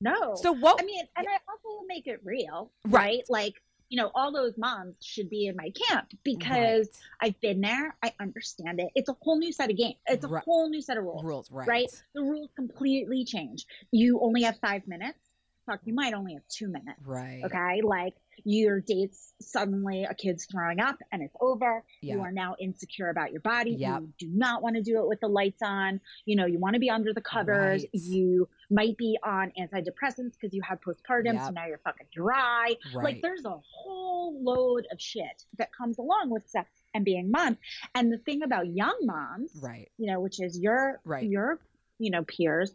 no. 0.00 0.34
So 0.36 0.52
what? 0.52 0.82
I 0.82 0.84
mean, 0.84 1.04
and 1.16 1.26
I 1.26 1.38
also 1.48 1.84
make 1.86 2.06
it 2.06 2.20
real, 2.22 2.70
Right. 2.84 3.02
right? 3.04 3.22
Like 3.30 3.62
you 3.88 4.00
know, 4.00 4.10
all 4.14 4.32
those 4.32 4.56
moms 4.56 4.96
should 5.02 5.30
be 5.30 5.46
in 5.46 5.56
my 5.56 5.70
camp 5.88 6.12
because 6.24 6.88
I've 7.20 7.40
been 7.40 7.60
there. 7.60 7.96
I 8.02 8.12
understand 8.20 8.80
it. 8.80 8.88
It's 8.94 9.08
a 9.08 9.16
whole 9.20 9.38
new 9.38 9.52
set 9.52 9.70
of 9.70 9.76
games. 9.76 9.96
It's 10.06 10.24
a 10.24 10.28
Right. 10.28 10.44
whole 10.44 10.68
new 10.68 10.80
set 10.80 10.96
of 10.96 11.04
rules. 11.04 11.24
rules, 11.24 11.50
right? 11.50 11.68
right? 11.68 12.02
The 12.14 12.22
rules 12.22 12.50
completely 12.56 13.24
change. 13.24 13.66
You 13.90 14.20
only 14.20 14.42
have 14.42 14.58
five 14.60 14.86
minutes 14.86 15.18
fuck, 15.66 15.80
you 15.84 15.94
might 15.94 16.14
only 16.14 16.34
have 16.34 16.42
two 16.48 16.68
minutes. 16.68 17.00
Right. 17.04 17.42
Okay. 17.44 17.82
Like 17.82 18.14
your 18.44 18.80
dates, 18.80 19.32
suddenly 19.40 20.04
a 20.04 20.14
kid's 20.14 20.46
throwing 20.46 20.80
up 20.80 20.96
and 21.12 21.22
it's 21.22 21.36
over. 21.40 21.82
Yeah. 22.00 22.14
You 22.14 22.20
are 22.22 22.32
now 22.32 22.56
insecure 22.60 23.08
about 23.10 23.32
your 23.32 23.40
body. 23.40 23.72
Yep. 23.72 24.00
You 24.00 24.12
do 24.18 24.28
not 24.34 24.62
want 24.62 24.76
to 24.76 24.82
do 24.82 24.98
it 24.98 25.08
with 25.08 25.20
the 25.20 25.28
lights 25.28 25.62
on. 25.62 26.00
You 26.24 26.36
know, 26.36 26.46
you 26.46 26.58
want 26.58 26.74
to 26.74 26.80
be 26.80 26.90
under 26.90 27.12
the 27.12 27.20
covers. 27.20 27.82
Right. 27.82 27.90
You 27.92 28.48
might 28.70 28.96
be 28.96 29.18
on 29.22 29.52
antidepressants 29.58 30.32
because 30.32 30.52
you 30.52 30.62
had 30.62 30.80
postpartum. 30.80 31.44
So 31.44 31.50
now 31.50 31.66
you're 31.66 31.80
fucking 31.84 32.06
dry. 32.12 32.74
Right. 32.94 33.04
Like 33.04 33.22
there's 33.22 33.44
a 33.44 33.58
whole 33.62 34.42
load 34.42 34.86
of 34.90 35.00
shit 35.00 35.44
that 35.58 35.70
comes 35.72 35.98
along 35.98 36.30
with 36.30 36.48
sex 36.48 36.68
and 36.94 37.04
being 37.04 37.30
mom. 37.30 37.58
And 37.94 38.12
the 38.12 38.18
thing 38.18 38.42
about 38.42 38.66
young 38.68 38.98
moms, 39.02 39.50
right. 39.62 39.90
you 39.98 40.10
know, 40.10 40.20
which 40.20 40.40
is 40.40 40.58
your 40.58 41.00
Right. 41.04 41.24
your 41.28 41.60
you 41.98 42.10
know 42.10 42.24
peers, 42.24 42.72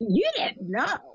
you 0.00 0.28
didn't 0.36 0.68
know. 0.68 1.13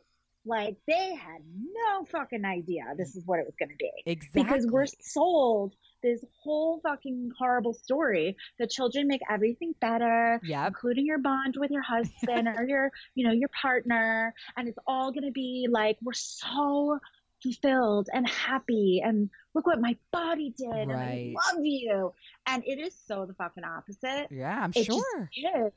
Like 0.50 0.78
they 0.88 1.14
had 1.16 1.42
no 1.56 2.06
fucking 2.12 2.44
idea 2.44 2.84
this 2.98 3.16
is 3.16 3.24
what 3.26 3.40
it 3.40 3.46
was 3.46 3.56
going 3.60 3.70
to 3.70 3.76
be 3.78 3.92
Exactly. 4.06 4.44
because 4.44 4.68
we're 4.68 4.88
sold 5.00 5.74
this 6.02 6.24
whole 6.44 6.80
fucking 6.82 7.30
horrible 7.38 7.74
story 7.74 8.36
The 8.58 8.68
children 8.68 9.08
make 9.08 9.22
everything 9.30 9.74
better 9.80 10.40
Yep. 10.44 10.68
including 10.68 11.06
your 11.06 11.20
bond 11.20 11.56
with 11.58 11.72
your 11.72 11.84
husband 11.84 12.48
or 12.58 12.66
your 12.68 12.92
you 13.16 13.28
know 13.28 13.34
your 13.34 13.50
partner 13.62 14.34
and 14.58 14.68
it's 14.68 14.80
all 14.88 15.12
going 15.12 15.26
to 15.26 15.32
be 15.32 15.68
like 15.70 15.98
we're 16.02 16.14
so 16.14 17.00
fulfilled 17.44 18.08
and 18.12 18.28
happy 18.28 19.02
and 19.04 19.30
look 19.54 19.66
what 19.66 19.80
my 19.80 19.96
body 20.12 20.54
did 20.58 20.68
and 20.74 20.90
Right. 20.92 21.34
I 21.38 21.54
love 21.54 21.64
you 21.64 22.14
and 22.48 22.64
it 22.66 22.80
is 22.80 22.94
so 23.08 23.26
the 23.28 23.34
fucking 23.36 23.64
opposite 23.64 24.28
Yeah, 24.32 24.60
I'm 24.64 24.72
it 24.76 24.86
sure. 24.86 25.30
is 25.36 25.72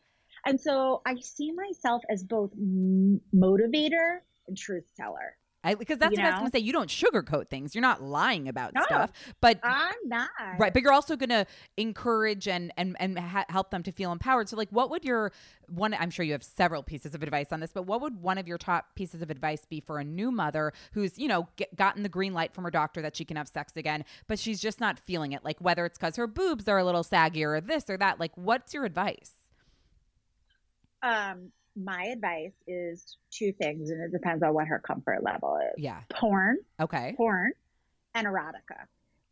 and 0.47 0.61
so 0.61 1.03
I 1.07 1.15
see 1.21 1.53
myself 1.53 2.03
as 2.11 2.25
both 2.25 2.51
m- 2.57 3.21
motivator 3.35 4.21
and 4.53 4.59
truth 4.59 4.85
teller 4.97 5.37
I, 5.65 5.77
because 5.77 5.99
that's 5.99 6.17
you 6.17 6.19
what 6.25 6.27
I 6.27 6.31
was 6.31 6.39
going 6.41 6.51
to 6.51 6.59
say. 6.59 6.65
You 6.65 6.73
don't 6.73 6.91
sugarcoat 6.91 7.49
things. 7.49 7.73
You're 7.73 7.83
not 7.83 8.03
lying 8.03 8.49
about 8.49 8.75
No. 8.75 8.83
stuff, 8.83 9.13
but 9.41 9.61
I'm 9.63 9.95
not 10.07 10.29
right. 10.59 10.73
But 10.75 10.83
you're 10.83 10.93
also 10.93 11.15
going 11.15 11.29
to 11.29 11.47
encourage 11.77 12.49
and 12.49 12.73
and 12.77 12.97
and 12.99 13.17
ha- 13.17 13.45
help 13.49 13.71
them 13.71 13.85
to 13.85 13.93
feel 13.93 14.11
empowered. 14.11 14.49
So, 14.49 14.57
like, 14.57 14.71
what 14.71 14.91
would 14.91 15.05
your 15.05 15.31
one? 15.69 15.95
I'm 15.95 16.11
sure 16.11 16.25
you 16.25 16.33
have 16.33 16.43
several 16.43 16.83
pieces 16.83 17.15
of 17.15 17.23
advice 17.23 17.53
on 17.53 17.61
this, 17.61 17.71
but 17.73 17.85
what 17.85 18.01
would 18.01 18.21
one 18.21 18.39
of 18.39 18.49
your 18.49 18.59
top 18.59 18.97
pieces 18.97 19.23
of 19.23 19.31
advice 19.31 19.65
be 19.65 19.79
for 19.79 20.01
a 20.01 20.05
new 20.05 20.33
mother 20.33 20.73
who's 20.95 21.17
you 21.17 21.29
know 21.29 21.47
get, 21.55 21.77
gotten 21.77 22.03
the 22.03 22.09
green 22.09 22.35
light 22.35 22.53
from 22.53 22.65
her 22.65 22.71
doctor 22.73 23.01
that 23.01 23.15
she 23.15 23.25
can 23.25 23.37
have 23.37 23.47
sex 23.47 23.77
again, 23.77 24.05
but 24.27 24.41
she's 24.41 24.61
just 24.61 24.81
not 24.81 24.99
feeling 24.99 25.31
it? 25.31 25.45
Like 25.45 25.61
whether 25.61 25.87
it's 25.87 25.97
because 25.97 26.17
her 26.17 26.27
boobs 26.27 26.67
are 26.67 26.79
a 26.79 26.85
little 26.85 27.05
saggier 27.05 27.59
or 27.59 27.61
this 27.61 27.89
or 27.89 27.97
that. 27.99 28.19
Like, 28.19 28.33
what's 28.35 28.75
your 28.75 28.85
advice? 28.85 29.31
um 31.03 31.53
my 31.77 32.05
advice 32.05 32.53
is 32.67 33.17
two 33.31 33.53
things 33.53 33.91
and 33.91 34.01
it 34.03 34.13
depends 34.13 34.43
on 34.43 34.53
what 34.55 34.67
her 34.67 34.79
comfort 34.79 35.23
level 35.23 35.59
is 35.75 35.83
Yeah. 35.83 36.01
porn 36.11 36.59
Okay. 36.81 37.15
porn 37.17 37.53
and 38.15 38.27
erotica 38.27 38.87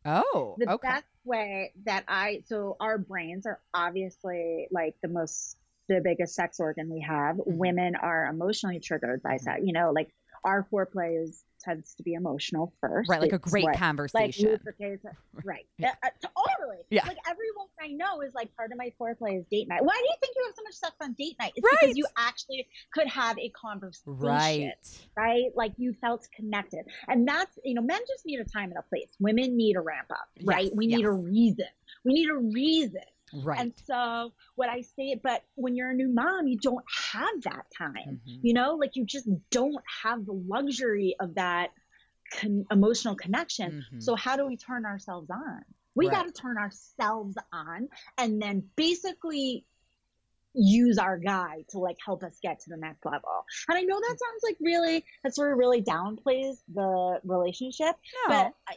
Oh. 0.07 0.57
the 0.59 0.70
okay. 0.70 0.88
best 0.88 1.05
way 1.24 1.72
that 1.85 2.05
I 2.09 2.42
so 2.46 2.76
our 2.81 2.96
brains 2.96 3.44
are 3.46 3.61
obviously 3.74 4.68
like 4.70 4.94
the 5.03 5.09
most 5.09 5.57
the 5.88 6.00
biggest 6.03 6.35
sex 6.37 6.61
organ 6.61 6.88
we 6.88 7.00
have. 7.00 7.37
Mhm. 7.37 7.57
Women 7.57 7.96
are 7.96 8.26
emotionally 8.26 8.79
triggered 8.79 9.22
by 9.22 9.35
Mhm. 9.35 9.40
sex. 9.40 9.61
You 9.64 9.72
know, 9.72 9.90
like 9.90 10.09
our 10.44 10.66
foreplay 10.72 11.22
is 11.22 11.44
tends 11.62 11.94
to 11.94 12.03
be 12.03 12.14
emotional 12.14 12.72
first. 12.81 13.11
right. 13.11 13.20
Like 13.20 13.33
a 13.33 13.38
great 13.38 13.64
what, 13.64 13.72
like 13.72 13.79
conversation. 13.79 14.48
lubricates 14.50 15.05
right. 15.44 15.66
Yeah. 15.79 15.92
Uh, 16.03 16.07
uh, 16.07 16.29
totally. 16.46 16.79
Yeah. 16.90 17.07
Like 17.07 17.18
everyone 17.29 17.66
I 17.81 17.88
know 17.88 18.22
is 18.22 18.35
like 18.35 18.55
part 18.57 18.72
of 18.72 18.79
my 18.79 18.92
foreplay 19.00 19.38
is 19.38 19.44
date 19.50 19.68
night. 19.68 19.85
Why 19.85 19.94
do 19.94 20.05
you 20.05 20.14
think 20.20 20.35
you 20.37 20.44
have 20.46 20.55
so 20.57 20.62
much 20.62 20.74
sex 20.74 20.94
on 21.03 21.12
date 21.18 21.37
night? 21.38 21.53
It's 21.57 21.64
Right. 21.64 21.79
because 21.81 21.96
you 21.96 22.07
actually 22.16 22.66
could 22.92 23.09
have 23.09 23.38
a 23.38 23.50
conversation 23.50 24.00
right. 24.07 24.72
right? 25.16 25.50
Like 25.55 25.72
you 25.76 25.94
felt 26.00 26.26
connected. 26.35 26.87
And 27.09 27.26
that's, 27.26 27.59
you 27.64 27.74
know, 27.74 27.83
men 27.83 28.00
just 28.09 28.24
need 28.26 28.40
a 28.40 28.44
time 28.44 28.70
and 28.70 28.79
a 28.79 28.83
place. 28.83 29.09
Women 29.20 29.57
need 29.57 29.76
a 29.76 29.81
ramp 29.81 30.09
up, 30.11 30.29
right? 30.44 30.64
Yes, 30.64 30.72
we 30.74 30.87
need 30.87 31.05
a 31.05 31.12
reason. 31.12 31.66
We 32.05 32.14
need 32.14 32.31
a 32.31 32.37
reason. 32.37 33.03
Right. 33.33 33.61
And 33.61 33.73
so 33.85 34.33
what 34.57 34.69
I 34.69 34.81
say, 34.81 35.19
but 35.23 35.45
when 35.55 35.75
you're 35.75 35.90
a 35.90 35.95
new 35.95 36.09
mom, 36.09 36.47
you 36.47 36.59
don't 36.59 36.85
have 37.12 37.43
that 37.43 37.66
time. 37.77 38.21
Mhm. 38.27 38.40
You 38.43 38.55
know, 38.55 38.75
like 38.75 38.97
you 38.97 39.05
just 39.05 39.29
don't 39.51 39.83
have 40.03 40.27
the 40.27 40.33
luxury 40.33 41.16
of 41.21 41.35
that 41.35 41.71
con- 42.35 42.64
emotional 42.71 43.14
connection. 43.14 43.85
Mhm. 43.93 44.03
So 44.03 44.14
how 44.14 44.37
do 44.37 44.47
we 44.47 44.57
turn 44.57 44.85
ourselves 44.87 45.31
on? 45.31 45.64
We 45.95 46.07
Right. 46.09 46.16
got 46.19 46.27
to 46.27 46.33
turn 46.33 46.57
ourselves 46.59 47.37
on 47.53 47.88
and 48.19 48.40
then 48.40 48.69
basically 48.77 49.66
use 50.53 50.99
our 50.99 51.16
guy 51.16 51.64
to 51.69 51.79
like 51.79 51.97
help 52.05 52.23
us 52.25 52.38
get 52.43 52.59
to 52.61 52.71
the 52.71 52.77
next 52.77 53.05
level. 53.05 53.45
And 53.69 53.79
I 53.79 53.83
know 53.83 53.99
that 54.01 54.16
sounds 54.19 54.43
like 54.43 54.57
really 54.61 55.05
that 55.23 55.35
sort 55.35 55.53
of 55.53 55.59
really 55.59 55.83
downplays 55.83 56.57
the 56.75 57.21
relationship, 57.25 57.95
no. 58.29 58.29
but 58.29 58.53
I, 58.69 58.77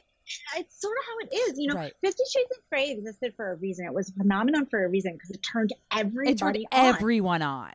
it's 0.58 0.80
sort 0.82 0.96
of 0.98 1.06
how 1.06 1.18
it 1.28 1.36
is. 1.52 1.60
You 1.60 1.68
know, 1.70 1.76
Right. 1.76 1.94
Fifty 2.02 2.24
Shades 2.32 2.52
of 2.52 2.58
Grey 2.70 2.92
existed 2.92 3.34
for 3.36 3.52
a 3.52 3.56
reason. 3.56 3.86
It 3.86 3.94
was 3.94 4.10
a 4.10 4.14
phenomenon 4.14 4.66
for 4.68 4.84
a 4.84 4.88
reason 4.90 5.14
because 5.14 5.30
it 5.32 5.40
turned 5.42 5.74
everybody 5.92 6.32
it 6.32 6.38
turned 6.38 6.58
on. 6.72 6.96
everyone 6.96 7.42
on. 7.42 7.72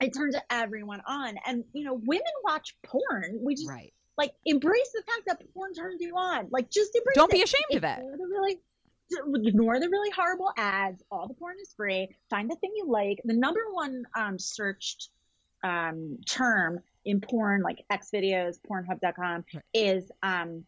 it 0.00 0.14
turned 0.14 0.36
everyone 0.50 1.02
on. 1.06 1.34
And 1.46 1.64
you 1.72 1.84
know, 1.84 1.94
women 1.94 2.22
watch 2.44 2.76
porn. 2.84 3.38
We 3.42 3.54
just 3.54 3.68
Right. 3.68 3.92
like 4.18 4.32
embrace 4.44 4.92
the 4.94 5.02
fact 5.02 5.22
that 5.26 5.54
porn 5.54 5.74
turns 5.74 6.00
you 6.00 6.16
on. 6.16 6.48
Like 6.50 6.70
just 6.70 6.94
embrace 6.94 7.16
it. 7.16 7.18
Don't 7.18 7.32
it. 7.32 7.36
be 7.36 7.42
ashamed 7.42 7.74
of 7.76 7.84
it. 7.84 7.98
Ignore 7.98 8.16
the 8.16 8.26
really 8.26 8.60
ignore 9.48 9.80
the 9.80 9.88
really 9.88 10.10
horrible 10.10 10.52
ads. 10.56 11.02
All 11.10 11.26
the 11.26 11.34
porn 11.34 11.56
is 11.60 11.72
free. 11.76 12.08
Find 12.30 12.50
the 12.50 12.56
thing 12.56 12.70
you 12.76 12.86
like. 12.86 13.20
The 13.24 13.34
number 13.34 13.60
one 13.72 14.04
um, 14.16 14.38
searched 14.38 15.08
um, 15.64 16.18
term 16.28 16.80
in 17.04 17.20
porn, 17.20 17.62
like 17.62 17.84
X 17.90 18.10
videos, 18.14 18.56
Pornhub.com, 18.70 19.44
Right. 19.54 19.62
is 19.74 20.10
um, 20.22 20.64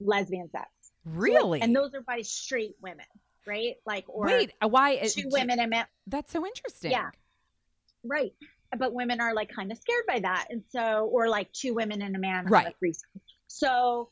lesbian 0.00 0.50
sex. 0.50 0.68
So, 1.04 1.10
Really? 1.12 1.60
and 1.60 1.74
those 1.74 1.94
are 1.94 2.00
by 2.00 2.22
straight 2.22 2.76
women, 2.82 3.06
right? 3.46 3.76
Like 3.86 4.04
or 4.08 4.26
Wait, 4.26 4.52
uh, 4.62 4.68
why? 4.68 4.96
two 4.98 5.22
d- 5.22 5.28
women 5.30 5.60
and 5.60 5.70
men. 5.70 5.86
That's 6.06 6.32
so 6.32 6.44
interesting. 6.46 6.90
Yeah. 6.90 7.10
Right. 8.04 8.32
But 8.76 8.92
women 8.92 9.20
are 9.20 9.34
like 9.34 9.50
kind 9.54 9.70
of 9.70 9.78
scared 9.78 10.04
by 10.08 10.20
that. 10.20 10.46
And 10.50 10.62
so, 10.70 11.08
or 11.12 11.28
like 11.28 11.52
two 11.52 11.74
women 11.74 12.02
and 12.02 12.16
a 12.16 12.18
man 12.18 12.44
have 12.44 12.46
a 12.46 12.50
Right. 12.50 12.74
So, 13.46 14.10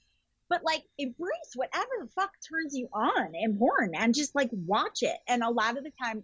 but 0.49 0.63
like 0.65 0.85
embrace 0.99 1.53
whatever 1.55 1.91
the 2.01 2.09
fuck 2.15 2.31
turns 2.49 2.75
you 2.75 2.89
on 2.93 3.35
in 3.35 3.59
porn 3.59 3.93
and 3.97 4.15
just 4.15 4.35
like 4.35 4.51
watch 4.53 5.03
it. 5.03 5.17
And 5.27 5.43
a 5.43 5.51
lot 5.51 5.77
of 5.77 5.85
the 5.85 5.93
time, 6.03 6.23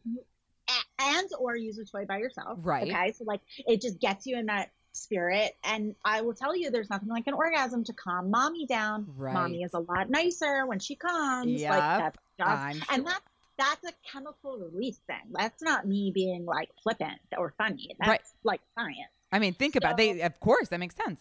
and 1.01 1.29
or 1.39 1.57
use 1.57 1.79
a 1.79 1.85
toy 1.85 2.05
by 2.07 2.19
yourself. 2.19 2.59
Right. 2.63 2.89
Okay. 2.91 3.13
So 3.13 3.25
like 3.25 3.41
it 3.59 3.81
just 3.81 4.01
gets 4.01 4.27
you 4.27 4.39
in 4.39 4.47
that 4.47 4.71
spirit. 4.93 5.57
And 5.65 5.95
I 6.05 6.23
will 6.23 6.35
tell 6.35 6.57
you, 6.57 6.71
there's 6.71 6.91
nothing 6.91 7.09
like 7.09 7.27
an 7.27 7.35
orgasm 7.35 7.85
to 7.85 7.93
calm 7.93 8.31
mommy 8.31 8.67
down. 8.67 9.07
Right. 9.17 9.35
Mommy 9.35 9.63
is 9.63 9.75
a 9.75 9.81
lot 9.81 10.11
nicer 10.11 10.67
when 10.67 10.79
she 10.79 10.97
comes. 10.97 11.61
Yep. 11.61 11.71
Like 11.71 11.79
that's 11.81 12.19
job. 12.39 12.49
I'm 12.49 12.83
And 12.91 13.07
that's 13.07 13.21
that's 13.59 13.85
a 13.85 13.93
chemical 14.11 14.59
release 14.59 14.99
thing. 15.07 15.33
That's 15.33 15.63
not 15.63 15.87
me 15.87 16.11
being 16.15 16.47
like 16.47 16.71
flippant 16.83 17.21
or 17.37 17.53
funny. 17.59 17.95
That's 17.99 18.09
Right. 18.09 18.21
like 18.43 18.61
science. 18.75 18.97
I 19.33 19.39
mean, 19.39 19.55
think 19.55 19.77
about 19.77 19.97
they. 19.97 20.21
Of 20.23 20.41
course, 20.41 20.69
that 20.69 20.81
makes 20.81 20.97
sense. 20.97 21.21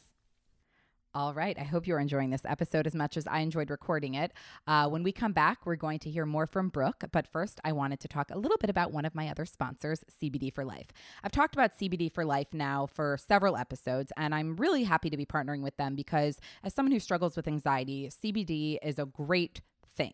All 1.16 1.34
right. 1.34 1.58
I 1.58 1.64
hope 1.64 1.88
you're 1.88 2.00
enjoying 2.00 2.30
this 2.30 2.46
episode 2.46 2.86
as 2.86 2.94
much 2.94 3.18
as 3.18 3.26
I 3.26 3.40
enjoyed 3.40 3.72
recording 3.72 4.14
it. 4.14 4.32
Uh, 4.68 4.88
when 4.88 5.02
we 5.02 5.12
come 5.12 5.34
back, 5.34 5.66
we're 5.66 5.76
going 5.76 5.98
to 6.00 6.10
hear 6.10 6.24
more 6.24 6.46
from 6.46 6.70
Brooke. 6.70 7.04
But 7.12 7.26
first, 7.26 7.60
I 7.64 7.72
wanted 7.72 8.00
to 8.02 8.08
talk 8.08 8.30
a 8.30 8.38
little 8.38 8.60
bit 8.60 8.70
about 8.70 8.92
one 8.92 9.06
of 9.06 9.16
my 9.16 9.28
other 9.28 9.48
sponsors, 9.48 10.04
CBD 10.22 10.54
for 10.54 10.64
Life. 10.64 10.90
I've 11.24 11.32
talked 11.32 11.56
about 11.56 11.76
CBD 11.76 12.14
for 12.14 12.24
Life 12.26 12.54
now 12.54 12.86
for 12.86 13.18
several 13.18 13.58
episodes, 13.58 14.14
and 14.18 14.36
I'm 14.36 14.56
really 14.58 14.84
happy 14.84 15.10
to 15.10 15.18
be 15.18 15.26
partnering 15.26 15.64
with 15.64 15.78
them 15.78 15.96
because, 15.96 16.40
as 16.64 16.76
someone 16.76 16.92
who 16.92 17.00
struggles 17.00 17.36
with 17.36 17.48
anxiety, 17.48 18.12
CBD 18.24 18.78
is 18.84 19.00
a 19.00 19.06
great 19.06 19.62
thing. 19.96 20.14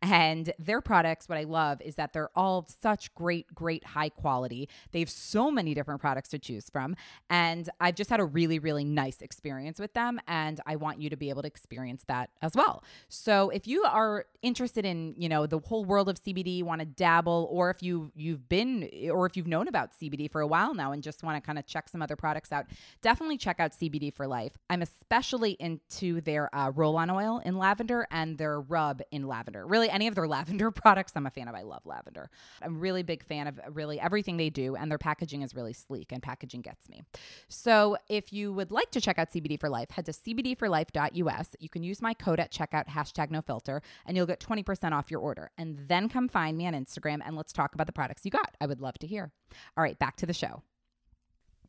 And 0.00 0.52
their 0.58 0.80
products, 0.80 1.28
what 1.28 1.38
I 1.38 1.44
love 1.44 1.80
is 1.80 1.96
that 1.96 2.12
they're 2.12 2.30
all 2.34 2.66
such 2.68 3.14
great, 3.14 3.46
great 3.54 3.84
high 3.84 4.08
quality. 4.08 4.68
They 4.90 5.00
have 5.00 5.10
so 5.10 5.50
many 5.50 5.74
different 5.74 6.00
products 6.00 6.28
to 6.30 6.38
choose 6.38 6.68
from. 6.70 6.96
And 7.30 7.68
I've 7.80 7.94
just 7.94 8.10
had 8.10 8.20
a 8.20 8.24
really, 8.24 8.58
really 8.58 8.84
nice 8.84 9.22
experience 9.22 9.78
with 9.78 9.94
them. 9.94 10.20
And 10.26 10.60
I 10.66 10.76
want 10.76 11.00
you 11.00 11.10
to 11.10 11.16
be 11.16 11.30
able 11.30 11.42
to 11.42 11.48
experience 11.48 12.04
that 12.08 12.30
as 12.42 12.54
well. 12.54 12.82
So 13.08 13.50
if 13.50 13.66
you 13.66 13.84
are 13.84 14.26
interested 14.42 14.84
in, 14.84 15.14
you 15.16 15.28
know, 15.28 15.46
the 15.46 15.58
whole 15.58 15.84
world 15.84 16.08
of 16.08 16.16
CBD, 16.16 16.62
want 16.62 16.80
to 16.80 16.86
dabble, 16.86 17.48
or 17.50 17.70
if 17.70 17.82
you 17.82 18.10
you've 18.14 18.48
been 18.48 18.88
or 19.10 19.26
if 19.26 19.36
you've 19.36 19.46
known 19.46 19.68
about 19.68 19.92
CBD 19.92 20.30
for 20.30 20.40
a 20.40 20.46
while 20.46 20.74
now 20.74 20.92
and 20.92 21.02
just 21.02 21.22
want 21.22 21.42
to 21.42 21.46
kind 21.46 21.58
of 21.58 21.66
check 21.66 21.88
some 21.88 22.02
other 22.02 22.16
products 22.16 22.52
out, 22.52 22.66
definitely 23.00 23.38
check 23.38 23.60
out 23.60 23.72
CBD 23.72 24.14
for 24.14 24.26
Life. 24.26 24.52
I'm 24.68 24.82
especially 24.82 25.52
into 25.52 26.20
their 26.20 26.54
uh, 26.54 26.70
roll-on 26.74 27.10
oil 27.10 27.40
in 27.44 27.56
lavender 27.56 28.06
and 28.10 28.38
their 28.38 28.60
rub 28.60 29.02
in 29.12 29.28
lavender. 29.28 29.66
Really, 29.66 29.88
any 29.88 30.08
of 30.08 30.14
their 30.14 30.26
lavender 30.36 30.70
products, 30.70 31.12
I'm 31.14 31.26
a 31.26 31.30
fan 31.30 31.48
of. 31.48 31.54
I 31.54 31.62
love 31.62 31.82
lavender. 31.84 32.30
I'm 32.60 32.80
really 32.80 33.02
big 33.02 33.22
fan 33.24 33.46
of 33.46 33.60
really 33.70 34.00
everything 34.00 34.36
they 34.36 34.50
do, 34.50 34.74
and 34.74 34.90
their 34.90 34.98
packaging 34.98 35.42
is 35.42 35.54
really 35.54 35.72
sleek, 35.72 36.10
and 36.10 36.22
packaging 36.22 36.62
gets 36.62 36.88
me. 36.88 37.02
So, 37.48 37.96
if 38.08 38.32
you 38.32 38.52
would 38.52 38.72
like 38.72 38.90
to 38.92 39.00
check 39.00 39.18
out 39.18 39.30
CBD 39.30 39.60
for 39.60 39.68
Life, 39.68 39.90
head 39.90 40.06
to 40.06 40.12
cbdforlife.us. 40.12 41.56
You 41.60 41.68
can 41.68 41.82
use 41.82 42.02
my 42.02 42.14
code 42.14 42.40
at 42.40 42.50
checkout, 42.50 42.88
hashtag 42.88 43.30
no 43.30 43.42
filter, 43.42 43.82
and 44.06 44.16
you'll 44.16 44.26
get 44.26 44.40
20% 44.40 44.92
off 44.92 45.10
your 45.10 45.20
order. 45.20 45.50
And 45.58 45.78
then 45.86 46.08
come 46.08 46.28
find 46.28 46.56
me 46.56 46.66
on 46.66 46.74
Instagram 46.74 47.20
and 47.24 47.36
let's 47.36 47.52
talk 47.52 47.74
about 47.74 47.86
the 47.86 47.92
products 47.92 48.24
you 48.24 48.30
got. 48.30 48.56
I 48.60 48.66
would 48.66 48.80
love 48.80 48.98
to 49.00 49.06
hear. 49.06 49.32
All 49.76 49.84
right, 49.84 49.98
back 49.98 50.16
to 50.16 50.26
the 50.26 50.32
show. 50.32 50.62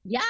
Yeah. 0.04 0.22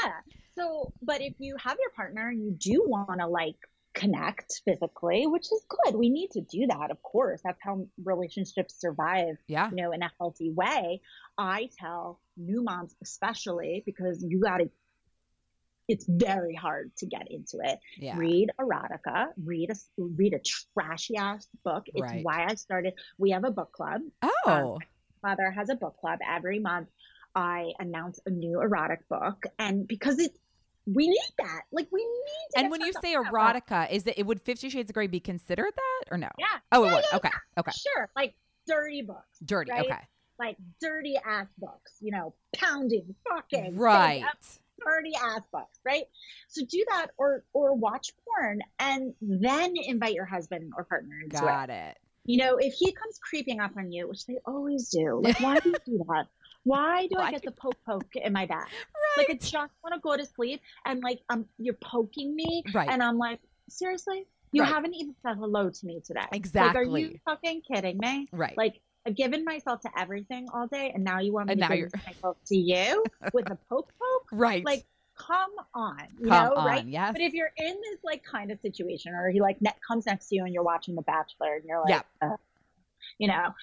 So, 0.56 0.93
but 1.02 1.21
if 1.21 1.34
you 1.39 1.56
have 1.58 1.78
your 1.80 1.89
partner, 1.91 2.32
you 2.32 2.52
do 2.52 2.84
want 2.86 3.19
to 3.19 3.28
like 3.28 3.58
connect 3.93 4.62
physically, 4.65 5.27
which 5.27 5.45
is 5.51 5.63
good. 5.69 5.95
We 5.95 6.10
need 6.10 6.32
to 6.32 6.41
do 6.41 6.67
that, 6.67 6.89
of 6.91 7.01
course. 7.03 7.41
That's 7.43 7.60
how 7.62 7.88
relationships 8.03 8.75
survive, 8.79 9.36
Yeah. 9.47 9.69
you 9.69 9.75
know, 9.75 9.91
in 9.91 10.01
a 10.01 10.12
healthy 10.19 10.49
way. 10.51 11.01
I 11.38 11.69
tell 11.79 12.19
new 12.36 12.63
moms, 12.63 12.95
especially 13.03 13.84
because 13.86 14.23
you 14.23 14.39
got 14.39 14.58
to, 14.58 14.69
it's 15.88 16.06
very 16.08 16.56
hard 16.56 16.95
to 16.97 17.06
get 17.06 17.29
into 17.29 17.60
it. 17.62 17.79
Yeah. 17.97 18.17
Read 18.17 18.51
erotica, 18.60 19.27
read 19.43 19.69
a 19.69 19.75
read 19.97 20.34
a 20.34 20.39
trashy 20.39 21.17
ass 21.17 21.47
book. 21.63 21.84
It's 21.88 22.01
Right. 22.01 22.23
why 22.23 22.45
I 22.49 22.56
started. 22.56 22.93
We 23.17 23.32
have 23.32 23.43
a 23.43 23.51
book 23.51 23.71
club. 23.73 24.01
Oh. 24.21 24.75
Um, 24.75 24.77
father 25.21 25.51
has 25.51 25.69
a 25.69 25.75
book 25.75 25.97
club 25.97 26.19
every 26.27 26.60
month. 26.60 26.89
I 27.36 27.73
announce 27.79 28.19
a 28.25 28.29
new 28.29 28.62
erotic 28.62 29.08
book, 29.10 29.45
and 29.60 29.88
because 29.88 30.19
it's 30.19 30.38
we 30.86 31.08
need 31.08 31.17
that. 31.38 31.62
Like 31.72 31.88
we 31.91 32.02
need. 32.04 32.48
To 32.56 32.60
and 32.60 32.72
when 32.72 32.82
you 32.82 32.93
say 33.02 33.15
erotica, 33.15 33.89
is 33.91 34.06
it, 34.08 34.15
it 34.17 34.26
would 34.26 34.41
Fifty 34.41 34.69
Shades 34.69 34.89
of 34.89 34.93
Grey 34.93 35.08
be 35.08 35.19
considered 35.19 35.72
that 35.76 36.12
or 36.12 36.17
no? 36.17 36.30
yeah. 36.38 36.46
Oh, 36.72 36.84
it 36.86 36.93
would. 36.93 37.04
yeah, 37.12 37.17
Okay. 37.17 37.30
Okay. 37.58 37.72
Sure, 37.72 38.10
like 38.15 38.36
dirty 38.67 39.02
books, 39.02 39.38
Dirty. 39.46 39.72
right? 39.72 39.86
Okay. 39.86 40.00
like 40.39 40.58
dirty 40.82 41.15
ass 41.26 41.48
books. 41.58 41.93
You 42.02 42.12
know, 42.12 42.34
pounding, 42.56 43.15
fucking, 43.30 43.78
Right. 43.78 44.24
dirty 44.86 45.13
ass 45.15 45.41
books, 45.52 45.80
right? 45.86 46.04
So 46.50 46.65
do 46.65 46.84
that, 46.89 47.08
or 47.17 47.43
or 47.54 47.74
watch 47.74 48.12
porn, 48.26 48.62
and 48.80 49.13
then 49.22 49.74
invite 49.78 50.13
your 50.15 50.26
husband 50.26 50.74
or 50.78 50.84
partner 50.84 51.15
into 51.24 51.38
it. 51.38 51.41
Got 51.41 51.69
it. 51.69 51.98
You 52.26 52.38
know, 52.38 52.56
if 52.58 52.74
he 52.74 52.91
comes 52.93 53.19
creeping 53.22 53.60
up 53.60 53.72
on 53.78 53.91
you, 53.91 54.08
which 54.08 54.26
they 54.26 54.38
always 54.46 54.88
do, 54.89 55.19
like, 55.22 55.39
why 55.41 55.60
do 55.60 55.69
you 55.69 55.76
do 55.86 56.06
that? 56.08 56.26
Why 56.63 57.08
do 57.08 57.17
Why 57.17 57.26
I 57.28 57.32
get 57.32 57.43
the 57.43 57.52
poke 57.52 57.78
poke 57.86 58.15
in 58.15 58.32
my 58.34 58.45
back? 58.45 58.69
Right. 59.17 59.28
Like, 59.30 59.30
I 59.30 59.34
just 59.34 59.54
want 59.54 59.93
to 59.93 59.99
go 60.02 60.15
to 60.15 60.26
sleep, 60.26 60.62
and 60.86 61.02
like, 61.04 61.19
um, 61.30 61.45
you're 61.58 61.73
poking 61.76 62.36
me, 62.36 62.63
Right. 62.73 62.89
and 62.89 63.04
I'm 63.04 63.17
like, 63.17 63.39
seriously, 63.69 64.26
you 64.52 64.62
Right. 64.62 64.71
haven't 64.71 64.93
even 64.95 65.15
said 65.21 65.36
hello 65.38 65.69
to 65.69 65.86
me 65.86 65.99
today. 66.06 66.21
Like, 66.32 66.76
are 66.76 66.84
you 66.84 67.19
fucking 67.26 67.62
kidding 67.62 67.97
me? 67.97 68.28
right. 68.32 68.58
Like, 68.58 68.80
I've 69.06 69.15
given 69.15 69.43
myself 69.43 69.82
to 69.82 69.89
everything 69.99 70.47
all 70.54 70.67
day, 70.67 70.91
and 70.95 71.04
now 71.04 71.19
you 71.19 71.34
want 71.34 71.47
me 71.47 71.54
And 71.54 71.62
to 71.63 71.78
give 71.78 71.91
myself 72.06 72.38
to 72.45 72.56
you 72.56 73.04
with 73.34 73.49
a 73.52 73.58
poke 73.69 73.91
poke? 73.99 74.28
right. 74.32 74.63
Like, 74.63 74.86
come 75.17 75.52
on, 75.76 75.99
you 76.17 76.28
Come 76.30 76.45
know, 76.49 76.56
on. 76.56 76.65
right? 76.65 76.86
Yes. 76.86 77.12
But 77.12 77.21
if 77.21 77.34
you're 77.34 77.52
in 77.58 77.76
this 77.91 77.99
like 78.04 78.23
kind 78.23 78.52
of 78.52 78.60
situation, 78.62 79.13
or 79.13 79.30
he 79.30 79.41
like 79.41 79.62
ne- 79.62 79.76
comes 79.86 80.06
next 80.06 80.30
to 80.30 80.36
you 80.36 80.45
and 80.45 80.54
you're 80.54 80.63
watching 80.63 80.95
The 80.95 81.02
Bachelor, 81.02 81.56
and 81.56 81.65
you're 81.65 81.82
like, 81.82 82.06
uh, 82.21 82.38
you 83.19 83.28
know, 83.28 83.54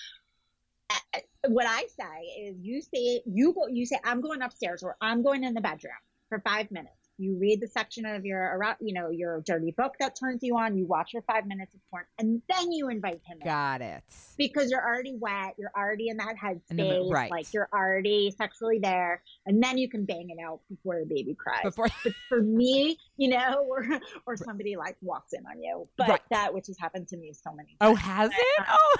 what 1.48 1.66
I 1.66 1.87
say 1.98 2.42
is, 2.42 2.57
you 2.61 2.83
say 2.83 3.22
you 3.26 3.53
go, 3.55 3.66
you 3.68 3.87
say 3.87 3.96
I'm 4.05 4.20
going 4.20 4.42
upstairs, 4.42 4.83
or 4.83 4.96
I'm 5.00 5.22
going 5.22 5.44
in 5.44 5.55
the 5.55 5.61
bedroom 5.61 5.92
for 6.29 6.40
five 6.40 6.70
minutes. 6.70 6.94
You 7.18 7.37
read 7.38 7.61
the 7.61 7.66
section 7.68 8.07
of 8.07 8.24
your, 8.24 8.59
you 8.81 8.94
know, 8.94 9.11
your 9.11 9.42
dirty 9.42 9.74
book 9.76 9.92
that 10.00 10.16
turns 10.18 10.42
you 10.42 10.57
on. 10.57 10.79
You 10.79 10.87
watch 10.87 11.12
your 11.12 11.20
five 11.22 11.46
minutes 11.46 11.74
of 11.74 11.81
porn, 11.90 12.05
and 12.18 12.40
then 12.48 12.72
you 12.72 12.88
invite 12.88 13.20
him 13.26 13.38
in 13.42 13.46
Got 13.46 13.83
it. 13.83 14.03
because 14.38 14.70
you're 14.70 14.83
already 14.83 15.16
wet, 15.18 15.55
you're 15.59 15.72
already 15.76 16.09
in 16.09 16.16
that 16.16 16.37
In 16.70 16.79
headspace, 16.79 17.11
right. 17.12 17.31
like 17.31 17.46
you're 17.53 17.68
already 17.74 18.31
sexually 18.38 18.79
there, 18.79 19.22
and 19.44 19.62
then 19.62 19.76
you 19.76 19.87
can 19.90 20.07
bang 20.07 20.31
it 20.31 20.42
out 20.42 20.61
before 20.70 20.98
the 20.98 21.05
baby 21.05 21.35
cries 21.35 21.62
Before. 21.62 21.88
but 22.05 22.14
for 22.31 22.40
me, 22.42 22.96
you 23.18 23.29
know, 23.29 23.66
or 23.68 23.87
or 24.26 24.37
somebody 24.38 24.76
like 24.76 24.96
walks 25.03 25.35
in 25.35 25.44
on 25.46 25.62
you. 25.62 25.87
But 25.98 26.09
Right. 26.09 26.20
that 26.31 26.55
which 26.55 26.68
has 26.68 26.79
happened 26.79 27.09
to 27.09 27.18
me 27.18 27.35
so 27.35 27.53
many 27.53 27.76
Oh, 27.83 27.94
has 27.96 28.31
it? 28.31 28.61
Um, 28.61 28.66
oh. 28.70 28.96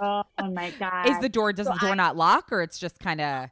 Oh, 0.00 0.24
my 0.52 0.70
god. 0.78 1.08
Is 1.08 1.18
the 1.20 1.28
door? 1.28 1.52
Does 1.52 1.66
So 1.66 1.72
the 1.74 1.78
door 1.78 1.90
I- 1.90 1.94
not 1.94 2.16
lock, 2.16 2.52
or 2.52 2.62
it's 2.62 2.78
just 2.78 2.98
kind 2.98 3.20
of? 3.20 3.50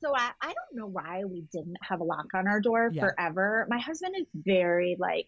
so 0.00 0.14
I, 0.14 0.30
I 0.40 0.46
don't 0.54 0.74
know 0.78 0.86
why 0.86 1.24
we 1.24 1.40
didn't 1.52 1.76
have 1.82 1.98
a 2.00 2.04
lock 2.04 2.26
on 2.32 2.46
our 2.46 2.60
door 2.60 2.88
Yeah. 2.92 3.02
forever. 3.08 3.66
My 3.68 3.78
husband 3.80 4.14
is 4.16 4.26
very 4.32 4.96
like 4.96 5.26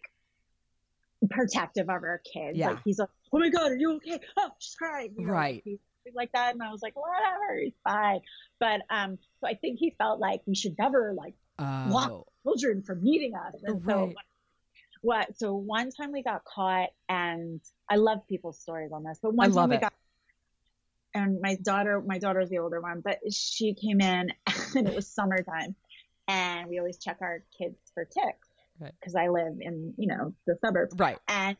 protective 1.28 1.84
of 1.88 2.02
our 2.04 2.20
kids. 2.32 2.56
Yeah. 2.56 2.70
Like 2.70 2.78
he's 2.84 2.98
like, 2.98 3.08
Oh 3.32 3.38
my 3.40 3.48
god, 3.48 3.72
are 3.72 3.76
you 3.76 3.94
okay? 3.96 4.20
Oh, 4.36 4.50
she's 4.58 4.74
crying. 4.76 5.14
You 5.18 5.26
know, 5.26 5.32
Right. 5.32 5.54
Like, 5.66 5.78
he's 6.04 6.14
like 6.14 6.32
that. 6.32 6.54
And 6.54 6.62
I 6.62 6.70
was 6.70 6.82
like, 6.82 6.94
Whatever, 6.96 7.58
he's 7.62 7.72
fine. 7.84 8.20
But 8.58 8.82
um 8.90 9.18
so 9.40 9.48
I 9.48 9.54
think 9.54 9.78
he 9.80 9.94
felt 9.98 10.20
like 10.20 10.40
we 10.46 10.54
should 10.54 10.76
never 10.78 11.12
like 11.14 11.34
Oh. 11.58 12.24
children 12.44 12.82
from 12.82 13.02
meeting 13.02 13.34
us. 13.34 13.54
And 13.64 13.82
so 13.84 14.04
Right. 14.06 14.14
what 15.02 15.36
so 15.36 15.54
one 15.56 15.90
time 15.90 16.12
we 16.12 16.22
got 16.22 16.44
caught 16.44 16.90
and 17.08 17.60
I 17.88 17.96
love 17.96 18.20
people's 18.28 18.58
stories 18.60 18.92
on 18.92 19.02
this, 19.02 19.18
but 19.20 19.34
one 19.34 19.46
I 19.50 19.52
love 19.52 19.62
time 19.64 19.70
we 19.70 19.76
it. 19.76 19.80
got 19.80 19.92
and 21.14 21.40
my 21.40 21.56
daughter 21.62 22.00
my 22.00 22.18
daughter's 22.18 22.48
the 22.50 22.58
older 22.58 22.80
one, 22.80 23.00
but 23.02 23.18
she 23.32 23.74
came 23.74 24.00
in 24.00 24.30
and 24.76 24.88
it 24.88 24.94
was 24.94 25.06
summertime 25.08 25.74
and 26.28 26.68
we 26.68 26.78
always 26.78 26.98
check 26.98 27.18
our 27.20 27.42
kids 27.56 27.76
for 27.94 28.04
ticks 28.04 28.48
Right. 28.78 28.92
because 28.98 29.14
I 29.14 29.28
live 29.28 29.58
in, 29.60 29.92
you 29.98 30.06
know, 30.06 30.32
the 30.46 30.56
suburbs. 30.64 30.94
Right. 30.96 31.18
And 31.28 31.54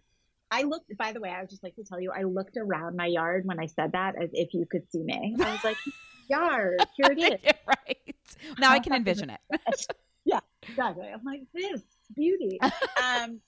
I 0.51 0.63
looked 0.63 0.97
by 0.97 1.13
the 1.13 1.21
way, 1.21 1.29
I 1.31 1.41
would 1.41 1.51
just 1.51 1.63
like 1.63 1.77
to 1.77 1.85
tell 1.85 2.01
you, 2.01 2.13
I 2.13 2.23
looked 2.23 2.57
around 2.57 2.97
my 2.97 3.07
yard 3.07 3.43
when 3.45 3.61
I 3.61 3.67
said 3.67 3.93
that 3.93 4.15
as 4.21 4.31
if 4.33 4.55
you 4.55 4.65
could 4.71 4.91
see 4.91 5.03
me. 5.03 5.37
I 5.41 5.53
was 5.53 5.63
like, 5.65 5.77
yard, 6.31 6.81
here 6.97 7.13
it 7.13 7.19
is. 7.45 7.53
right. 7.67 8.17
Now 8.59 8.71
I 8.71 8.79
can 8.79 8.95
envision 8.95 9.31
it. 9.31 9.41
yeah, 10.25 10.41
exactly. 10.67 11.09
I'm 11.13 11.23
like, 11.25 11.43
this 11.53 11.83
beauty. 12.17 12.59
um, 13.05 13.41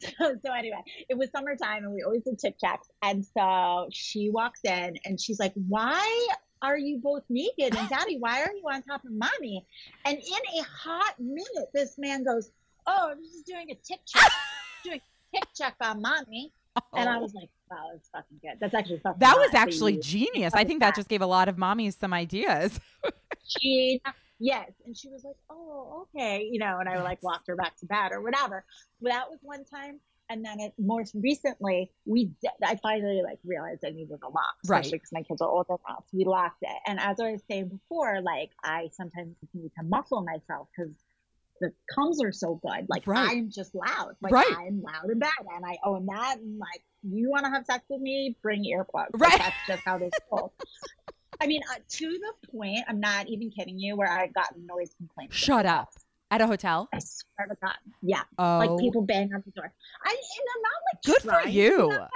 so, 0.18 0.36
so 0.44 0.52
anyway, 0.52 0.82
it 1.08 1.16
was 1.16 1.30
summertime 1.30 1.84
and 1.84 1.92
we 1.92 2.02
always 2.02 2.22
did 2.22 2.38
tic 2.38 2.56
tacs. 2.62 2.88
And 3.02 3.24
so 3.24 3.88
she 3.90 4.30
walks 4.30 4.60
in 4.64 4.96
and 5.04 5.20
she's 5.20 5.38
like, 5.40 5.52
why 5.68 6.28
are 6.62 6.78
you 6.78 6.98
both 7.02 7.22
naked? 7.28 7.76
And 7.76 7.88
daddy, 7.88 8.16
why 8.18 8.42
are 8.42 8.52
you 8.52 8.62
on 8.72 8.82
top 8.82 9.04
of 9.04 9.10
mommy? 9.12 9.66
And 10.04 10.16
in 10.16 10.60
a 10.60 10.64
hot 10.64 11.14
minute, 11.18 11.70
this 11.74 11.96
man 11.98 12.24
goes, 12.24 12.50
oh, 12.86 13.10
I'm 13.12 13.22
just 13.22 13.46
doing 13.46 13.70
a 13.70 13.74
tick 13.74 14.00
check, 14.06 14.30
doing 14.84 15.00
a 15.00 15.36
tick 15.36 15.48
check 15.56 15.74
on 15.80 16.00
mommy. 16.02 16.52
And 16.94 17.08
I 17.08 17.18
was 17.18 17.34
like, 17.34 17.48
wow, 17.70 17.90
that's 17.92 18.08
fucking 18.10 18.38
good. 18.40 18.58
That's 18.60 18.74
actually 18.74 18.98
fucking 18.98 19.16
Oh. 19.16 19.26
that 19.26 19.36
was 19.36 19.52
actually 19.54 19.98
genius. 19.98 20.54
I 20.54 20.62
think 20.64 20.80
that 20.80 20.94
just 20.94 21.08
gave 21.08 21.22
a 21.22 21.26
lot 21.26 21.48
of 21.48 21.56
mommies 21.56 21.98
some 21.98 22.12
ideas. 22.12 22.78
she 23.46 24.00
yes. 24.38 24.70
And 24.86 24.96
she 24.96 25.08
was 25.08 25.22
like 25.24 25.36
oh 25.50 26.06
okay 26.14 26.48
you 26.50 26.58
know 26.58 26.78
and 26.80 26.88
i 26.88 27.02
like 27.02 27.22
walked 27.22 27.46
her 27.48 27.56
back 27.56 27.76
to 27.78 27.86
bed 27.86 28.12
or 28.12 28.20
whatever. 28.22 28.64
But 29.00 29.10
that 29.12 29.30
was 29.30 29.38
one 29.42 29.64
time 29.64 30.00
and 30.30 30.44
then 30.44 30.60
it 30.60 30.74
more 30.78 31.04
recently 31.14 31.90
we 32.04 32.26
did, 32.42 32.50
i 32.62 32.76
finally 32.76 33.22
like 33.24 33.38
realized 33.44 33.82
i 33.86 33.90
needed 33.90 34.18
a 34.22 34.28
lock 34.28 34.56
Right. 34.66 34.80
especially 34.80 34.98
because 34.98 35.12
my 35.12 35.22
kids 35.22 35.40
are 35.40 35.48
older 35.48 35.74
now 35.88 35.96
so 36.00 36.16
we 36.16 36.24
locked 36.24 36.62
it. 36.62 36.76
And 36.86 37.00
as 37.00 37.18
i 37.20 37.32
was 37.32 37.42
saying 37.50 37.68
before 37.68 38.20
like 38.20 38.50
i 38.62 38.88
sometimes 38.92 39.36
need 39.54 39.70
to 39.78 39.84
muffle 39.84 40.22
myself 40.22 40.68
because 40.76 40.92
the 41.60 41.72
comes 41.92 42.22
are 42.22 42.30
so 42.30 42.60
good. 42.62 42.86
Like 42.88 43.04
Right. 43.06 43.30
i'm 43.30 43.50
just 43.50 43.74
loud. 43.74 44.14
Like 44.20 44.32
Right. 44.32 44.46
i'm 44.60 44.80
loud 44.80 45.10
in 45.10 45.18
bed 45.18 45.30
and 45.56 45.64
i 45.66 45.76
own 45.84 46.06
that 46.06 46.36
and 46.38 46.58
like 46.58 46.82
you 47.02 47.30
want 47.30 47.44
to 47.46 47.50
have 47.50 47.64
sex 47.64 47.84
with 47.88 48.00
me? 48.00 48.36
Bring 48.42 48.64
earplugs 48.64 49.08
Right. 49.14 49.32
like, 49.32 49.38
that's 49.38 49.66
just 49.66 49.82
how 49.86 49.98
this 49.98 50.12
goes 50.30 50.50
I 51.40 51.46
mean, 51.46 51.62
uh, 51.70 51.76
to 51.88 52.08
the 52.08 52.48
point, 52.50 52.78
I'm 52.88 53.00
not 53.00 53.28
even 53.28 53.50
kidding 53.50 53.78
you, 53.78 53.96
where 53.96 54.10
I've 54.10 54.34
gotten 54.34 54.66
noise 54.66 54.92
complaints. 54.96 55.36
Shut 55.36 55.66
up. 55.66 55.88
At 56.30 56.42
a 56.42 56.46
hotel? 56.46 56.88
I 56.92 56.98
swear 56.98 57.46
to 57.48 57.56
God. 57.62 57.76
Yeah. 58.02 58.20
Oh, 58.38 58.58
Like 58.58 58.78
people 58.78 59.00
bang 59.00 59.32
on 59.32 59.42
the 59.46 59.50
door. 59.52 59.72
I, 60.04 60.10
and 60.10 60.18
I'm 60.56 60.62
not 60.62 60.72
like, 60.92 61.02
Good 61.04 61.22
for 61.22 61.28
trying 61.30 61.42
to 61.44 61.48
be 61.48 61.54
you. 61.54 61.88
that. 61.90 62.10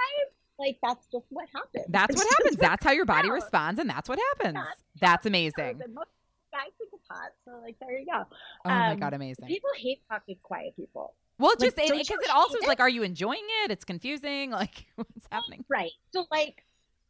Like, 0.59 0.77
that's 0.83 1.07
just 1.11 1.25
what 1.29 1.47
happens. 1.53 1.85
that's 1.89 2.15
what 2.15 2.27
happens. 2.37 2.57
That's 2.57 2.83
how 2.83 2.91
your 2.91 3.05
body 3.05 3.27
happens. 3.29 3.43
responds, 3.43 3.79
and 3.79 3.89
that's 3.89 4.07
what 4.07 4.19
happens. 4.37 4.53
That's 4.55 4.81
That's 5.01 5.25
amazing. 5.25 5.79
Most 5.93 6.09
guys 6.51 6.69
think 6.77 6.91
it's 6.93 7.03
hot. 7.09 7.31
So, 7.43 7.59
like, 7.63 7.75
there 7.79 7.97
you 7.97 8.05
go. 8.05 8.23
Oh 8.65 8.69
my 8.69 8.91
Um, 8.91 8.99
god, 8.99 9.13
amazing. 9.13 9.47
People 9.47 9.71
hate 9.75 10.03
fucking 10.09 10.37
quiet 10.43 10.75
people. 10.75 11.15
Well, 11.39 11.55
just 11.59 11.75
because 11.75 11.89
you 12.07 12.19
it 12.21 12.29
also 12.29 12.53
hate 12.59 12.63
is 12.63 12.67
like, 12.67 12.79
are 12.79 12.89
you 12.89 13.01
enjoying 13.01 13.41
it? 13.63 13.71
It's 13.71 13.83
confusing. 13.83 14.51
Like, 14.51 14.85
what's 14.95 15.27
happening? 15.31 15.65
Right. 15.67 15.91
So, 16.11 16.27
like, 16.29 16.63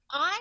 I. 0.09 0.39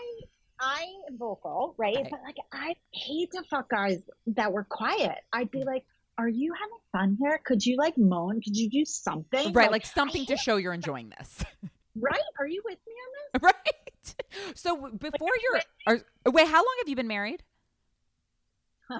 I 0.62 0.86
am 1.08 1.18
vocal, 1.18 1.74
right? 1.76 1.96
Right. 1.96 2.06
But 2.08 2.20
like, 2.24 2.36
I 2.52 2.76
hate 2.92 3.32
to 3.32 3.42
fuck 3.50 3.68
guys 3.68 3.98
that 4.28 4.52
were 4.52 4.64
quiet. 4.64 5.18
I'd 5.32 5.50
be 5.50 5.64
like, 5.64 5.84
"Are 6.16 6.28
you 6.28 6.54
having 6.54 6.78
fun 6.92 7.18
here? 7.20 7.40
Could 7.44 7.66
you 7.66 7.76
like 7.76 7.98
moan? 7.98 8.40
Could 8.40 8.56
you 8.56 8.70
do 8.70 8.84
something?" 8.84 9.52
Right, 9.52 9.70
like 9.70 9.84
something 9.84 10.24
to 10.26 10.36
show 10.36 10.56
you're 10.56 10.72
enjoying 10.72 11.12
this. 11.18 11.44
right? 11.96 12.20
Are 12.38 12.46
you 12.46 12.62
with 12.64 12.78
me 12.86 12.94
on 12.94 13.40
this? 13.40 13.42
right. 13.42 14.56
So 14.56 14.88
before 14.88 15.30
you're, 15.42 15.60
are, 15.86 16.30
wait, 16.30 16.46
how 16.46 16.58
long 16.58 16.76
have 16.80 16.88
you 16.88 16.96
been 16.96 17.08
married? 17.08 17.42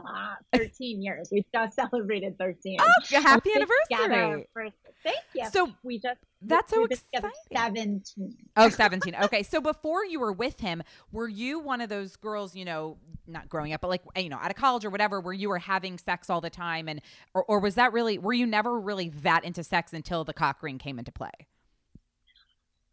13 0.54 1.02
years. 1.02 1.28
We 1.32 1.44
just 1.54 1.74
celebrated 1.74 2.38
13. 2.38 2.78
Oh, 2.80 2.86
happy 3.10 3.50
We've 3.54 3.66
been 3.66 3.68
together 3.90 4.14
anniversary. 4.14 4.46
for- 4.52 4.70
thank 5.02 5.18
you. 5.34 5.48
So 5.50 5.72
we 5.82 5.98
just 5.98 6.20
that's 6.42 6.72
so 6.72 6.80
we've 6.80 6.88
been 6.90 6.98
together 7.12 7.30
exciting. 7.50 8.02
17. 8.16 8.36
Oh, 8.56 8.68
17. 8.68 9.14
Okay. 9.24 9.42
So 9.42 9.60
before 9.60 10.04
you 10.04 10.20
were 10.20 10.32
with 10.32 10.60
him, 10.60 10.82
were 11.12 11.28
you 11.28 11.58
one 11.60 11.80
of 11.80 11.88
those 11.88 12.16
girls, 12.16 12.54
you 12.56 12.64
know, 12.64 12.98
not 13.26 13.48
growing 13.48 13.72
up, 13.72 13.80
but 13.80 13.88
like, 13.88 14.02
you 14.16 14.28
know, 14.28 14.38
out 14.38 14.50
of 14.50 14.56
college 14.56 14.84
or 14.84 14.90
whatever, 14.90 15.20
where 15.20 15.32
you 15.32 15.48
were 15.48 15.58
having 15.58 15.98
sex 15.98 16.28
all 16.28 16.40
the 16.40 16.50
time? 16.50 16.88
And, 16.88 17.00
or, 17.34 17.44
or 17.44 17.60
was 17.60 17.76
that 17.76 17.92
really, 17.92 18.18
were 18.18 18.32
you 18.32 18.46
never 18.46 18.78
really 18.78 19.08
that 19.22 19.44
into 19.44 19.62
sex 19.62 19.92
until 19.92 20.24
the 20.24 20.32
cock 20.34 20.62
ring 20.62 20.78
came 20.78 20.98
into 20.98 21.12
play? 21.12 21.30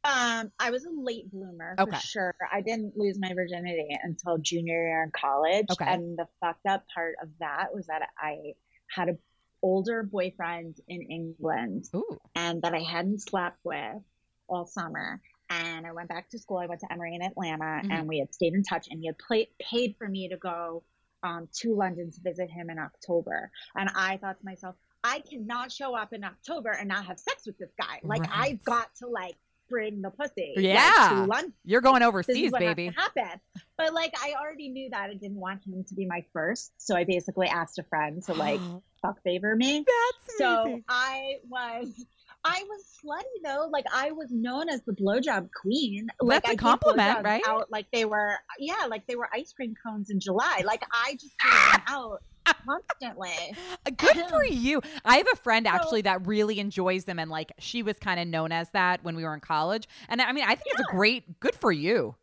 Um, 0.06 0.52
I 0.60 0.72
was 0.72 0.86
a 0.86 0.90
late 0.90 1.30
bloomer 1.32 1.76
Okay. 1.78 1.92
for 1.92 1.98
sure. 2.02 2.36
I 2.52 2.62
didn't 2.62 2.98
lose 2.98 3.18
my 3.20 3.34
virginity 3.34 3.88
until 4.04 4.38
junior 4.38 4.82
year 4.88 5.04
in 5.04 5.12
college. 5.12 5.66
Okay. 5.72 5.86
And 5.94 6.18
the 6.18 6.28
fucked 6.40 6.66
up 6.66 6.86
part 6.94 7.16
of 7.22 7.30
that 7.40 7.74
was 7.74 7.88
that 7.88 8.10
I 8.18 8.54
had 8.90 9.10
an 9.10 9.18
older 9.62 10.04
boyfriend 10.04 10.78
in 10.88 11.02
England 11.02 11.86
Ooh. 11.94 12.18
and 12.36 12.62
that 12.62 12.74
I 12.74 12.80
hadn't 12.80 13.20
slept 13.22 13.58
with 13.66 14.02
all 14.48 14.66
summer. 14.66 15.22
And 15.50 15.86
I 15.86 15.92
went 15.92 16.08
back 16.08 16.30
to 16.30 16.40
school. 16.40 16.58
I 16.60 16.68
went 16.68 16.80
to 16.82 16.92
Emory 16.94 17.16
in 17.16 17.22
Atlanta 17.22 17.82
Mhm. 17.84 17.92
and 17.92 18.08
we 18.08 18.20
had 18.20 18.34
stayed 18.34 18.54
in 18.54 18.64
touch 18.64 18.88
and 18.90 19.02
he 19.02 19.08
had 19.08 19.18
pla 19.18 19.40
paid 19.60 19.96
for 19.98 20.08
me 20.08 20.30
to 20.30 20.38
go 20.38 20.84
um, 21.22 21.50
to 21.52 21.76
London 21.76 22.10
to 22.10 22.22
visit 22.22 22.50
him 22.50 22.70
in 22.70 22.80
October. 22.80 23.52
And 23.76 23.90
I 23.94 24.16
thought 24.16 24.40
to 24.40 24.46
myself, 24.46 24.78
I 25.04 25.20
cannot 25.20 25.70
show 25.70 25.94
up 25.94 26.14
in 26.14 26.24
October 26.24 26.70
and 26.70 26.88
not 26.88 27.06
have 27.08 27.20
sex 27.20 27.46
with 27.46 27.58
this 27.58 27.74
guy. 27.78 28.00
Like 28.04 28.22
Right. 28.22 28.30
I've 28.34 28.64
got 28.64 28.96
to 29.00 29.08
like 29.08 29.36
bring 29.70 30.02
the 30.02 30.10
pussy 30.10 30.54
like, 30.56 30.66
Yeah. 30.66 31.26
London 31.28 31.54
You're 31.64 31.82
going 31.82 32.04
overseas, 32.04 32.48
is 32.48 32.52
what 32.52 32.62
has 32.62 32.76
baby. 32.76 32.94
happen. 32.96 33.40
But 33.78 33.94
like 33.94 34.14
I 34.22 34.34
already 34.40 34.70
knew 34.70 34.90
that 34.90 35.10
I 35.10 35.14
didn't 35.14 35.40
want 35.40 35.64
him 35.66 35.84
to 35.88 35.96
be 35.96 36.06
my 36.06 36.24
first, 36.34 36.74
so 36.78 36.96
I 36.96 37.04
basically 37.06 37.48
asked 37.48 37.80
a 37.80 37.84
friend 37.84 38.22
to 38.24 38.34
like 38.34 38.60
fuck 39.02 39.22
favor 39.24 39.56
me. 39.56 39.86
That's 39.86 40.38
So 40.38 40.62
amazing. 40.64 40.84
I 40.90 41.36
was. 41.50 42.06
I 42.46 42.64
was 42.70 42.86
slutty 43.04 43.44
though. 43.44 43.68
Like 43.70 43.84
I 43.94 44.12
was 44.12 44.30
known 44.32 44.70
as 44.70 44.82
the 44.86 44.94
blowjob 44.94 45.50
queen. 45.62 46.08
That's 46.08 46.22
Like 46.22 46.44
a 46.46 46.48
I 46.48 46.52
gave 46.52 46.60
compliment, 46.60 47.24
right? 47.26 47.42
Out 47.46 47.70
like 47.70 47.88
they 47.92 48.06
were, 48.06 48.36
yeah, 48.58 48.86
like 48.90 49.06
they 49.08 49.16
were 49.18 49.28
ice 49.34 49.52
cream 49.52 49.74
cones 49.86 50.10
in 50.10 50.22
July. 50.22 50.62
Like 50.66 50.84
I 50.94 51.14
just 51.20 51.34
gave 51.44 51.52
them 51.74 51.82
out 51.88 52.24
constantly. 52.66 53.56
Good 53.98 54.18
for 54.30 54.44
you. 54.46 54.82
I 55.06 55.18
have 55.18 55.28
a 55.32 55.36
friend 55.38 55.68
actually 55.68 56.02
that 56.04 56.26
really 56.28 56.60
enjoys 56.60 57.06
them, 57.06 57.20
and 57.20 57.30
like 57.32 57.52
she 57.60 57.84
was 57.84 57.98
kind 58.00 58.20
of 58.20 58.28
known 58.28 58.52
as 58.52 58.70
that 58.72 59.04
when 59.04 59.16
we 59.16 59.24
were 59.24 59.34
in 59.34 59.40
college. 59.40 59.88
And 60.08 60.22
I 60.22 60.32
mean, 60.32 60.44
I 60.46 60.56
think 60.56 60.68
it's 60.68 60.80
a 60.82 60.92
great, 60.92 61.40
good 61.40 61.56
for 61.56 61.72
you. 61.72 62.16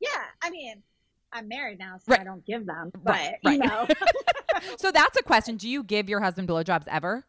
Yeah, 0.00 0.08
I 0.42 0.50
mean, 0.50 0.82
I'm 1.32 1.46
married 1.48 1.78
now, 1.78 1.96
so 1.98 2.04
Right. 2.12 2.20
I 2.20 2.24
don't 2.24 2.44
give 2.46 2.66
them. 2.66 2.90
But 3.02 3.12
Right, 3.12 3.38
you 3.44 3.58
know, 3.58 3.86
So 4.78 4.90
that's 4.90 5.16
a 5.18 5.22
question. 5.22 5.56
Do 5.56 5.68
you 5.68 5.82
give 5.82 6.08
your 6.08 6.20
husband 6.20 6.48
blowjobs 6.48 6.84
ever? 6.88 7.24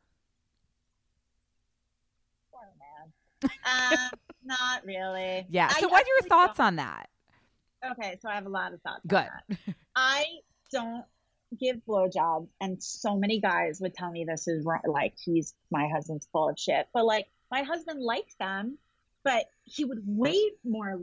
poor 2.51 2.61
man. 2.79 3.51
Uh, 3.65 4.09
not 4.43 4.85
really. 4.85 5.45
Yeah. 5.49 5.69
I 5.71 5.79
So 5.79 5.87
what 5.87 6.03
are 6.03 6.07
your 6.07 6.27
thoughts 6.29 6.57
don't- 6.57 6.67
on 6.67 6.75
that? 6.77 7.09
Okay, 7.91 8.17
so 8.21 8.29
I 8.29 8.35
have 8.35 8.45
a 8.45 8.49
lot 8.49 8.73
of 8.73 8.81
thoughts. 8.81 9.01
on 9.03 9.07
Good. 9.07 9.65
I 9.95 10.25
don't 10.71 11.03
give 11.59 11.77
blowjobs, 11.87 12.47
and 12.59 12.81
so 12.81 13.15
many 13.15 13.39
guys 13.39 13.79
would 13.81 13.93
tell 13.93 14.11
me 14.11 14.25
this 14.25 14.47
is 14.47 14.65
wrong. 14.65 14.81
Like 14.85 15.13
he's 15.23 15.53
my 15.69 15.87
husband's 15.87 16.27
full 16.31 16.49
of 16.49 16.57
shit, 16.57 16.87
but 16.93 17.05
like 17.05 17.27
my 17.49 17.63
husband 17.63 18.01
likes 18.01 18.35
them, 18.35 18.77
but 19.23 19.45
he 19.63 19.85
would 19.85 20.01
way 20.05 20.39
more 20.63 21.01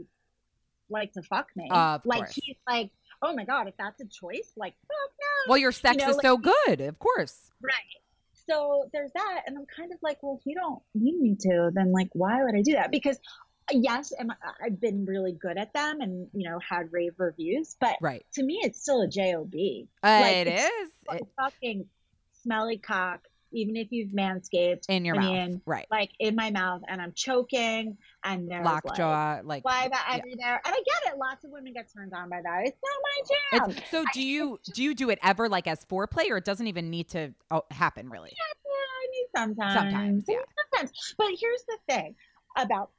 like 0.91 1.13
to 1.13 1.23
fuck 1.23 1.49
me. 1.57 1.69
Of 1.71 2.03
like 2.05 2.19
course. 2.21 2.35
he's 2.35 2.57
like, 2.67 2.91
oh 3.23 3.35
my 3.35 3.45
god, 3.45 3.69
if 3.69 3.75
that's 3.79 4.01
a 4.01 4.07
choice, 4.07 4.53
like 4.57 4.75
fuck 4.83 5.13
no. 5.21 5.51
Well, 5.51 5.59
your 5.59 5.73
sex 5.73 5.99
know, 6.03 6.11
is 6.11 6.17
like- 6.17 6.25
so 6.25 6.39
good, 6.39 6.81
of 6.81 6.99
course. 6.99 7.51
Right. 7.63 7.73
So 8.49 8.89
there's 8.95 9.13
that, 9.13 9.43
and 9.47 9.59
I'm 9.59 9.67
kind 9.67 9.93
of 9.93 9.99
like, 10.01 10.23
well, 10.23 10.39
if 10.41 10.47
you 10.47 10.55
don't 10.55 10.81
need 10.95 11.21
me 11.21 11.37
to, 11.41 11.71
then 11.75 11.93
like, 11.93 12.09
why 12.15 12.43
would 12.43 12.55
I 12.55 12.63
do 12.63 12.73
that? 12.73 12.91
Because 12.91 13.19
yes, 13.71 14.13
am 14.19 14.31
I, 14.31 14.35
I've 14.67 14.81
been 14.81 15.05
really 15.05 15.33
good 15.33 15.59
at 15.59 15.73
them, 15.73 16.01
and 16.01 16.29
you 16.33 16.49
know, 16.49 16.59
had 16.59 16.93
rave 16.93 17.15
reviews, 17.19 17.77
but 17.81 17.97
Right. 18.01 18.25
to 18.35 18.43
me, 18.43 18.61
it's 18.63 18.81
still 18.81 19.03
a 19.03 19.09
job. 19.09 19.53
Uh, 19.55 19.79
Like, 20.03 20.37
it 20.37 20.49
is 20.49 20.91
It- 21.13 21.29
fucking 21.37 21.89
smelly 22.43 22.79
cock, 22.79 23.27
even 23.53 23.77
if 23.77 23.89
you've 23.91 24.11
manscaped. 24.11 24.85
in 24.89 25.05
your 25.05 25.17
I 25.17 25.19
mouth. 25.19 25.33
mean, 25.33 25.63
right. 25.67 25.87
like 25.91 26.11
in 26.19 26.35
my 26.35 26.51
mouth, 26.51 26.83
and 26.89 27.01
I'm 27.01 27.13
choking, 27.13 27.97
and 28.25 28.51
there's 28.51 28.65
like, 28.65 28.85
Lockjaw. 28.85 29.41
Like. 29.45 29.65
why 29.65 29.89
that 29.89 30.07
yeah. 30.09 30.17
every 30.17 30.35
there, 30.35 30.61
and 30.65 30.75
I 30.75 30.79
get 30.79 31.13
it. 31.13 31.19
Lots 31.19 31.45
of 31.45 31.51
women 31.51 31.73
get 31.73 31.93
turned 31.93 32.13
on 32.15 32.29
by 32.29 32.41
that. 32.43 32.67
It's 32.67 32.79
not 32.83 33.61
my 33.63 33.69
jam. 33.69 33.77
It's, 33.77 33.91
so 33.91 34.05
do 34.13 34.23
you 34.23 34.59
do 34.75 34.83
you 34.83 34.95
do 34.95 35.11
it 35.11 35.19
ever 35.23 35.49
like 35.49 35.67
as 35.67 35.85
foreplay, 35.85 36.31
or 36.31 36.37
it 36.37 36.45
doesn't 36.45 36.67
even 36.67 36.91
need 36.91 37.09
to 37.11 37.33
oh, 37.51 37.65
happen 37.71 38.09
really? 38.11 38.33
Yeah, 38.37 38.71
I 38.75 39.11
mean, 39.11 39.27
sometimes. 39.35 39.75
Sometimes, 39.75 40.25
yeah. 40.29 40.37
Sometimes. 40.73 41.15
But 41.17 41.29
here's 41.39 41.63
the 41.65 41.79
thing 41.89 42.15
about. 42.57 42.91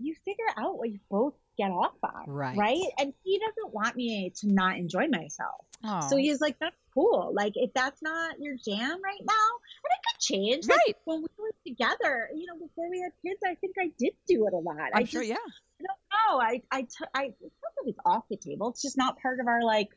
You 0.00 0.14
figure 0.24 0.46
out 0.56 0.78
what 0.78 0.90
you 0.90 0.98
both 1.10 1.34
get 1.56 1.70
off 1.70 1.94
on. 2.02 2.24
Right. 2.26 2.56
Right? 2.56 2.82
And 2.98 3.12
he 3.22 3.38
doesn't 3.38 3.74
want 3.74 3.96
me 3.96 4.32
to 4.36 4.48
not 4.48 4.76
enjoy 4.76 5.08
myself. 5.08 5.66
Oh. 5.84 6.08
So 6.08 6.16
he's 6.16 6.40
like, 6.40 6.58
that's 6.58 6.76
cool. 6.94 7.32
Like, 7.34 7.52
if 7.56 7.72
that's 7.74 8.02
not 8.02 8.40
your 8.40 8.56
jam 8.56 9.00
right 9.02 9.20
now, 9.22 9.48
and 9.84 9.90
it 9.92 10.00
could 10.06 10.20
change. 10.20 10.68
Like, 10.68 10.78
right. 10.86 10.96
when 11.04 11.20
we 11.22 11.28
were 11.38 11.54
together, 11.66 12.30
you 12.34 12.46
know, 12.46 12.54
before 12.66 12.90
we 12.90 13.00
had 13.00 13.12
kids, 13.24 13.40
I 13.44 13.54
think 13.56 13.76
I 13.78 13.90
did 13.98 14.12
do 14.26 14.46
it 14.46 14.52
a 14.52 14.58
lot. 14.58 14.76
I 14.94 15.00
I'm 15.00 15.06
sure. 15.06 15.22
just, 15.22 15.30
Yeah. 15.30 15.36
I 15.80 15.84
don't 15.84 15.98
know. 16.12 16.40
I, 16.40 16.62
I, 16.70 16.82
t- 16.82 17.10
I, 17.14 17.24
it's 17.40 17.40
not 17.62 17.72
that 17.76 17.88
it's 17.88 17.98
off 18.04 18.24
the 18.28 18.36
table. 18.36 18.68
It's 18.68 18.82
just 18.82 18.98
not 18.98 19.20
part 19.20 19.40
of 19.40 19.46
our 19.46 19.62
like 19.62 19.88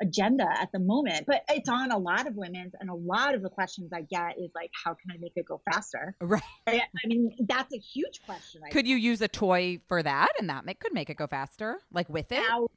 agenda 0.00 0.46
at 0.60 0.70
the 0.72 0.78
moment. 0.78 1.26
But 1.26 1.42
it's 1.48 1.68
on 1.68 1.90
a 1.90 1.98
lot 1.98 2.26
of 2.26 2.36
women's, 2.36 2.74
and 2.78 2.90
a 2.90 2.94
lot 2.94 3.34
of 3.34 3.42
the 3.42 3.48
questions 3.48 3.92
I 3.92 4.02
get 4.02 4.38
is 4.38 4.50
like, 4.54 4.70
how 4.84 4.94
can 4.94 5.10
I 5.12 5.16
make 5.18 5.32
it 5.36 5.46
go 5.46 5.60
faster? 5.70 6.14
Right. 6.20 6.42
I, 6.66 6.82
I 7.04 7.06
mean, 7.06 7.34
that's 7.40 7.72
a 7.74 7.78
huge 7.78 8.20
question. 8.24 8.62
I 8.66 8.70
Could 8.70 8.86
you 8.86 8.96
use 8.96 9.20
a 9.20 9.28
toy 9.28 9.80
for 9.88 10.02
that, 10.02 10.28
and 10.38 10.48
that 10.50 10.64
make, 10.64 10.80
could 10.80 10.92
make 10.92 11.10
it 11.10 11.16
go 11.16 11.26
faster, 11.26 11.78
like 11.92 12.08
with 12.08 12.32
it? 12.32 12.44
thousand 12.44 12.68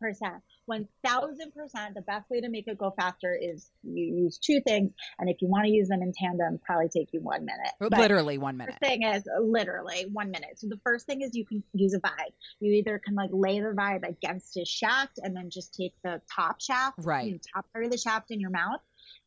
percent, 0.00 0.42
one 0.66 0.88
thousand 1.04 1.52
percent. 1.54 1.94
The 1.94 2.02
best 2.02 2.28
way 2.30 2.40
to 2.40 2.48
make 2.48 2.68
it 2.68 2.78
go 2.78 2.92
faster 2.98 3.36
is 3.40 3.70
you 3.82 4.04
use 4.24 4.38
two 4.38 4.60
things, 4.66 4.92
and 5.18 5.28
if 5.28 5.40
you 5.42 5.48
want 5.48 5.64
to 5.66 5.70
use 5.70 5.88
them 5.88 6.02
in 6.02 6.12
tandem, 6.12 6.58
probably 6.64 6.88
take 6.88 7.12
you 7.12 7.20
one 7.20 7.44
minute. 7.44 7.72
But 7.80 7.98
Literally 7.98 8.38
one 8.38 8.56
minute. 8.56 8.76
the 8.80 8.86
thing 8.86 9.02
is 9.02 9.24
literally 9.40 10.06
one 10.12 10.30
minute. 10.30 10.58
So 10.58 10.68
the 10.68 10.80
first 10.84 11.06
thing 11.06 11.22
is 11.22 11.34
you 11.34 11.44
can 11.46 11.62
use 11.72 11.94
a 11.94 12.00
vibe. 12.00 12.32
You 12.60 12.72
either 12.72 12.98
can 13.04 13.14
like 13.14 13.30
lay 13.32 13.60
the 13.60 13.74
vibe 13.76 14.08
against 14.08 14.54
his 14.54 14.68
shaft 14.68 15.18
and 15.22 15.36
then 15.36 15.50
just 15.50 15.74
take 15.74 15.94
the 16.02 16.20
top 16.34 16.60
shaft, 16.60 16.98
Right. 17.02 17.26
you 17.26 17.32
know, 17.32 17.38
top 17.54 17.66
part 17.72 17.84
of 17.84 17.90
the 17.90 17.98
shaft 17.98 18.30
in 18.30 18.40
your 18.40 18.50
mouth. 18.50 18.80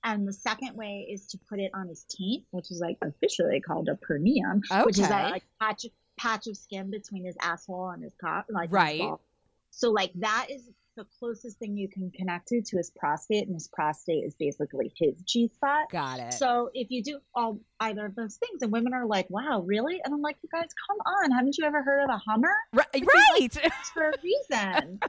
And 0.03 0.27
the 0.27 0.33
second 0.33 0.75
way 0.75 1.07
is 1.11 1.27
to 1.27 1.39
put 1.49 1.59
it 1.59 1.71
on 1.73 1.87
his 1.87 2.05
taint, 2.05 2.45
which 2.51 2.71
is 2.71 2.79
like 2.79 2.97
officially 3.01 3.59
called 3.61 3.89
a 3.89 3.95
perineum, 3.95 4.61
which 4.83 4.97
is 4.97 5.05
Okay. 5.05 5.13
that 5.13 5.29
like 5.29 5.43
patch 5.61 5.85
patch 6.17 6.47
of 6.47 6.57
skin 6.57 6.89
between 6.89 7.25
his 7.25 7.35
asshole 7.41 7.89
and 7.89 8.03
his 8.03 8.13
cock, 8.19 8.45
like 8.49 8.71
Right. 8.71 9.13
So 9.69 9.91
like 9.91 10.11
that 10.15 10.47
is 10.49 10.67
the 10.97 11.05
closest 11.19 11.59
thing 11.59 11.77
you 11.77 11.87
can 11.87 12.11
connect 12.11 12.49
to 12.49 12.61
to 12.61 12.77
his 12.77 12.89
prostate, 12.89 13.45
and 13.45 13.55
his 13.55 13.69
prostate 13.69 14.25
is 14.25 14.35
basically 14.35 14.91
his 14.97 15.21
G 15.21 15.47
spot. 15.47 15.89
Got 15.91 16.19
it. 16.19 16.33
So 16.33 16.69
if 16.73 16.87
you 16.89 17.03
do 17.03 17.19
all 17.33 17.59
either 17.79 18.05
of 18.07 18.15
those 18.15 18.35
things, 18.35 18.61
and 18.61 18.71
women 18.71 18.93
are 18.93 19.05
like, 19.05 19.29
"Wow, 19.29 19.61
really?" 19.61 20.01
and 20.03 20.13
I'm 20.13 20.21
like, 20.21 20.35
"You 20.41 20.49
guys, 20.51 20.67
come 20.89 20.97
on! 21.05 21.31
Haven't 21.31 21.57
you 21.57 21.63
ever 21.65 21.81
heard 21.83 22.03
of 22.03 22.09
a 22.09 22.17
Hummer? 22.17 22.53
right. 22.73 22.87
right. 22.93 23.39
It's 23.41 23.89
for 23.91 24.09
a 24.09 24.13
reason. 24.23 24.99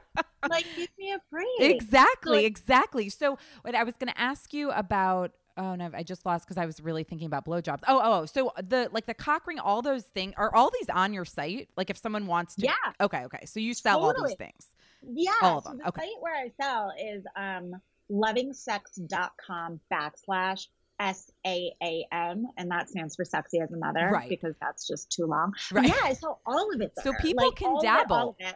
like, 0.49 0.65
give 0.77 0.89
me 0.97 1.11
a 1.11 1.19
break." 1.31 1.47
exactly. 1.59 2.37
Like- 2.37 2.45
exactly. 2.45 3.09
So 3.09 3.37
what 3.63 3.75
I 3.75 3.83
was 3.83 3.95
going 3.95 4.11
to 4.13 4.19
ask 4.19 4.53
you 4.53 4.71
about. 4.71 5.31
Oh 5.57 5.75
no! 5.75 5.89
I 5.93 6.03
just 6.03 6.25
lost 6.25 6.45
because 6.45 6.57
I 6.57 6.65
was 6.65 6.79
really 6.79 7.03
thinking 7.03 7.25
about 7.25 7.43
blowjobs. 7.43 7.81
Oh, 7.85 7.99
oh, 8.01 8.21
oh. 8.21 8.25
So 8.27 8.53
the 8.63 8.87
like 8.93 9.07
the 9.07 9.13
cock 9.13 9.45
ring, 9.45 9.59
all 9.59 9.81
those 9.81 10.03
things 10.03 10.33
are 10.37 10.55
all 10.55 10.71
these 10.79 10.87
on 10.87 11.11
your 11.11 11.25
site. 11.25 11.67
Like 11.75 11.89
if 11.89 11.97
someone 11.97 12.27
wants 12.27 12.55
to. 12.55 12.61
Yeah, 12.61 12.75
Okay. 13.01 13.25
Okay. 13.25 13.45
So 13.45 13.59
you 13.59 13.73
sell 13.73 13.99
all 13.99 14.13
these 14.25 14.37
things. 14.37 14.67
Yeah. 15.07 15.31
All 15.41 15.57
of 15.59 15.63
so 15.63 15.69
them, 15.69 15.79
the 15.79 15.87
okay. 15.89 16.01
site 16.01 16.21
where 16.21 16.35
I 16.35 16.51
sell 16.61 16.91
is 16.99 17.23
um, 17.35 17.81
lovingsex.com 18.11 19.79
backslash 19.91 20.67
S 20.99 21.31
A 21.47 21.71
A 21.81 22.05
M, 22.11 22.45
and 22.57 22.69
that 22.71 22.89
stands 22.89 23.15
for 23.15 23.23
sexy 23.25 23.59
as 23.59 23.71
a 23.71 23.77
mother, 23.77 24.09
Right. 24.11 24.29
Because 24.29 24.55
that's 24.61 24.87
just 24.87 25.11
too 25.11 25.25
long. 25.25 25.53
Right. 25.71 25.87
Yeah, 25.87 25.95
I 26.03 26.13
sell 26.13 26.41
all 26.45 26.73
of 26.73 26.81
it. 26.81 26.91
So 27.03 27.13
people 27.21 27.47
Like, 27.47 27.55
can 27.55 27.67
all 27.67 27.77
of 27.77 27.83
it, 27.83 27.87
dabble. 27.87 28.15
all 28.15 28.29
of 28.29 28.35
it. 28.39 28.55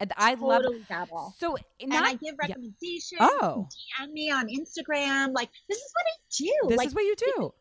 And 0.00 0.12
I 0.16 0.34
love. 0.34 0.62
Totally 0.62 0.84
dabble. 0.88 1.34
So 1.38 1.56
and 1.80 1.90
not. 1.90 2.04
I 2.04 2.14
give 2.14 2.34
yeah. 2.34 2.48
recommendations. 2.48 3.20
Oh. 3.20 3.68
DM 4.02 4.12
me 4.12 4.30
on 4.30 4.48
Instagram. 4.48 5.32
Like 5.32 5.48
this 5.68 5.78
is 5.78 5.92
what 5.94 6.04
I 6.06 6.16
do. 6.36 6.68
This 6.68 6.78
like 6.78 6.88
is 6.88 6.94
what 6.94 7.04
you 7.04 7.14
do. 7.16 7.54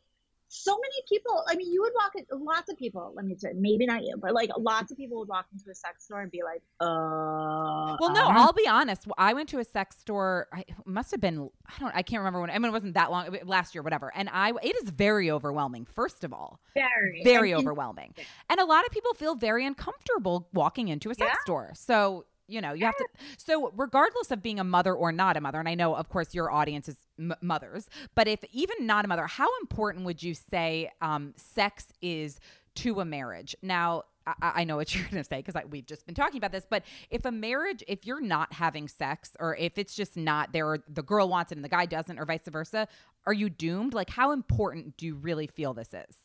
So 0.55 0.73
many 0.75 1.03
people. 1.09 1.43
I 1.49 1.55
mean, 1.55 1.71
you 1.73 1.81
would 1.81 1.93
walk. 1.95 2.13
Lots 2.31 2.69
of 2.71 2.77
people. 2.77 3.11
Let 3.15 3.25
me 3.25 3.35
say, 3.35 3.49
maybe 3.55 3.85
not 3.85 4.03
you, 4.03 4.15
but 4.21 4.33
like 4.33 4.49
lots 4.57 4.91
of 4.91 4.97
people 4.97 5.17
would 5.19 5.27
walk 5.27 5.47
into 5.51 5.69
a 5.71 5.75
sex 5.75 6.05
store 6.05 6.21
and 6.21 6.29
be 6.31 6.41
like, 6.43 6.61
"Uh." 6.79 7.97
Well, 7.99 8.13
no, 8.13 8.21
uh, 8.27 8.33
I'll 8.35 8.53
be 8.53 8.67
honest. 8.67 9.07
I 9.17 9.33
went 9.33 9.49
to 9.49 9.59
a 9.59 9.63
sex 9.63 9.97
store. 9.97 10.47
I 10.53 10.63
must 10.85 11.11
have 11.11 11.19
been. 11.21 11.49
I 11.67 11.79
don't. 11.79 11.95
I 11.95 12.03
can't 12.03 12.19
remember 12.19 12.41
when. 12.41 12.49
I 12.49 12.57
mean, 12.59 12.69
it 12.69 12.73
wasn't 12.73 12.93
that 12.93 13.09
long. 13.11 13.35
Last 13.45 13.73
year, 13.73 13.81
whatever. 13.81 14.11
And 14.15 14.29
I. 14.31 14.51
It 14.61 14.75
is 14.83 14.89
very 14.91 15.31
overwhelming. 15.31 15.85
First 15.85 16.23
of 16.23 16.33
all, 16.33 16.59
very, 16.75 17.21
very 17.23 17.51
and- 17.51 17.59
overwhelming. 17.61 18.13
And 18.49 18.59
a 18.59 18.65
lot 18.65 18.85
of 18.85 18.91
people 18.91 19.13
feel 19.15 19.35
very 19.35 19.65
uncomfortable 19.65 20.49
walking 20.53 20.87
into 20.89 21.09
a 21.09 21.15
sex 21.15 21.31
Yeah. 21.33 21.41
store. 21.43 21.71
So 21.75 22.25
you 22.47 22.61
know 22.61 22.73
you 22.73 22.85
have 22.85 22.97
to. 22.97 23.07
So 23.37 23.71
regardless 23.75 24.31
of 24.31 24.41
being 24.41 24.59
a 24.59 24.63
mother 24.63 24.93
or 24.93 25.11
not 25.11 25.37
a 25.37 25.41
mother, 25.41 25.59
and 25.59 25.69
I 25.69 25.75
know, 25.75 25.95
of 25.95 26.09
course, 26.09 26.33
your 26.33 26.51
audience 26.51 26.89
is 26.89 26.97
m- 27.19 27.35
mothers, 27.41 27.89
but 28.15 28.27
if 28.27 28.43
even 28.51 28.85
not 28.85 29.05
a 29.05 29.07
mother, 29.07 29.27
how 29.27 29.47
important 29.61 30.05
would 30.05 30.21
you 30.21 30.33
say 30.33 30.91
um, 31.01 31.33
sex 31.35 31.87
is 32.01 32.39
to 32.75 32.99
a 32.99 33.05
marriage? 33.05 33.55
Now. 33.61 34.03
I, 34.25 34.35
I 34.41 34.63
know 34.63 34.77
what 34.77 34.95
you're 34.95 35.03
going 35.03 35.21
to 35.21 35.27
say 35.27 35.41
because 35.41 35.61
we've 35.69 35.85
just 35.85 36.05
been 36.05 36.15
talking 36.15 36.37
about 36.37 36.53
this, 36.53 36.65
but 36.69 36.83
if 37.09 37.25
a 37.25 37.31
marriage, 37.31 37.83
if 37.89 38.05
you're 38.05 38.21
not 38.21 38.53
having 38.53 38.87
sex, 38.87 39.35
or 39.37 39.53
if 39.57 39.77
it's 39.77 39.93
just 39.93 40.15
not 40.15 40.53
there, 40.53 40.65
or 40.65 40.79
the 40.87 41.03
girl 41.03 41.27
wants 41.27 41.51
it 41.51 41.57
and 41.57 41.65
the 41.65 41.67
guy 41.67 41.85
doesn't, 41.85 42.17
or 42.17 42.23
vice 42.23 42.47
versa, 42.47 42.87
are 43.25 43.33
you 43.33 43.49
doomed? 43.49 43.93
Like, 43.93 44.09
how 44.09 44.31
important 44.31 44.95
do 44.95 45.05
you 45.05 45.15
really 45.15 45.47
feel 45.47 45.73
this 45.73 45.93
is? 45.93 46.15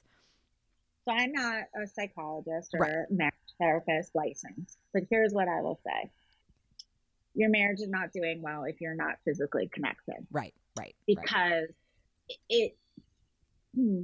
So 1.08 1.14
I'm 1.14 1.32
not 1.32 1.64
a 1.74 1.86
psychologist 1.86 2.74
or 2.74 2.80
Right. 2.80 3.10
marriage 3.10 3.34
therapist 3.58 4.14
licensed, 4.14 4.78
but 4.92 5.04
here's 5.08 5.32
what 5.32 5.48
I 5.48 5.62
will 5.62 5.80
say: 5.82 6.10
your 7.34 7.48
marriage 7.48 7.80
is 7.80 7.88
not 7.88 8.12
doing 8.12 8.42
well 8.42 8.64
if 8.64 8.80
you're 8.82 8.94
not 8.94 9.18
physically 9.24 9.68
connected. 9.68 10.26
Right, 10.30 10.54
right, 10.78 10.94
right. 11.08 11.16
because 11.16 11.68
it 12.50 12.76
hmm, 13.74 14.02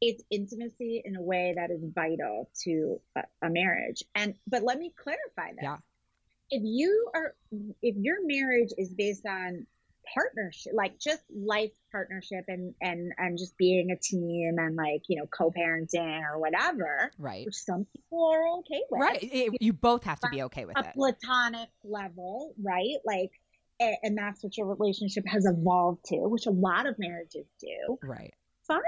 it's 0.00 0.22
intimacy 0.30 1.02
in 1.04 1.16
a 1.16 1.22
way 1.22 1.54
that 1.56 1.72
is 1.72 1.82
vital 1.92 2.48
to 2.62 3.00
a, 3.16 3.24
a 3.42 3.50
marriage. 3.50 4.04
And 4.14 4.36
but 4.46 4.62
let 4.62 4.78
me 4.78 4.92
clarify 4.96 5.54
this. 5.54 5.62
Yeah. 5.64 5.78
If 6.50 6.62
you 6.62 7.10
are 7.14 7.34
if 7.82 7.96
your 7.96 8.24
marriage 8.24 8.70
is 8.78 8.94
based 8.94 9.26
on 9.26 9.66
partnership 10.12 10.72
like 10.74 10.98
just 10.98 11.22
life 11.34 11.72
partnership 11.90 12.44
and 12.48 12.74
and 12.80 13.12
and 13.18 13.38
just 13.38 13.56
being 13.56 13.90
a 13.90 13.96
team 13.96 14.56
and 14.58 14.76
like 14.76 15.02
you 15.08 15.18
know 15.18 15.26
co-parenting 15.26 16.22
or 16.22 16.38
whatever 16.38 17.10
right. 17.18 17.46
which 17.46 17.54
some 17.54 17.86
people 17.94 18.30
are 18.32 18.58
okay 18.58 18.82
with. 18.90 19.00
Right. 19.00 19.18
It, 19.22 19.52
you 19.60 19.72
both 19.72 20.04
have 20.04 20.20
to 20.20 20.28
be 20.30 20.42
okay 20.44 20.64
with 20.64 20.76
a 20.76 20.88
it. 20.88 20.94
platonic 20.94 21.68
level 21.82 22.54
right? 22.62 22.96
Like 23.04 23.30
and 23.80 24.16
that's 24.16 24.42
what 24.42 24.56
your 24.56 24.66
relationship 24.66 25.24
has 25.26 25.46
evolved 25.46 26.04
to 26.06 26.16
which 26.16 26.46
a 26.46 26.50
lot 26.50 26.86
of 26.86 26.96
marriages 26.98 27.46
do. 27.60 27.98
Right. 28.02 28.34
Fine. 28.66 28.80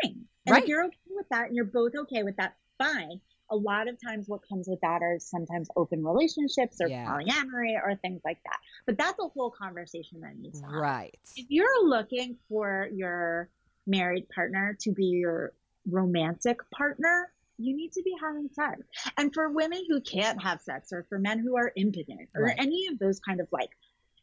And 0.46 0.52
Right. 0.52 0.62
if 0.62 0.68
you're 0.68 0.84
okay 0.84 0.96
with 1.10 1.28
that 1.30 1.46
and 1.46 1.56
you're 1.56 1.64
both 1.64 1.92
okay 1.94 2.22
with 2.22 2.36
that 2.36 2.56
fine 2.78 3.20
a 3.50 3.56
lot 3.56 3.88
of 3.88 3.96
times 4.00 4.28
what 4.28 4.40
comes 4.48 4.66
with 4.68 4.80
that 4.80 5.02
are 5.02 5.16
sometimes 5.18 5.68
open 5.76 6.04
relationships 6.04 6.78
or 6.80 6.88
Yeah. 6.88 7.06
polyamory 7.06 7.74
or 7.82 7.94
things 7.96 8.20
like 8.24 8.38
that 8.44 8.58
but 8.86 8.98
that's 8.98 9.18
a 9.18 9.28
whole 9.28 9.50
conversation 9.50 10.20
that 10.20 10.36
needs 10.36 10.60
to 10.60 10.66
happen 10.66 10.80
right 10.80 11.18
if 11.36 11.46
you're 11.48 11.86
looking 11.86 12.36
for 12.48 12.88
your 12.92 13.50
married 13.86 14.28
partner 14.30 14.76
to 14.80 14.92
be 14.92 15.04
your 15.04 15.52
romantic 15.88 16.58
partner, 16.70 17.30
you 17.58 17.76
need 17.76 17.92
to 17.92 18.02
be 18.02 18.12
having 18.20 18.48
sex. 18.52 18.80
And 19.16 19.32
for 19.32 19.48
women 19.50 19.82
who 19.88 20.00
can't 20.00 20.42
have 20.42 20.60
sex, 20.60 20.92
or 20.92 21.04
for 21.08 21.18
men 21.18 21.38
who 21.38 21.56
are 21.56 21.72
impotent, 21.76 22.30
or 22.34 22.44
Right. 22.44 22.56
any 22.58 22.86
of 22.90 22.98
those 22.98 23.20
kind 23.20 23.40
of 23.40 23.48
like 23.52 23.70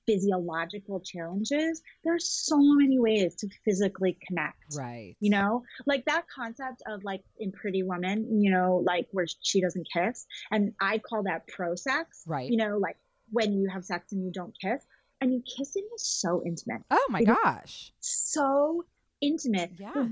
physiological 0.06 1.00
challenges, 1.00 1.82
there's 2.04 2.28
so 2.28 2.58
many 2.58 3.00
ways 3.00 3.36
to 3.36 3.50
physically 3.66 4.18
connect. 4.28 4.76
right 4.76 5.16
You 5.20 5.32
know, 5.32 5.64
like 5.86 6.06
that 6.06 6.26
concept 6.34 6.84
of 6.88 7.04
like 7.04 7.24
in 7.40 7.52
Pretty 7.52 7.84
Woman, 7.84 8.42
you 8.42 8.52
know, 8.52 8.84
like 8.86 9.08
where 9.12 9.26
she 9.42 9.62
doesn't 9.62 9.88
kiss. 9.94 10.26
And 10.52 10.74
I 10.80 10.98
call 10.98 11.24
that 11.24 11.48
pro 11.48 11.76
sex. 11.76 12.24
Right. 12.28 12.50
You 12.50 12.58
know, 12.58 12.78
like 12.78 12.98
when 13.32 13.54
you 13.54 13.70
have 13.70 13.86
sex 13.86 14.12
and 14.12 14.24
you 14.24 14.32
don't 14.32 14.54
kiss. 14.60 14.86
I 15.22 15.26
mean, 15.26 15.42
kissing 15.58 15.88
is 15.96 16.06
so 16.06 16.44
intimate 16.46 16.82
oh 16.92 17.08
my 17.10 17.24
gosh 17.24 17.94
so 18.02 18.84
intimate. 19.24 19.72
Yeah. 19.80 20.08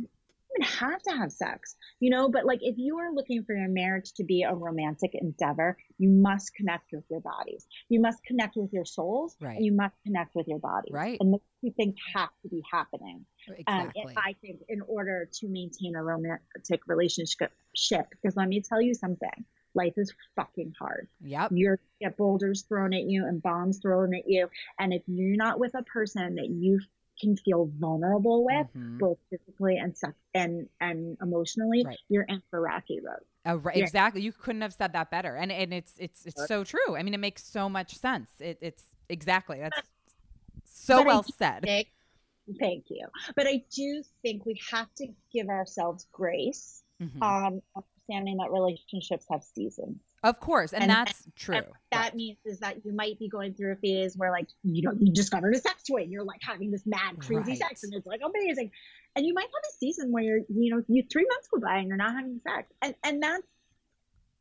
You 0.54 0.64
even 0.64 0.74
have 0.80 1.02
to 1.04 1.12
have 1.12 1.32
sex, 1.32 1.76
you 2.00 2.10
know, 2.10 2.30
but 2.30 2.46
like 2.46 2.60
if 2.62 2.78
you 2.78 2.98
are 3.00 3.14
looking 3.14 3.44
for 3.44 3.56
your 3.56 3.70
marriage 3.70 4.14
to 4.14 4.24
be 4.24 4.44
a 4.44 4.54
romantic 4.54 5.12
endeavor, 5.14 5.78
you 5.98 6.10
must 6.10 6.54
connect 6.54 6.92
with 6.92 7.04
your 7.10 7.22
bodies. 7.22 7.66
You 7.90 8.02
must 8.02 8.24
connect 8.24 8.56
with 8.56 8.74
your 8.74 8.86
souls. 8.86 9.36
Right. 9.40 9.56
And 9.58 9.66
you 9.66 9.72
must 9.72 9.96
connect 10.06 10.36
with 10.36 10.48
your 10.48 10.60
bodies. 10.60 10.92
Right. 10.94 11.18
And 11.20 11.34
those 11.34 11.42
two 11.64 11.72
things 11.72 11.96
have 12.14 12.30
to 12.44 12.50
be 12.50 12.64
happening. 12.72 13.26
Um, 13.68 13.92
exactly 13.96 14.16
I 14.18 14.36
think 14.42 14.60
in 14.68 14.82
order 14.82 15.30
to 15.32 15.48
maintain 15.48 15.96
a 15.96 16.04
romantic 16.04 16.88
relationship, 16.88 17.52
because 17.74 18.36
let 18.36 18.48
me 18.48 18.62
tell 18.62 18.82
you 18.82 18.94
something. 18.94 19.46
Life 19.74 19.94
is 19.96 20.14
fucking 20.36 20.74
hard. 20.78 21.08
yep 21.22 21.52
You're 21.54 21.80
get 22.02 22.18
boulders 22.18 22.64
thrown 22.64 22.94
at 22.94 23.04
you 23.04 23.26
and 23.26 23.42
bombs 23.42 23.80
thrown 23.80 24.14
at 24.14 24.28
you. 24.28 24.50
And 24.78 24.92
if 24.94 25.02
you're 25.08 25.38
not 25.38 25.60
with 25.60 25.76
a 25.76 25.84
person 25.84 26.36
that 26.36 26.50
you 26.50 26.82
can 27.22 27.38
feel 27.38 27.68
vulnerable 27.80 28.44
with, 28.44 28.68
Mhm. 28.76 28.98
both 29.00 29.20
physically 29.30 29.78
and 29.78 29.96
sex 29.98 30.14
and 30.34 30.68
and 30.82 31.18
emotionally, 31.22 31.84
Right. 31.86 31.98
you're 32.10 32.24
in 32.24 32.42
for 32.50 32.60
rocky 32.62 33.00
road. 33.00 33.24
Oh, 33.46 33.56
right, 33.56 33.78
Yeah. 33.78 33.84
exactly. 33.84 34.22
You 34.22 34.32
couldn't 34.34 34.62
have 34.62 34.74
said 34.74 34.94
that 34.94 35.10
better, 35.12 35.36
and 35.36 35.52
and 35.52 35.74
it's 35.74 35.94
it's 35.98 36.26
it's 36.26 36.48
so 36.48 36.64
true. 36.64 36.96
I 36.98 37.04
mean, 37.04 37.14
it 37.14 37.20
makes 37.20 37.44
so 37.44 37.70
much 37.70 37.96
sense. 37.98 38.30
It, 38.42 38.58
it's 38.62 38.84
exactly 39.08 39.60
that's 39.60 39.82
so 40.66 40.98
But 40.98 41.06
well 41.06 41.24
said. 41.24 41.64
think- 41.64 41.88
Thank 42.60 42.86
you. 42.90 43.08
But 43.36 43.48
I 43.48 43.64
do 43.74 44.04
think 44.24 44.46
we 44.46 44.60
have 44.72 44.94
to 44.96 45.08
give 45.32 45.48
ourselves 45.48 46.06
grace, 46.12 46.84
Mhm. 47.00 47.22
um, 47.22 47.62
understanding 48.10 48.38
that 48.38 48.52
relationships 48.52 49.26
have 49.32 49.44
seasons. 49.44 49.98
of 50.24 50.40
course, 50.40 50.74
and, 50.74 50.84
and- 50.84 50.92
that's 50.92 51.24
true. 51.36 51.56
And 51.56 51.66
what 51.68 51.76
that 51.92 52.16
means 52.16 52.38
is 52.46 52.60
that 52.60 52.86
you 52.86 52.94
might 52.94 53.20
be 53.20 53.28
going 53.30 53.54
through 53.54 53.74
a 53.74 53.76
phase 53.76 54.16
where 54.18 54.32
like 54.32 54.48
you 54.64 54.82
know 54.84 54.94
you 55.00 55.12
discovered 55.14 55.54
a 55.56 55.60
sex 55.60 55.84
toy 55.84 56.02
and 56.04 56.12
you're 56.12 56.24
like 56.24 56.42
having 56.42 56.72
this 56.72 56.84
mad 56.86 57.20
crazy 57.20 57.52
Right. 57.52 57.58
sex 57.58 57.84
and 57.84 57.94
it's 57.94 58.06
like 58.08 58.22
amazing 58.24 58.72
and 59.16 59.26
you 59.26 59.34
might 59.34 59.44
have 59.44 59.64
a 59.70 59.74
season 59.78 60.12
where 60.12 60.24
you're 60.24 60.40
you 60.50 60.74
know 60.76 60.84
you 60.88 61.04
three 61.12 61.26
months 61.30 61.48
go 61.54 61.60
by 61.60 61.78
and 61.78 61.88
you're 61.88 61.98
not 61.98 62.14
having 62.14 62.40
sex 62.48 62.72
and 62.82 62.96
and 63.04 63.22
that's 63.22 63.44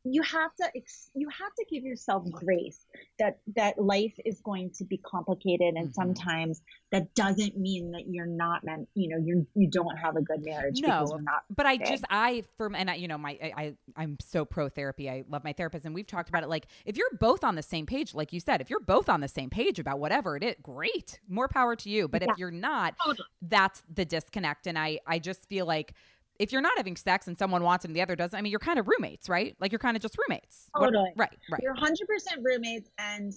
you 0.03 0.21
have 0.23 0.53
to 0.55 0.67
ex- 0.75 1.11
you 1.13 1.27
have 1.29 1.53
to 1.53 1.65
give 1.69 1.83
yourself 1.83 2.23
grace 2.31 2.85
that 3.19 3.39
that 3.55 3.77
life 3.79 4.13
is 4.25 4.41
going 4.41 4.71
to 4.71 4.83
be 4.83 4.97
complicated 4.97 5.75
and 5.75 5.89
Mhm. 5.89 5.93
sometimes 5.93 6.61
that 6.91 7.13
doesn't 7.13 7.55
mean 7.57 7.91
that 7.91 8.07
you're 8.07 8.25
not 8.25 8.63
meant 8.63 8.89
you 8.95 9.09
know 9.09 9.17
you 9.17 9.45
you 9.55 9.67
don't 9.69 9.95
have 9.97 10.15
a 10.15 10.21
good 10.21 10.43
marriage 10.43 10.75
because 10.81 11.09
No, 11.11 11.15
you're 11.15 11.21
not 11.23 11.43
but 11.55 11.65
I 11.67 11.77
just 11.77 12.03
I 12.09 12.43
for 12.57 12.71
and 12.75 12.89
I, 12.89 12.95
you 12.95 13.07
know 13.07 13.17
my 13.17 13.37
I, 13.41 13.53
I 13.57 13.75
I'm 13.95 14.17
so 14.19 14.43
pro 14.45 14.69
therapy. 14.69 15.09
I 15.09 15.23
love 15.29 15.43
my 15.43 15.53
therapist, 15.53 15.85
and 15.85 15.93
we've 15.93 16.07
talked 16.07 16.29
about 16.29 16.43
it. 16.43 16.49
Like 16.49 16.67
if 16.85 16.97
you're 16.97 17.11
both 17.19 17.43
on 17.43 17.55
the 17.55 17.61
same 17.63 17.85
page, 17.85 18.15
like 18.15 18.33
you 18.33 18.39
said, 18.39 18.61
if 18.61 18.69
you're 18.69 18.79
both 18.79 19.09
on 19.09 19.21
the 19.21 19.27
same 19.27 19.49
page 19.49 19.79
about 19.79 19.99
whatever 19.99 20.35
it 20.37 20.43
is, 20.43 20.55
great, 20.63 21.19
more 21.27 21.47
power 21.47 21.75
to 21.75 21.89
you. 21.89 22.07
But 22.07 22.21
Yeah. 22.23 22.31
if 22.31 22.37
you're 22.37 22.51
not, 22.51 22.95
Totally. 23.03 23.27
that's 23.41 23.83
the 23.93 24.05
disconnect. 24.05 24.65
And 24.67 24.79
I 24.79 24.99
I 25.05 25.19
just 25.19 25.47
feel 25.47 25.65
like 25.65 25.93
if 26.41 26.51
you're 26.51 26.61
not 26.61 26.73
having 26.75 26.95
sex 26.95 27.27
and 27.27 27.37
someone 27.37 27.61
wants 27.61 27.85
it 27.85 27.89
and 27.89 27.95
the 27.95 28.01
other 28.01 28.15
doesn't, 28.15 28.37
I 28.37 28.41
mean, 28.41 28.49
you're 28.49 28.59
kind 28.59 28.79
of 28.79 28.87
roommates, 28.87 29.29
right? 29.29 29.55
Like 29.59 29.71
you're 29.71 29.79
kind 29.79 29.95
of 29.95 30.01
just 30.01 30.17
roommates. 30.17 30.69
What- 30.73 30.91
right. 31.15 31.37
Right. 31.49 31.61
You're 31.61 31.75
100% 31.75 31.93
roommates, 32.41 32.89
and 32.97 33.31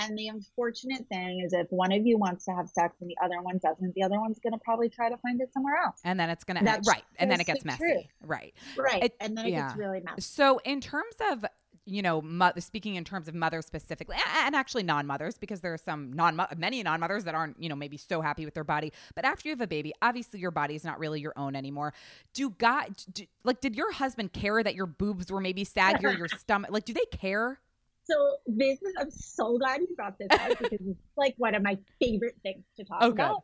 and 0.00 0.16
the 0.16 0.28
unfortunate 0.28 1.04
thing 1.08 1.42
is 1.44 1.52
if 1.52 1.66
one 1.70 1.90
of 1.92 2.06
you 2.06 2.16
wants 2.18 2.44
to 2.44 2.52
have 2.52 2.68
sex 2.68 2.94
and 3.00 3.10
the 3.10 3.16
other 3.22 3.42
one 3.42 3.58
doesn't, 3.58 3.94
the 3.96 4.02
other 4.04 4.20
one's 4.20 4.38
going 4.38 4.52
to 4.52 4.58
probably 4.64 4.88
try 4.88 5.08
to 5.10 5.16
find 5.18 5.40
it 5.40 5.52
somewhere 5.52 5.74
else. 5.84 6.00
and 6.04 6.18
then 6.20 6.30
it's 6.30 6.44
gonna 6.44 6.60
right, 6.86 7.02
and 7.18 7.28
then 7.30 7.40
it 7.40 7.46
gets 7.46 7.62
the 7.62 7.66
messy, 7.66 7.78
truth. 7.78 8.04
right? 8.24 8.54
Right. 8.78 9.02
It- 9.04 9.16
and 9.20 9.36
then 9.36 9.46
it 9.46 9.50
yeah. 9.50 9.66
gets 9.66 9.76
really 9.76 10.00
messy. 10.00 10.20
So, 10.22 10.60
in 10.64 10.80
terms 10.80 11.16
of 11.32 11.44
you 11.88 12.02
know, 12.02 12.20
mo- 12.22 12.52
speaking 12.58 12.94
in 12.96 13.04
terms 13.04 13.28
of 13.28 13.34
mothers 13.34 13.66
specifically, 13.66 14.16
and 14.44 14.54
actually 14.54 14.82
non-mothers, 14.82 15.38
because 15.38 15.60
there 15.60 15.72
are 15.72 15.78
some 15.78 16.12
non 16.12 16.40
many 16.56 16.82
non-mothers 16.82 17.24
that 17.24 17.34
aren't 17.34 17.60
you 17.62 17.68
know 17.68 17.76
maybe 17.76 17.96
so 17.96 18.20
happy 18.20 18.44
with 18.44 18.54
their 18.54 18.64
body. 18.64 18.92
But 19.14 19.24
after 19.24 19.48
you 19.48 19.52
have 19.52 19.60
a 19.60 19.66
baby, 19.66 19.92
obviously 20.02 20.40
your 20.40 20.50
body 20.50 20.74
is 20.74 20.84
not 20.84 20.98
really 20.98 21.20
your 21.20 21.32
own 21.36 21.56
anymore. 21.56 21.94
Do 22.34 22.50
God 22.50 22.94
do, 23.12 23.24
like 23.44 23.60
did 23.60 23.74
your 23.74 23.92
husband 23.92 24.32
care 24.32 24.62
that 24.62 24.74
your 24.74 24.86
boobs 24.86 25.32
were 25.32 25.40
maybe 25.40 25.64
saggy 25.64 26.06
or 26.06 26.12
your 26.12 26.28
stomach? 26.38 26.70
Like, 26.70 26.84
do 26.84 26.92
they 26.92 27.06
care? 27.10 27.60
So 28.04 28.36
this 28.46 28.80
is, 28.80 28.94
I'm 28.98 29.10
so 29.10 29.58
glad 29.58 29.80
you 29.80 29.94
brought 29.94 30.18
this 30.18 30.32
up 30.40 30.52
because 30.58 30.78
it's 30.80 30.98
like 31.16 31.34
one 31.36 31.54
of 31.54 31.62
my 31.62 31.76
favorite 32.00 32.36
things 32.42 32.64
to 32.78 32.84
talk 32.84 33.02
Oh, 33.02 33.10
about. 33.10 33.42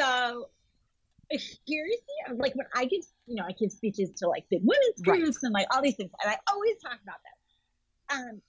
So 0.00 0.48
seriously, 1.30 1.98
like 2.36 2.54
when 2.54 2.66
I 2.74 2.86
give, 2.86 3.02
you 3.26 3.36
know, 3.36 3.44
I 3.46 3.52
give 3.52 3.70
speeches 3.70 4.10
to 4.18 4.28
like 4.28 4.44
big 4.50 4.62
women's 4.62 5.02
Right. 5.06 5.20
groups 5.20 5.42
and 5.42 5.52
like 5.52 5.66
all 5.74 5.82
these 5.82 5.96
things, 5.96 6.10
and 6.22 6.32
I 6.32 6.38
always 6.50 6.76
talk 6.82 6.98
about 7.02 7.18
that. 7.22 7.37
Um, 8.10 8.40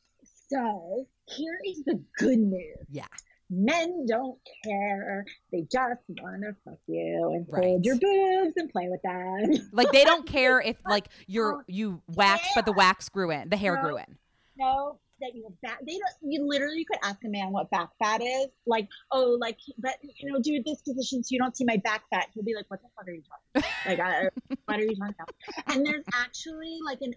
so 0.49 1.07
here 1.27 1.59
is 1.65 1.83
the 1.85 2.01
good 2.17 2.39
news. 2.39 2.77
Yeah. 2.91 3.05
Men 3.51 4.05
don't 4.07 4.37
care. 4.63 5.25
They 5.51 5.61
just 5.71 6.01
want 6.07 6.43
to 6.43 6.55
fuck 6.63 6.77
you 6.87 7.31
and 7.33 7.45
Right. 7.49 7.63
hold 7.63 7.83
your 7.85 7.95
boobs 7.95 8.53
and 8.57 8.69
play 8.69 8.89
with 8.89 9.01
them. 9.01 9.69
Like 9.73 9.91
they 9.91 10.03
don't 10.03 10.27
care 10.27 10.61
if 10.61 10.77
like 10.87 11.07
you're 11.27 11.63
you 11.67 12.01
waxed, 12.15 12.51
but 12.55 12.65
the 12.65 12.73
wax 12.73 13.09
grew 13.09 13.31
in, 13.31 13.49
the 13.49 13.57
hair 13.57 13.75
No. 13.75 13.81
grew 13.81 13.97
in. 13.97 14.17
No, 14.57 14.99
that 15.21 15.33
you 15.33 15.43
have 15.43 15.59
back. 15.61 15.79
They 15.85 15.93
don't. 15.93 16.31
You 16.31 16.45
literally 16.47 16.85
could 16.85 16.99
ask 17.03 17.17
a 17.25 17.29
man 17.29 17.51
what 17.51 17.71
back 17.71 17.89
fat 17.97 18.21
is. 18.21 18.47
Like, 18.67 18.87
oh, 19.11 19.37
like, 19.39 19.57
but 19.79 19.95
you 20.03 20.31
know, 20.31 20.39
do 20.39 20.61
this 20.63 20.81
position 20.81 21.23
so 21.23 21.29
you 21.33 21.39
don't 21.39 21.55
see 21.57 21.63
my 21.65 21.77
back 21.77 22.03
fat. 22.11 22.27
He'll 22.33 22.43
be 22.43 22.53
like, 22.53 22.65
what 22.69 22.81
the 22.81 22.89
fuck 22.95 23.07
are 23.07 23.11
you 23.11 23.23
talking? 23.23 23.39
About? 23.55 23.69
Like, 23.85 23.99
uh, 23.99 24.57
what 24.65 24.79
are 24.79 24.83
you 24.83 24.95
talking 24.95 25.15
about? 25.17 25.75
And 25.75 25.85
there's 25.85 26.03
actually 26.13 26.79
like 26.85 26.99
an 27.01 27.13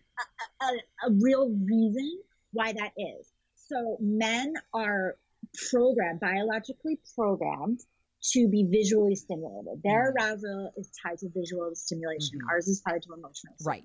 a, 0.62 0.64
a, 0.64 1.08
a 1.08 1.12
real 1.20 1.50
reason 1.64 2.20
why 2.52 2.72
that 2.72 2.92
is. 2.96 3.30
So 3.56 3.96
men 4.00 4.54
are 4.72 5.16
programmed, 5.70 6.20
biologically 6.20 6.98
programmed. 7.14 7.80
To 8.34 8.46
be 8.48 8.62
visually 8.70 9.16
stimulated. 9.16 9.82
Their 9.82 10.12
arousal 10.12 10.70
is 10.76 10.92
tied 11.02 11.18
to 11.18 11.28
visual 11.34 11.74
stimulation. 11.74 12.38
Mhm. 12.38 12.52
Ours 12.52 12.68
is 12.68 12.80
tied 12.80 13.02
to 13.02 13.14
emotional 13.14 13.56
Right. 13.64 13.82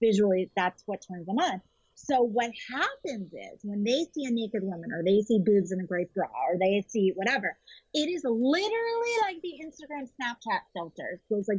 visually 0.00 0.50
that's 0.56 0.82
what 0.86 1.00
turns 1.06 1.26
them 1.26 1.38
on. 1.38 1.62
So 1.94 2.22
what 2.22 2.50
happens 2.72 3.32
is 3.32 3.60
when 3.62 3.84
they 3.84 4.04
see 4.12 4.24
a 4.24 4.30
naked 4.32 4.64
woman 4.64 4.90
or 4.92 5.04
they 5.04 5.20
see 5.20 5.38
boobs 5.38 5.70
in 5.70 5.78
a 5.80 5.84
great 5.84 6.12
bra 6.12 6.26
or 6.48 6.58
they 6.58 6.82
see 6.88 7.12
whatever, 7.14 7.56
it 7.94 8.08
is 8.08 8.24
literally 8.24 9.14
like 9.22 9.40
the 9.42 9.60
Instagram 9.64 10.08
Snapchat 10.18 10.60
filters. 10.72 11.20
Goes 11.30 11.46
like 11.46 11.58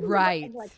Right. 0.00 0.50
like 0.54 0.70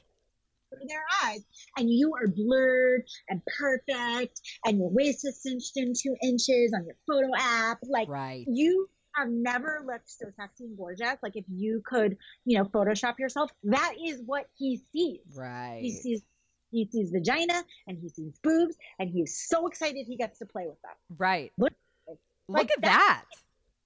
their 0.89 1.05
eyes 1.25 1.41
and 1.77 1.91
you 1.91 2.13
are 2.15 2.27
blurred 2.29 3.03
and 3.29 3.41
perfect 3.59 4.41
and 4.65 4.79
your 4.79 4.91
waist 4.91 5.27
is 5.27 5.43
cinched 5.43 5.77
in 5.77 5.93
two 6.01 6.15
inches 6.23 6.73
on 6.75 6.85
your 6.85 6.97
photo 7.07 7.31
app. 7.39 7.79
Like 7.89 8.09
Right. 8.09 8.45
you 8.49 8.89
have 9.15 9.29
never 9.29 9.83
looked 9.87 10.11
so 10.11 10.27
sexy 10.37 10.65
and 10.65 10.77
gorgeous. 10.77 11.17
Like 11.23 11.37
if 11.37 11.45
you 11.49 11.83
could, 11.85 12.17
you 12.45 12.59
know, 12.59 12.65
Photoshop 12.65 13.19
yourself, 13.19 13.51
that 13.65 13.95
is 14.05 14.23
what 14.25 14.47
he 14.57 14.81
sees. 14.93 15.21
Right. 15.37 15.81
He 15.83 15.91
sees 15.93 16.23
he 16.71 16.87
sees 16.93 17.11
vagina 17.11 17.65
and 17.87 17.97
he 17.99 18.11
sees 18.11 18.39
boobs 18.43 18.77
and 18.99 19.09
he's 19.09 19.43
so 19.49 19.67
excited 19.69 20.05
he 20.07 20.17
gets 20.19 20.39
to 20.41 20.47
play 20.47 20.67
with 20.67 20.81
them. 20.83 20.93
Right. 21.17 21.53
Look- 21.59 21.73
Look 22.07 22.19
like 22.61 22.71
at 22.77 22.83
that. 22.83 23.25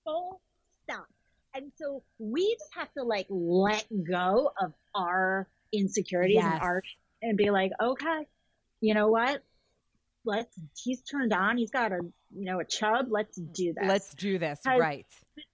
Full 0.04 0.40
stop. 0.84 1.06
and 1.54 1.72
so 1.76 2.02
we 2.20 2.54
just 2.58 2.70
have 2.76 2.92
to 2.92 3.02
like 3.02 3.26
let 3.28 3.84
go 4.08 4.52
of 4.60 4.72
our 4.94 5.48
insecurities 5.72 6.36
Yes. 6.36 6.52
and 6.52 6.62
our 6.62 6.82
and 7.22 7.36
be 7.36 7.50
like, 7.50 7.70
okay, 7.80 8.26
you 8.80 8.94
know 8.94 9.08
what? 9.08 9.42
Let's. 10.24 10.54
He's 10.80 11.02
turned 11.02 11.32
on. 11.32 11.56
He's 11.56 11.70
got 11.70 11.90
a 11.92 11.98
you 12.34 12.44
know 12.44 12.60
a 12.60 12.64
chub. 12.64 13.06
Let's 13.10 13.36
do 13.36 13.72
this. 13.74 13.84
Let's 13.88 14.14
do 14.14 14.38
this. 14.38 14.60
Right. 14.64 15.06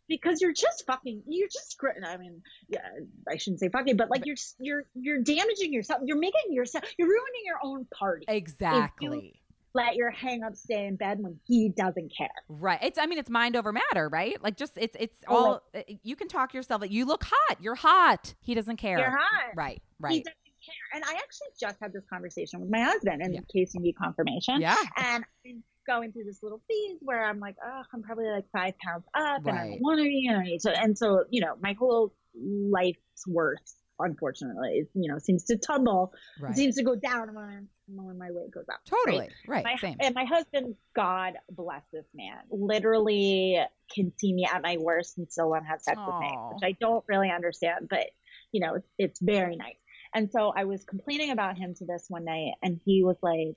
because 0.09 0.43
you're 0.43 0.53
just 0.53 0.85
fucking. 0.87 1.23
You're 1.27 1.49
just. 1.49 1.79
I 2.07 2.17
mean, 2.19 2.43
yeah, 2.69 2.81
I 3.27 3.39
shouldn't 3.39 3.61
say 3.61 3.71
fucking, 3.71 3.97
but 3.97 4.11
like 4.11 4.27
you're 4.27 4.37
you're 4.59 4.85
you're 4.95 5.23
damaging 5.23 5.73
yourself. 5.73 6.03
You're 6.05 6.19
making 6.19 6.53
yourself. 6.53 6.85
You're 6.99 7.09
ruining 7.09 7.43
your 7.47 7.59
own 7.63 7.87
party. 7.87 8.27
Exactly. 8.29 9.41
Let 9.79 9.97
your 9.97 10.11
hang 10.11 10.43
up 10.43 10.57
stay 10.57 10.87
in 10.87 10.97
bed 10.97 11.19
when 11.21 11.39
he 11.47 11.69
doesn't 11.71 12.13
care. 12.17 12.29
Right. 12.49 12.79
It's 12.83 12.99
I 12.99 13.07
mean 13.07 13.19
it's 13.19 13.31
mind 13.31 13.57
over 13.57 13.73
matter, 13.73 14.09
right? 14.09 14.43
Like 14.43 14.57
just 14.57 14.73
it's 14.77 14.97
it's 14.99 15.19
Oh, 15.29 15.35
all 15.37 15.63
uh, 15.75 15.81
you 16.03 16.17
can 16.17 16.29
talk 16.29 16.53
yourself 16.55 16.81
like 16.81 16.91
you 16.91 17.05
look 17.07 17.25
hot. 17.25 17.59
You're 17.61 17.75
hot. 17.77 18.35
He 18.41 18.55
doesn't 18.55 18.77
care. 18.77 18.99
You're 18.99 19.17
hot. 19.17 19.53
Right. 19.57 19.81
He 19.81 20.03
Right. 20.05 20.25
doesn't 20.25 20.37
care. 20.65 20.75
And 20.95 21.05
I 21.05 21.13
actually 21.13 21.49
just 21.61 21.77
had 21.81 21.93
this 21.93 22.05
conversation 22.13 22.61
with 22.61 22.71
my 22.71 22.81
husband 22.83 23.23
in 23.23 23.33
Yeah. 23.33 23.41
case 23.55 23.73
you 23.75 23.81
need 23.81 23.95
confirmation. 23.97 24.61
Yeah. 24.61 24.77
And 24.97 25.25
I'm 25.47 25.63
going 25.87 26.13
through 26.13 26.25
this 26.25 26.43
little 26.43 26.61
phase 26.69 26.99
where 27.01 27.25
I'm 27.25 27.39
like, 27.39 27.57
oh, 27.65 27.83
I'm 27.95 28.03
probably 28.03 28.27
like 28.27 28.45
five 28.53 28.75
pounds 28.79 29.05
up 29.15 29.47
and 29.47 29.57
I 29.57 29.63
Right. 29.63 29.71
don't 29.71 29.81
want 29.81 29.99
to 29.99 30.05
be. 30.05 30.27
And, 30.29 30.39
I 30.39 30.43
need 30.45 30.61
to, 30.63 30.79
and 30.79 30.99
so, 30.99 31.25
you 31.31 31.41
know, 31.41 31.55
my 31.63 31.75
whole 31.79 32.15
life's 32.35 33.27
worth, 33.27 33.73
unfortunately, 33.99 34.71
is, 34.81 34.89
you 34.95 35.11
know, 35.11 35.19
seems 35.19 35.45
to 35.45 35.57
tumble, 35.57 36.13
Right. 36.41 36.55
seems 36.55 36.77
to 36.77 36.83
go 36.83 36.95
down 36.95 37.35
when, 37.35 37.69
when 37.89 38.19
my 38.19 38.31
weight 38.31 38.51
goes 38.51 38.67
up. 38.73 38.81
Totally. 38.85 39.21
right? 39.21 39.33
Right. 39.47 39.65
My, 39.65 39.77
Same. 39.77 39.97
And 40.01 40.15
my 40.15 40.25
husband, 40.25 40.75
God 40.95 41.35
bless 41.51 41.83
this 41.93 42.07
man, 42.15 42.37
literally 42.51 43.59
can 43.95 44.13
see 44.19 44.33
me 44.33 44.47
at 44.53 44.63
my 44.63 44.77
worst 44.79 45.19
and 45.19 45.31
still 45.31 45.51
want 45.51 45.65
to 45.65 45.69
have 45.69 45.81
sex 45.81 45.99
with 46.07 46.21
me, 46.21 46.37
which 46.53 46.63
I 46.63 46.77
don't 46.81 47.05
really 47.09 47.31
understand, 47.31 47.89
but 47.89 48.07
you 48.53 48.61
know, 48.61 48.75
it's, 48.77 48.89
it's 48.99 49.21
very 49.21 49.57
nice. 49.57 49.77
And 50.15 50.31
so 50.33 50.53
I 50.57 50.65
was 50.65 50.85
complaining 50.85 51.31
about 51.33 51.59
him 51.59 51.75
to 51.75 51.85
this 51.85 52.07
one 52.09 52.25
night, 52.25 52.53
and 52.63 52.81
he 52.85 53.05
was 53.05 53.17
like, 53.23 53.57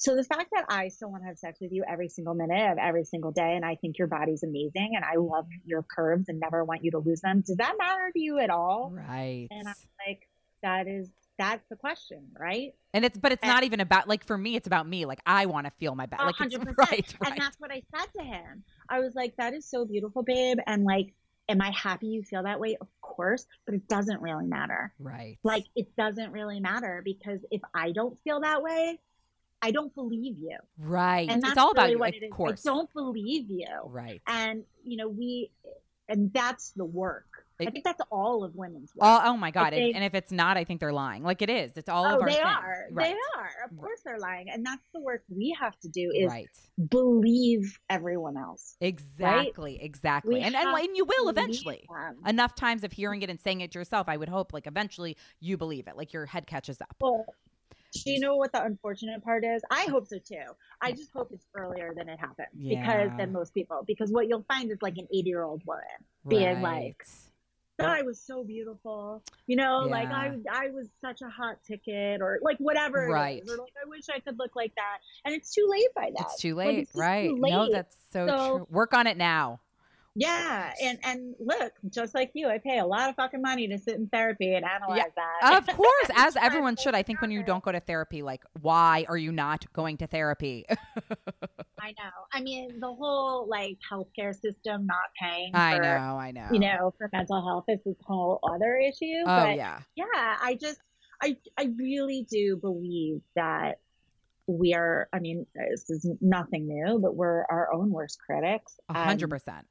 So 0.00 0.14
the 0.14 0.22
fact 0.24 0.50
that 0.54 0.64
I 0.68 0.88
still 0.88 1.10
want 1.10 1.24
to 1.24 1.26
have 1.26 1.38
sex 1.38 1.58
with 1.60 1.72
you 1.72 1.84
every 1.88 2.08
single 2.08 2.34
minute 2.34 2.70
of 2.72 2.78
every 2.78 3.04
single 3.04 3.32
day, 3.32 3.56
and 3.56 3.64
I 3.64 3.74
think 3.74 3.98
your 3.98 4.06
body's 4.06 4.44
amazing, 4.44 4.92
and 4.94 5.04
I 5.04 5.16
love 5.16 5.46
your 5.64 5.82
curves 5.82 6.28
and 6.28 6.38
never 6.40 6.64
want 6.64 6.84
you 6.84 6.92
to 6.92 6.98
lose 6.98 7.20
them, 7.20 7.40
does 7.44 7.56
that 7.56 7.74
matter 7.78 8.10
to 8.12 8.18
you 8.20 8.38
at 8.38 8.48
all? 8.50 8.92
Right. 8.94 9.48
And 9.50 9.66
I'm 9.66 9.74
like, 10.06 10.28
That 10.62 10.86
is, 10.86 11.08
that's 11.36 11.64
the 11.68 11.74
question, 11.76 12.28
right? 12.38 12.74
And 12.94 13.04
it's 13.04 13.18
but 13.18 13.32
it's 13.32 13.42
And- 13.42 13.50
not 13.52 13.64
even 13.64 13.80
about 13.80 14.08
like 14.08 14.24
for 14.24 14.38
me 14.38 14.54
it's 14.56 14.66
about 14.68 14.88
me. 14.88 15.04
Like 15.04 15.20
I 15.26 15.46
want 15.46 15.66
to 15.66 15.72
feel 15.80 15.94
my 15.96 16.06
best. 16.06 16.22
Like 16.22 16.34
hundred 16.38 16.60
percent. 16.60 16.78
right. 16.78 17.14
Right. 17.20 17.32
And 17.32 17.40
that's 17.40 17.58
what 17.58 17.70
I 17.72 17.82
said 17.96 18.06
to 18.18 18.24
him. 18.24 18.64
I 18.88 19.00
was 19.00 19.14
like, 19.16 19.36
that 19.36 19.52
is 19.52 19.68
so 19.68 19.84
beautiful, 19.84 20.22
babe. 20.22 20.58
And 20.66 20.84
like, 20.84 21.12
am 21.48 21.60
I 21.60 21.70
happy 21.72 22.06
you 22.06 22.22
feel 22.22 22.44
that 22.44 22.60
way? 22.60 22.76
Of 22.80 22.86
course, 23.00 23.46
but 23.66 23.74
it 23.74 23.88
doesn't 23.88 24.20
really 24.22 24.46
matter. 24.46 24.92
right. 25.00 25.38
Like, 25.42 25.64
it 25.74 25.94
doesn't 25.96 26.30
really 26.32 26.60
matter 26.60 27.02
because 27.04 27.40
if 27.50 27.62
I 27.74 27.90
don't 27.92 28.16
feel 28.22 28.40
that 28.40 28.62
way, 28.62 28.98
I 29.60 29.70
don't 29.70 29.94
believe 29.94 30.36
you. 30.38 30.56
right. 30.78 31.28
And 31.28 31.42
that's 31.42 31.52
it's 31.52 31.58
all 31.58 31.70
about 31.70 31.82
really 31.84 31.92
you, 31.92 31.98
what 31.98 32.08
of 32.10 32.14
it 32.14 32.26
is. 32.26 32.32
course. 32.32 32.66
I 32.66 32.70
don't 32.70 32.92
believe 32.92 33.50
you. 33.50 33.66
Right. 33.86 34.22
And, 34.26 34.64
you 34.84 34.96
know, 34.96 35.08
we, 35.08 35.50
and 36.08 36.32
that's 36.32 36.70
the 36.70 36.84
work. 36.84 37.26
I 37.60 37.70
think 37.70 37.84
that's 37.84 38.00
all 38.10 38.44
of 38.44 38.54
women's 38.54 38.94
work. 38.94 39.02
Oh, 39.02 39.20
oh 39.24 39.36
my 39.36 39.50
god! 39.50 39.72
they- 39.72 39.88
and, 39.88 39.96
and 39.96 40.04
if 40.04 40.14
it's 40.14 40.30
not, 40.30 40.56
I 40.56 40.64
think 40.64 40.80
they're 40.80 40.92
lying. 40.92 41.22
Like 41.22 41.42
it 41.42 41.50
is. 41.50 41.76
It's 41.76 41.88
all 41.88 42.06
oh, 42.06 42.16
of 42.16 42.22
our 42.22 42.28
they 42.28 42.40
are. 42.40 42.84
Right. 42.92 43.14
They 43.14 43.40
are. 43.40 43.50
Of 43.68 43.76
course 43.78 44.00
they're 44.04 44.18
lying. 44.18 44.48
And 44.50 44.64
that's 44.64 44.86
the 44.94 45.00
work 45.00 45.24
we 45.28 45.56
have 45.58 45.78
to 45.80 45.88
do 45.88 46.12
is 46.14 46.28
right. 46.28 46.48
believe 46.88 47.78
everyone 47.90 48.36
else. 48.36 48.76
Exactly. 48.80 49.82
Exactly. 49.82 50.34
We 50.34 50.40
and, 50.40 50.54
and 50.54 50.68
and 50.68 50.96
you 50.96 51.04
will 51.04 51.28
eventually. 51.28 51.84
them. 51.90 52.18
Enough 52.26 52.54
times 52.54 52.84
of 52.84 52.92
hearing 52.92 53.22
it 53.22 53.30
and 53.30 53.40
saying 53.40 53.60
it 53.60 53.74
yourself, 53.74 54.08
I 54.08 54.16
would 54.16 54.28
hope 54.28 54.52
like 54.52 54.66
eventually 54.66 55.16
you 55.40 55.56
believe 55.56 55.88
it. 55.88 55.96
Like 55.96 56.12
your 56.12 56.26
head 56.26 56.46
catches 56.46 56.80
up. 56.80 56.94
Well, 57.00 57.26
you 58.06 58.20
know 58.20 58.36
what 58.36 58.52
the 58.52 58.62
unfortunate 58.62 59.22
part 59.22 59.44
is? 59.44 59.62
I 59.70 59.84
hope 59.90 60.06
so 60.06 60.18
too. 60.18 60.36
I 60.80 60.92
just 60.92 61.10
hope 61.12 61.30
it's 61.32 61.46
earlier 61.54 61.92
than 61.96 62.08
it 62.08 62.18
happens 62.18 62.48
because 62.56 63.10
than 63.18 63.32
most 63.32 63.54
people. 63.54 63.82
Because 63.86 64.10
what 64.10 64.28
you'll 64.28 64.44
find 64.48 64.70
is 64.70 64.78
like 64.82 64.96
an 64.98 65.06
80 65.12 65.28
year 65.28 65.42
old 65.42 65.62
woman 65.66 65.82
being 66.26 66.60
like, 66.62 67.04
Right. 67.80 68.00
I 68.00 68.02
was 68.02 68.20
so 68.20 68.42
beautiful. 68.42 69.22
You 69.46 69.54
know, 69.54 69.82
like 69.88 70.08
I 70.08 70.36
I 70.50 70.70
was 70.70 70.88
such 71.00 71.22
a 71.22 71.28
hot 71.28 71.62
ticket 71.64 72.20
or 72.20 72.40
like 72.42 72.58
whatever. 72.58 73.06
Right. 73.08 73.40
Or 73.48 73.56
like 73.56 73.72
I 73.80 73.88
wish 73.88 74.08
I 74.12 74.18
could 74.18 74.36
look 74.36 74.56
like 74.56 74.74
that. 74.74 74.98
And 75.24 75.32
it's 75.32 75.54
too 75.54 75.64
late 75.70 75.86
by 75.94 76.10
that. 76.16 76.22
It's 76.26 76.40
too 76.40 76.56
Like, 76.56 76.66
late, 76.66 76.78
it's 76.80 76.94
right? 76.96 77.28
too 77.28 77.36
No, 77.38 77.70
that's 77.70 77.96
so, 78.10 78.26
So- 78.26 78.56
true. 78.58 78.66
Work 78.70 78.94
on 78.94 79.06
it 79.06 79.16
now. 79.16 79.60
Yeah. 80.18 80.72
And 80.82 80.98
and 81.04 81.34
look, 81.38 81.72
just 81.88 82.14
like 82.14 82.30
you, 82.34 82.48
I 82.48 82.58
pay 82.58 82.78
a 82.78 82.86
lot 82.86 83.08
of 83.08 83.16
fucking 83.16 83.40
money 83.40 83.68
to 83.68 83.78
sit 83.78 83.94
in 83.94 84.08
therapy 84.08 84.54
and 84.54 84.64
analyze 84.64 85.12
that. 85.14 85.56
Of 85.56 85.66
course, 85.76 86.10
as 86.16 86.36
everyone 86.40 86.76
should. 86.76 86.94
I 86.94 87.02
think 87.02 87.20
when 87.20 87.30
you 87.30 87.42
don't 87.42 87.62
go 87.62 87.72
to 87.72 87.80
therapy, 87.80 88.22
like, 88.22 88.42
why 88.60 89.06
are 89.08 89.16
you 89.16 89.30
not 89.30 89.72
going 89.72 89.96
to 89.98 90.06
therapy? 90.06 90.66
I 91.80 91.92
know. 91.92 92.10
I 92.32 92.40
mean, 92.40 92.80
the 92.80 92.92
whole 92.92 93.48
like 93.48 93.78
healthcare 93.90 94.34
system 94.34 94.86
not 94.86 95.10
paying 95.20 95.52
I 95.54 95.78
know, 95.78 96.18
I 96.18 96.32
know. 96.32 96.48
you 96.52 96.58
know, 96.58 96.92
for 96.98 97.08
mental 97.12 97.40
health 97.40 97.64
is 97.68 97.78
this 97.84 97.96
whole 98.04 98.40
other 98.42 98.76
issue. 98.76 99.22
Oh 99.22 99.44
but 99.44 99.56
yeah, 99.56 99.80
yeah, 99.94 100.04
I 100.42 100.58
just, 100.60 100.80
I, 101.22 101.36
I 101.56 101.70
really 101.76 102.26
do 102.28 102.56
believe 102.56 103.20
that 103.36 103.78
we 104.48 104.74
are. 104.74 105.08
I 105.12 105.20
mean, 105.20 105.46
this 105.54 105.88
is 105.88 106.08
nothing 106.20 106.66
new, 106.66 106.98
but 106.98 107.14
we're 107.14 107.44
our 107.50 107.72
own 107.72 107.90
worst 107.90 108.18
critics. 108.18 108.78
a 108.88 109.04
hundred 109.04 109.30
percent. 109.30 109.66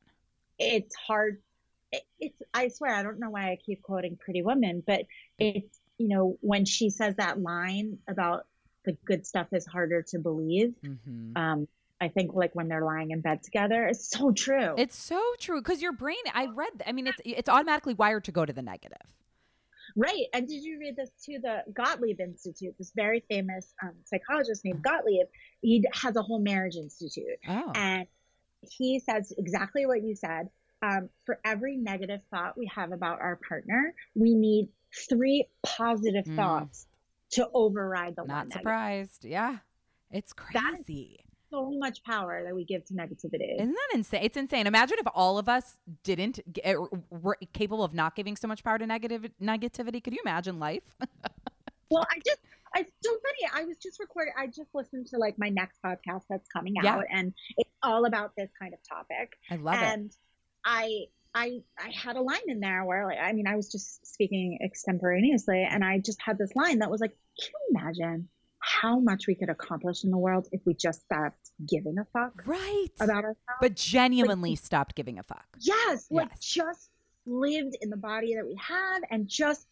It's 0.60 0.96
hard. 0.96 1.42
It's. 2.20 2.42
I 2.54 2.68
swear, 2.70 2.94
I 2.94 3.04
don't 3.04 3.20
know 3.20 3.30
why 3.30 3.52
I 3.52 3.58
keep 3.66 3.82
quoting 3.82 4.18
Pretty 4.18 4.42
Woman, 4.42 4.84
but 4.86 5.06
it's 5.40 5.80
you 5.98 6.08
know 6.10 6.38
when 6.42 6.66
she 6.66 6.90
says 6.90 7.16
that 7.16 7.40
line 7.40 8.00
about 8.08 8.46
the 8.86 8.94
good 9.06 9.26
stuff 9.26 9.48
is 9.52 9.66
harder 9.66 10.02
to 10.02 10.20
believe. 10.20 10.74
hmm 10.84 11.36
Um, 11.36 11.68
I 12.00 12.10
think 12.10 12.34
like 12.34 12.54
when 12.54 12.68
they're 12.68 12.86
lying 12.86 13.10
in 13.12 13.22
bed 13.22 13.42
together, 13.42 13.88
it's 13.88 14.10
so 14.10 14.32
true. 14.32 14.76
It's 14.78 14.96
so 14.96 15.22
true 15.40 15.62
because 15.62 15.82
your 15.82 15.94
brain. 15.94 16.18
I 16.34 16.46
read. 16.46 16.84
I 16.86 16.92
mean, 16.92 17.08
it's 17.08 17.20
it's 17.26 17.50
automatically 17.50 17.94
wired 17.94 18.26
to 18.26 18.32
go 18.32 18.46
to 18.46 18.54
the 18.54 18.62
negative. 18.62 18.98
Right. 19.96 20.26
And 20.34 20.48
did 20.48 20.64
you 20.64 20.80
read 20.80 20.96
this 20.96 21.10
to 21.26 21.40
The 21.40 21.64
Gottlieb 21.74 22.20
Institute, 22.20 22.76
this 22.78 22.92
very 22.96 23.24
famous 23.30 23.74
um, 23.82 23.94
psychologist 24.06 24.64
named 24.66 24.84
Gottlieb, 24.84 25.28
he 25.62 25.84
has 25.94 26.16
a 26.16 26.22
whole 26.22 26.40
marriage 26.40 26.76
institute. 26.76 27.38
Oh, 27.48 27.72
And 27.74 28.06
he 28.62 29.00
says 29.00 29.34
exactly 29.38 29.86
what 29.86 30.04
you 30.04 30.16
said. 30.16 30.50
Um, 30.82 31.10
for 31.26 31.40
every 31.44 31.76
negative 31.76 32.22
thought 32.30 32.58
we 32.58 32.68
have 32.74 32.92
about 32.92 33.20
our 33.20 33.40
partner, 33.48 33.94
we 34.16 34.36
need 34.36 34.70
three 35.10 35.48
positive 35.66 36.26
Mm. 36.26 36.36
thoughts 36.36 36.88
to 37.32 37.50
override 37.54 38.16
the 38.16 38.22
one 38.24 38.28
not 38.28 38.38
negative. 38.48 38.60
surprised. 38.62 39.26
Yeah, 39.26 39.58
it's 40.12 40.34
crazy. 40.34 41.20
So 41.50 41.72
much 41.72 42.04
power 42.04 42.44
that 42.44 42.54
we 42.54 42.66
give 42.66 42.84
to 42.86 42.94
negativity. 42.94 43.56
Isn't 43.56 43.74
that 43.74 43.90
insane? 43.96 44.22
It's 44.24 44.36
insane. 44.38 44.68
Imagine 44.68 44.98
if 45.00 45.08
all 45.16 45.38
of 45.40 45.48
us 45.50 45.78
didn't 46.04 46.42
get, 46.52 46.76
were 47.10 47.38
capable 47.54 47.84
of 47.86 47.94
not 47.94 48.16
giving 48.16 48.36
so 48.36 48.48
much 48.50 48.64
power 48.64 48.78
to 48.78 48.86
negative 48.86 49.32
negativity. 49.42 50.04
Could 50.04 50.14
you 50.14 50.20
imagine 50.24 50.60
life? 50.60 50.84
Well, 51.90 52.06
I 52.12 52.18
just, 52.26 52.40
it's 52.76 52.92
so 53.02 53.12
funny. 53.12 53.50
I 53.62 53.64
was 53.64 53.78
just 53.78 54.02
recording, 54.02 54.34
I 54.38 54.48
just 54.48 54.68
listened 54.74 55.08
to 55.08 55.18
like 55.18 55.40
my 55.40 55.48
next 55.48 55.80
podcast 55.82 56.24
that's 56.30 56.50
coming 56.50 56.74
Yeah. 56.84 56.96
out, 56.98 57.06
and 57.10 57.34
it's 57.56 57.70
all 57.88 58.06
about 58.06 58.34
this 58.38 58.50
kind 58.60 58.74
of 58.74 58.80
topic. 58.88 59.38
I 59.50 59.56
love 59.56 59.76
it. 59.76 59.84
and 59.84 60.12
I, 60.66 61.06
I, 61.34 61.62
I 61.80 61.92
had 61.92 62.16
a 62.18 62.22
line 62.22 62.48
in 62.48 62.60
there 62.60 62.84
where, 62.86 63.06
like, 63.06 63.18
I 63.22 63.32
mean, 63.32 63.48
I 63.48 63.56
was 63.56 63.72
just 63.72 64.06
speaking 64.06 64.60
extemporaneously, 64.64 65.64
and 65.70 65.84
I 65.84 66.00
just 66.00 66.22
had 66.22 66.38
this 66.38 66.56
line 66.56 66.80
that 66.80 66.90
was 66.92 67.00
like, 67.02 67.16
"Can 67.40 67.52
you 67.70 67.80
imagine 67.80 68.28
how 68.60 69.00
much 69.00 69.28
we 69.28 69.36
could 69.36 69.50
accomplish 69.50 70.04
in 70.04 70.12
the 70.12 70.18
world 70.18 70.48
if 70.52 70.62
we 70.66 70.74
just 70.74 71.02
stopped 71.04 71.52
giving 71.66 71.98
a 72.00 72.06
fuck 72.12 72.44
Right. 72.46 72.90
about 73.00 73.24
ourselves?" 73.24 73.38
But 73.62 73.76
genuinely 73.76 74.56
stopped 74.56 74.96
giving 74.96 75.20
a 75.20 75.24
fuck. 75.24 75.46
Yes, 75.60 76.08
like 76.12 76.30
Yes. 76.32 76.40
just 76.42 76.90
lived 77.26 77.78
in 77.82 77.90
the 77.90 77.98
body 77.98 78.36
that 78.36 78.46
we 78.46 78.56
have 78.68 79.04
and 79.12 79.28
just 79.28 79.68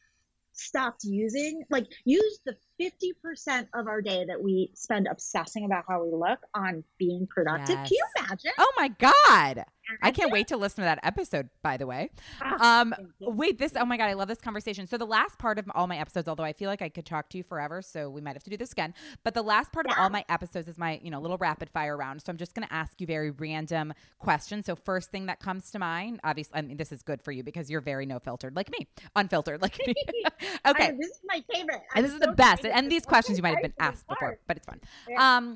stopped 0.55 1.03
using, 1.03 1.63
like, 1.69 1.85
use 2.05 2.39
the 2.45 2.55
50% 2.81 3.67
of 3.73 3.87
our 3.87 4.01
day 4.01 4.25
that 4.25 4.41
we 4.41 4.71
spend 4.73 5.07
obsessing 5.09 5.65
about 5.65 5.83
how 5.87 6.03
we 6.03 6.11
look 6.11 6.39
on 6.55 6.83
being 6.97 7.27
productive. 7.27 7.75
Can 7.75 7.87
you 7.91 8.05
imagine? 8.17 8.51
Oh 8.57 8.73
my 8.77 8.89
God. 8.89 9.65
I 10.01 10.11
can't 10.11 10.31
wait 10.31 10.47
to 10.49 10.57
listen 10.57 10.77
to 10.77 10.85
that 10.85 10.99
episode, 11.03 11.49
by 11.61 11.77
the 11.77 11.85
way. 11.87 12.09
Ah, 12.41 12.81
Um, 12.81 12.93
wait, 13.19 13.57
this, 13.59 13.73
oh 13.75 13.85
my 13.85 13.97
God, 13.97 14.05
I 14.09 14.13
love 14.13 14.27
this 14.27 14.41
conversation. 14.41 14.87
So, 14.87 14.97
the 14.97 15.05
last 15.05 15.37
part 15.37 15.59
of 15.59 15.65
all 15.75 15.87
my 15.87 15.97
episodes, 15.97 16.27
although 16.27 16.43
I 16.43 16.53
feel 16.53 16.69
like 16.69 16.81
I 16.81 16.89
could 16.89 17.05
talk 17.05 17.29
to 17.29 17.37
you 17.37 17.43
forever, 17.43 17.81
so 17.81 18.09
we 18.09 18.21
might 18.21 18.35
have 18.35 18.43
to 18.43 18.49
do 18.49 18.57
this 18.57 18.71
again. 18.71 18.93
But 19.23 19.33
the 19.33 19.41
last 19.43 19.71
part 19.71 19.85
of 19.85 19.93
all 19.97 20.09
my 20.09 20.25
episodes 20.29 20.67
is 20.67 20.77
my, 20.77 20.99
you 21.03 21.11
know, 21.11 21.19
little 21.19 21.37
rapid 21.37 21.69
fire 21.69 21.95
round. 21.95 22.21
So, 22.21 22.31
I'm 22.31 22.37
just 22.37 22.53
going 22.55 22.67
to 22.67 22.73
ask 22.73 22.99
you 22.99 23.07
very 23.07 23.31
random 23.31 23.93
questions. 24.19 24.65
So, 24.65 24.75
first 24.75 25.11
thing 25.11 25.27
that 25.27 25.39
comes 25.39 25.69
to 25.71 25.79
mind, 25.79 26.19
obviously, 26.23 26.57
I 26.57 26.61
mean, 26.61 26.77
this 26.77 26.91
is 26.91 27.01
good 27.01 27.21
for 27.21 27.31
you 27.31 27.43
because 27.43 27.69
you're 27.69 27.81
very 27.81 28.05
no 28.05 28.19
filtered 28.19 28.55
like 28.55 28.71
me, 28.71 28.87
unfiltered 29.15 29.61
like 29.61 29.77
me. 29.85 29.93
okay. 30.67 30.87
I- 30.87 30.91
this 30.91 31.07
is 31.11 31.19
my 31.25 31.43
favorite. 31.53 31.81
And 31.93 31.97
I'm 31.97 32.03
this 32.03 32.13
is 32.13 32.19
the 32.19 32.31
best. 32.33 32.65
And 32.65 32.91
these 32.91 33.05
questions 33.05 33.37
you 33.37 33.43
might 33.43 33.55
have 33.55 33.61
been 33.61 33.73
asked 33.79 34.07
before, 34.07 34.39
but 34.47 34.57
it's 34.57 34.65
fun. 34.65 34.79
Yeah. 35.07 35.37
Um, 35.37 35.55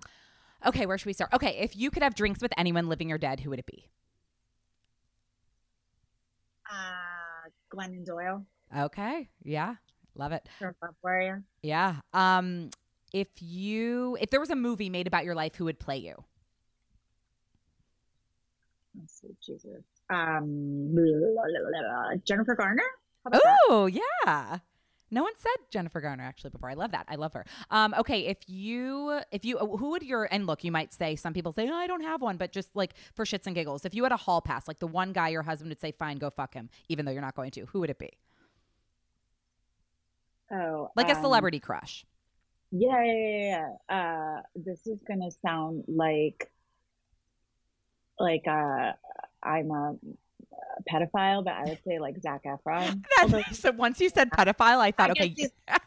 okay, 0.66 0.86
where 0.86 0.98
should 0.98 1.08
we 1.08 1.14
start? 1.14 1.32
Okay, 1.34 1.58
if 1.60 1.76
you 1.76 1.90
could 1.92 2.04
have 2.04 2.16
drinks 2.16 2.42
with 2.42 2.52
anyone 2.58 2.88
living 2.88 3.12
or 3.12 3.18
dead, 3.18 3.40
who 3.42 3.50
would 3.50 3.60
it 3.60 3.66
be? 3.66 3.88
Uh, 6.70 7.50
Glennon 7.74 8.06
Doyle. 8.06 8.46
Okay. 8.78 9.30
Yeah. 9.44 9.76
Love 10.16 10.32
it. 10.32 10.48
Her 10.60 10.76
Love 10.82 10.96
Warrior. 11.04 11.44
Yeah. 11.64 11.98
Um, 12.14 12.70
if 13.14 13.28
you 13.40 14.18
if 14.22 14.30
there 14.30 14.40
was 14.40 14.50
a 14.50 14.56
movie 14.56 14.90
made 14.90 15.08
about 15.08 15.26
your 15.26 15.36
life, 15.36 15.56
who 15.56 15.66
would 15.66 15.80
play 15.80 15.98
you? 15.98 16.16
Let's 19.00 19.22
see, 19.22 19.36
Jesus. 19.46 19.84
Um. 20.10 20.96
Jennifer 22.26 22.56
Garner. 22.56 22.84
How 23.24 23.30
about 23.30 23.42
that? 23.44 23.58
Oh, 23.70 23.86
yeah. 23.86 24.60
No 25.12 25.24
one 25.24 25.34
said 25.38 25.52
Jennifer 25.72 26.02
Garner 26.02 26.24
actually 26.24 26.52
before. 26.52 26.70
I 26.70 26.76
love 26.76 26.92
that. 26.92 27.06
I 27.10 27.16
love 27.16 27.34
her. 27.34 27.46
Um, 27.72 27.94
okay, 27.98 28.28
if 28.28 28.38
you 28.48 29.22
if 29.32 29.44
you 29.44 29.58
who 29.58 29.90
would 29.90 30.04
your 30.04 30.28
and 30.32 30.46
look, 30.46 30.64
you 30.64 30.72
might 30.72 30.94
say 30.94 31.16
some 31.16 31.34
people 31.34 31.52
say, 31.52 31.68
oh, 31.70 31.74
I 31.74 31.88
don't 31.88 32.04
have 32.04 32.22
one, 32.22 32.38
but 32.38 32.52
just 32.52 32.76
like 32.76 32.94
for 33.16 33.26
shits 33.26 33.46
and 33.48 33.56
giggles, 33.56 33.86
if 33.86 33.94
you 33.96 34.04
had 34.04 34.12
a 34.12 34.18
hall 34.18 34.42
pass, 34.42 34.68
like 34.68 34.80
the 34.80 34.88
one 34.88 35.14
guy 35.14 35.30
your 35.30 35.44
husband 35.44 35.70
would 35.70 35.82
say, 35.82 35.92
fine, 35.92 36.18
go 36.18 36.30
fuck 36.30 36.54
him, 36.54 36.70
even 36.90 37.06
though 37.06 37.12
you're 37.12 37.22
not 37.22 37.36
going 37.36 37.52
to, 37.52 37.66
who 37.68 37.80
would 37.80 37.90
it 37.90 38.00
be? 38.00 38.12
Oh, 40.52 40.92
Like 40.96 41.10
a 41.10 41.16
um, 41.16 41.22
celebrity 41.22 41.60
crush. 41.60 42.06
Yeah, 42.72 43.04
yeah, 43.04 43.14
yeah. 43.14 43.68
yeah. 43.90 43.96
Uh, 43.96 44.42
this 44.56 44.86
is 44.88 45.00
gonna 45.08 45.32
sound 45.44 45.84
like 45.88 46.52
like 48.20 48.48
uh, 48.48 48.94
I'm 49.42 49.72
a, 49.72 49.92
a 49.92 49.98
pedophile, 50.92 51.44
but 51.44 51.54
I 51.54 51.64
would 51.66 51.80
say 51.86 52.00
like 52.00 52.20
Zac 52.22 52.44
Efron. 52.46 53.04
Although- 53.22 53.42
so 53.52 53.72
once 53.72 54.00
you 54.00 54.10
said 54.10 54.30
pedophile, 54.32 54.78
I 54.80 54.92
thought, 54.92 55.10
I 55.10 55.12
okay, 55.12 55.36
I 55.68 55.78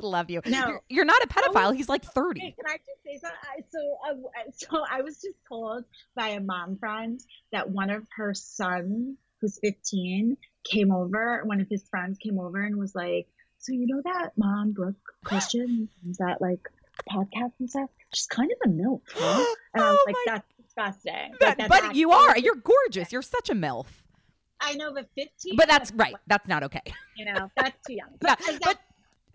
love 0.00 0.30
you. 0.30 0.40
No. 0.46 0.66
You're, 0.68 0.80
you're 0.88 1.04
not 1.04 1.22
a 1.22 1.26
pedophile. 1.28 1.68
Oh, 1.68 1.72
He's 1.72 1.88
like 1.88 2.04
30. 2.04 2.40
Wait, 2.40 2.56
can 2.56 2.66
I 2.66 2.76
just 2.76 3.02
say 3.04 3.18
something? 3.18 3.64
So, 3.70 3.98
uh, 4.08 4.50
so 4.78 4.84
I 4.90 5.02
was 5.02 5.16
just 5.20 5.36
told 5.48 5.84
by 6.14 6.28
a 6.30 6.40
mom 6.40 6.76
friend 6.78 7.20
that 7.52 7.68
one 7.70 7.90
of 7.90 8.06
her 8.16 8.34
sons, 8.34 9.16
who's 9.40 9.58
15, 9.62 10.36
came 10.64 10.92
over. 10.92 11.42
One 11.44 11.60
of 11.60 11.68
his 11.68 11.82
friends 11.88 12.18
came 12.18 12.38
over 12.38 12.62
and 12.62 12.76
was 12.76 12.94
like, 12.94 13.26
"So 13.58 13.72
you 13.72 13.86
know 13.86 14.00
that 14.04 14.30
mom, 14.36 14.72
Brooke 14.72 14.94
Christian, 15.24 15.88
is 16.08 16.18
that 16.18 16.40
like 16.40 16.60
podcast 17.10 17.52
and 17.58 17.68
stuff? 17.68 17.90
She's 18.14 18.26
kind 18.26 18.50
of 18.52 18.70
a 18.70 18.72
milf." 18.74 19.00
Huh? 19.12 19.44
And 19.74 19.82
I 19.82 19.90
was 19.90 19.98
Oh 19.98 20.04
like, 20.06 20.14
my- 20.14 20.32
"That's 20.34 20.48
disgusting." 20.62 21.12
Like, 21.32 21.38
But, 21.40 21.58
that's 21.58 21.68
but 21.68 21.94
you 21.96 22.12
are. 22.12 22.38
You're 22.38 22.54
gorgeous. 22.54 23.10
You're 23.12 23.22
such 23.22 23.50
a 23.50 23.54
MILF. 23.54 23.86
I 24.64 24.74
know, 24.74 24.92
but 24.92 25.08
15. 25.14 25.56
But 25.56 25.68
that's 25.68 25.92
right. 25.92 26.14
That's 26.26 26.48
not 26.48 26.62
okay. 26.64 26.82
You 27.16 27.26
know, 27.26 27.48
that's 27.56 27.76
too 27.86 27.94
young. 27.94 28.08
Yeah, 28.20 28.34
But, 28.36 28.58
but 28.64 28.78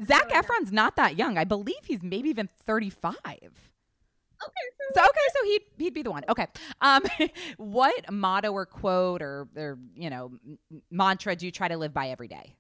Zac. 0.06 0.30
Efron's 0.32 0.74
not 0.74 0.98
that 0.98 1.18
young. 1.18 1.38
I 1.38 1.46
believe 1.46 1.78
he's 1.86 2.04
maybe 2.04 2.30
even 2.30 2.50
35. 2.66 3.16
okay, 3.16 3.52
so 4.44 4.86
So 4.96 5.02
okay, 5.02 5.28
so 5.34 5.44
he'd 5.46 5.62
he'd 5.78 5.94
be 5.94 6.02
the 6.04 6.12
one. 6.12 6.24
Okay. 6.28 6.48
Um 6.82 7.04
what 7.58 8.12
motto 8.12 8.52
or 8.52 8.66
quote 8.66 9.22
or 9.22 9.48
or 9.56 9.80
you 9.96 10.10
know 10.10 10.32
mantra 10.92 11.36
do 11.38 11.46
you 11.46 11.52
try 11.54 11.70
to 11.70 11.78
live 11.78 11.94
by 11.94 12.10
every 12.10 12.28
day? 12.28 12.56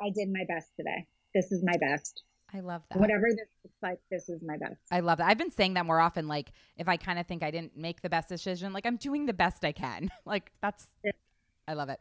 I 0.00 0.10
did 0.10 0.28
my 0.32 0.44
best 0.48 0.70
today. 0.76 1.06
This 1.34 1.52
is 1.52 1.62
my 1.64 1.76
best. 1.78 2.22
I 2.52 2.60
love 2.60 2.82
that. 2.90 2.98
Whatever 2.98 3.26
this 3.30 3.48
looks 3.64 3.76
like, 3.82 3.98
this 4.10 4.28
is 4.28 4.42
my 4.42 4.56
best. 4.56 4.80
I 4.90 5.00
love 5.00 5.18
that. 5.18 5.28
I've 5.28 5.38
been 5.38 5.50
saying 5.50 5.74
that 5.74 5.86
more 5.86 6.00
often 6.00 6.26
like 6.26 6.52
if 6.76 6.88
I 6.88 6.96
kind 6.96 7.18
of 7.18 7.26
think 7.26 7.42
I 7.42 7.50
didn't 7.50 7.76
make 7.76 8.02
the 8.02 8.10
best 8.10 8.28
decision, 8.28 8.72
like 8.72 8.86
I'm 8.86 8.96
doing 8.96 9.26
the 9.26 9.32
best 9.32 9.64
I 9.64 9.72
can. 9.72 10.10
like 10.24 10.50
that's 10.60 10.86
Yeah. 11.04 11.12
I 11.68 11.74
love 11.74 11.88
it. 11.88 12.00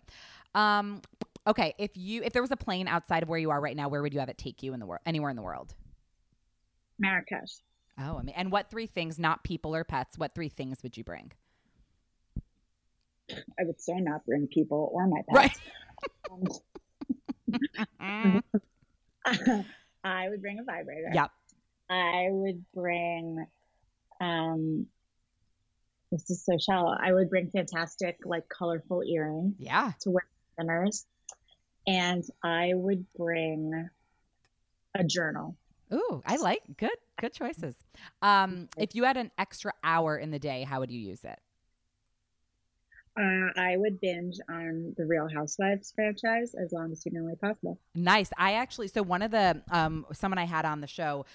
Um 0.56 1.02
okay, 1.45 1.74
if 1.78 1.95
you 1.95 2.24
if 2.24 2.34
there 2.34 2.41
was 2.41 2.52
a 2.52 2.58
plane 2.58 2.88
outside 2.88 3.24
of 3.24 3.30
where 3.30 3.39
you 3.39 3.52
are 3.52 3.62
right 3.62 3.76
now, 3.76 3.89
where 3.89 4.02
would 4.02 4.14
you 4.14 4.20
have 4.20 4.30
it 4.30 4.38
take 4.38 4.64
you 4.64 4.74
in 4.74 4.80
the 4.80 4.86
world 4.86 5.02
anywhere 5.06 5.30
in 5.30 5.36
the 5.36 5.43
world? 5.43 5.76
Marrakesh. 6.97 7.62
Oh, 8.00 8.18
I 8.18 8.24
mean, 8.24 8.36
and 8.36 8.52
what 8.52 8.70
three 8.70 8.88
things, 8.88 9.20
not 9.20 9.43
people 9.43 9.76
or 9.76 9.84
pets, 9.84 10.18
what 10.18 10.34
three 10.34 10.50
things 10.50 10.82
would 10.84 10.95
you 10.97 11.04
bring? 11.04 11.32
I 13.30 13.64
would 13.64 13.80
so 13.80 13.93
not 13.93 14.26
bring 14.26 14.47
people 14.47 14.89
or 14.93 15.08
my 15.08 15.22
pets. 15.30 15.60
Mm, 16.32 16.58
Um, 18.00 18.43
I 20.04 20.30
would 20.30 20.41
bring 20.41 20.60
a 20.60 20.64
vibrator. 20.64 21.12
Yep. 21.14 21.32
I 21.89 22.28
would 22.30 22.64
bring. 22.74 23.45
Um, 24.22 24.88
this 26.12 26.30
is 26.30 26.43
so 26.43 26.58
shallow. 26.58 26.95
I 27.00 27.14
would 27.14 27.30
bring 27.30 27.50
fantastic, 27.50 28.18
like 28.26 28.43
colorful 28.50 29.04
earrings 29.04 29.56
Yeah. 29.60 29.91
to 30.02 30.10
wear 30.12 30.24
dinners, 30.58 31.06
and 31.88 32.24
I 32.43 32.72
would 32.74 33.06
bring 33.14 33.89
a 34.95 35.04
journal. 35.04 35.56
Ooh, 35.93 36.22
I 36.26 36.38
like 36.38 36.62
good 36.78 36.95
good 37.20 37.34
choices. 37.34 37.76
Um, 38.22 38.70
if 38.78 38.95
you 38.95 39.04
had 39.04 39.18
an 39.18 39.32
extra 39.38 39.72
hour 39.84 40.18
in 40.18 40.32
the 40.32 40.39
day, 40.39 40.64
how 40.64 40.80
would 40.80 40.91
you 40.91 41.00
use 41.00 41.24
it? 41.24 41.39
Uh, 43.18 43.49
I 43.57 43.76
would 43.76 43.99
binge 43.99 44.38
on 44.49 44.93
the 44.97 45.05
Real 45.05 45.28
Housewives 45.28 45.91
franchise 45.93 46.55
as 46.55 46.72
long 46.72 46.91
as 46.91 47.03
humanly 47.03 47.36
possible. 47.36 47.80
Nice. 47.95 48.30
I 48.38 48.53
actually 48.53 48.88
so 48.88 49.01
one 49.01 49.22
of 49.22 49.32
the 49.32 49.62
um 49.72 50.05
someone 50.14 50.38
I 50.38 50.45
had 50.45 50.66
on 50.66 50.82
the 50.82 50.88
show 50.88 51.26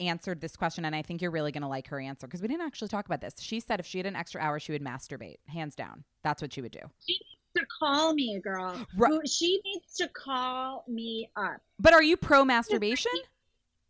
answered 0.00 0.40
this 0.40 0.56
question 0.56 0.84
and 0.84 0.94
I 0.94 1.02
think 1.02 1.22
you're 1.22 1.30
really 1.30 1.52
going 1.52 1.62
to 1.62 1.68
like 1.68 1.86
her 1.88 2.00
answer 2.00 2.26
because 2.26 2.42
we 2.42 2.48
didn't 2.48 2.66
actually 2.66 2.88
talk 2.88 3.06
about 3.06 3.20
this. 3.20 3.34
She 3.40 3.60
said 3.60 3.78
if 3.78 3.86
she 3.86 3.98
had 3.98 4.06
an 4.06 4.16
extra 4.16 4.40
hour 4.40 4.58
she 4.58 4.72
would 4.72 4.82
masturbate, 4.82 5.36
hands 5.46 5.74
down. 5.74 6.04
That's 6.22 6.40
what 6.40 6.52
she 6.52 6.60
would 6.62 6.72
do. 6.72 6.80
She 7.06 7.14
needs 7.14 7.40
to 7.56 7.66
call 7.78 8.14
me, 8.14 8.36
a 8.36 8.40
girl. 8.40 8.76
Right. 8.96 9.28
She 9.28 9.60
needs 9.64 9.94
to 9.96 10.08
call 10.08 10.84
me 10.88 11.28
up. 11.36 11.60
But 11.78 11.92
are 11.92 12.02
you 12.02 12.16
pro 12.16 12.44
masturbation? 12.44 13.12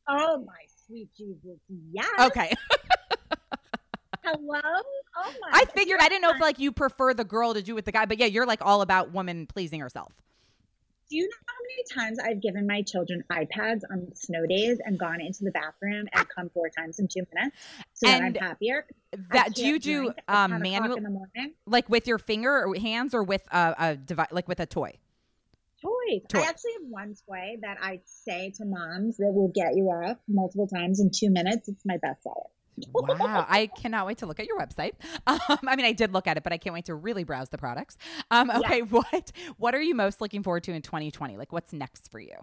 Oh 0.09 0.45
my 0.45 0.53
sweet 0.87 1.09
Jesus! 1.17 1.59
Yes. 1.91 2.07
Okay. 2.19 2.53
Hello. 4.25 4.61
Oh 5.17 5.33
my. 5.41 5.51
I 5.53 5.65
figured 5.75 6.01
I 6.01 6.09
didn't 6.09 6.23
know 6.23 6.31
if 6.31 6.41
like 6.41 6.59
you 6.59 6.73
prefer 6.73 7.15
the 7.15 7.25
girl 7.25 7.55
to 7.55 7.63
do 7.63 7.75
with 7.75 7.85
the 7.85 7.93
guy, 7.93 8.07
but 8.07 8.19
yeah, 8.19 8.27
you're 8.27 8.47
like 8.47 8.61
all 8.63 8.81
about 8.83 9.13
woman 9.13 9.47
pleasing 9.47 9.81
herself. 9.81 10.13
Do 11.11 11.17
you 11.19 11.25
know 11.25 11.37
how 11.47 11.55
many 11.69 12.09
times 12.09 12.19
I've 12.19 12.41
given 12.41 12.67
my 12.67 12.83
children 12.83 13.23
iPads 13.31 13.83
on 13.91 14.09
snow 14.15 14.47
days 14.47 14.79
and 14.85 14.99
gone 14.99 15.21
into 15.21 15.45
the 15.45 15.51
bathroom 15.51 16.07
and 16.13 16.27
come 16.35 16.49
four 16.49 16.71
times 16.71 16.99
in 16.99 17.09
two 17.09 17.25
minutes 17.35 17.57
so 17.93 18.07
that 18.09 18.23
I'm 18.23 18.35
happier? 18.35 18.87
That 19.31 19.55
do 19.55 19.67
you 19.67 19.79
do 19.79 20.13
um 20.29 20.63
manual 20.63 20.97
in 20.97 21.03
the 21.03 21.11
morning? 21.11 21.55
like 21.67 21.89
with 21.89 22.07
your 22.07 22.19
finger 22.19 22.67
or 22.67 22.75
hands 22.75 23.15
or 23.15 23.23
with 23.23 23.47
a, 23.53 23.75
a 23.79 23.97
device 23.97 24.29
like 24.33 24.49
with 24.49 24.61
a 24.61 24.67
toy? 24.67 24.99
Toys. 25.83 26.23
Toys. 26.29 26.43
I 26.43 26.49
actually 26.49 26.73
have 26.81 26.89
one 26.89 27.15
toy 27.29 27.57
that 27.61 27.77
I 27.83 28.01
say 28.07 28.51
to 28.57 28.65
moms 28.65 29.19
that 29.19 29.31
will 29.31 29.53
get 29.55 29.77
you 29.77 29.85
off 29.85 30.17
multiple 30.27 30.67
times 30.67 31.01
in 31.01 31.11
two 31.15 31.31
minutes. 31.31 31.69
It's 31.69 31.85
my 31.85 31.99
bestseller. 31.99 32.49
Wow, 32.93 33.47
I 33.49 33.67
cannot 33.67 34.07
wait 34.07 34.19
to 34.19 34.27
look 34.27 34.41
at 34.41 34.47
your 34.47 34.59
website. 34.59 34.93
Um, 35.27 35.59
I 35.67 35.77
mean, 35.77 35.87
I 35.87 35.93
did 35.93 36.13
look 36.13 36.27
at 36.27 36.37
it, 36.37 36.43
but 36.43 36.53
I 36.53 36.59
can't 36.59 36.75
wait 36.75 36.87
to 36.87 36.95
really 36.95 37.25
browse 37.25 37.49
the 37.49 37.59
products. 37.59 37.97
Um, 38.31 38.51
okay, 38.51 38.81
what 38.91 39.33
what 39.59 39.75
are 39.75 39.81
you 39.81 39.95
most 39.95 40.21
looking 40.21 40.43
forward 40.43 40.65
to 40.65 40.73
in 40.73 40.83
2020? 40.83 41.37
Like, 41.37 41.53
what's 41.53 41.73
next 41.73 42.11
for 42.11 42.21
you? 42.21 42.37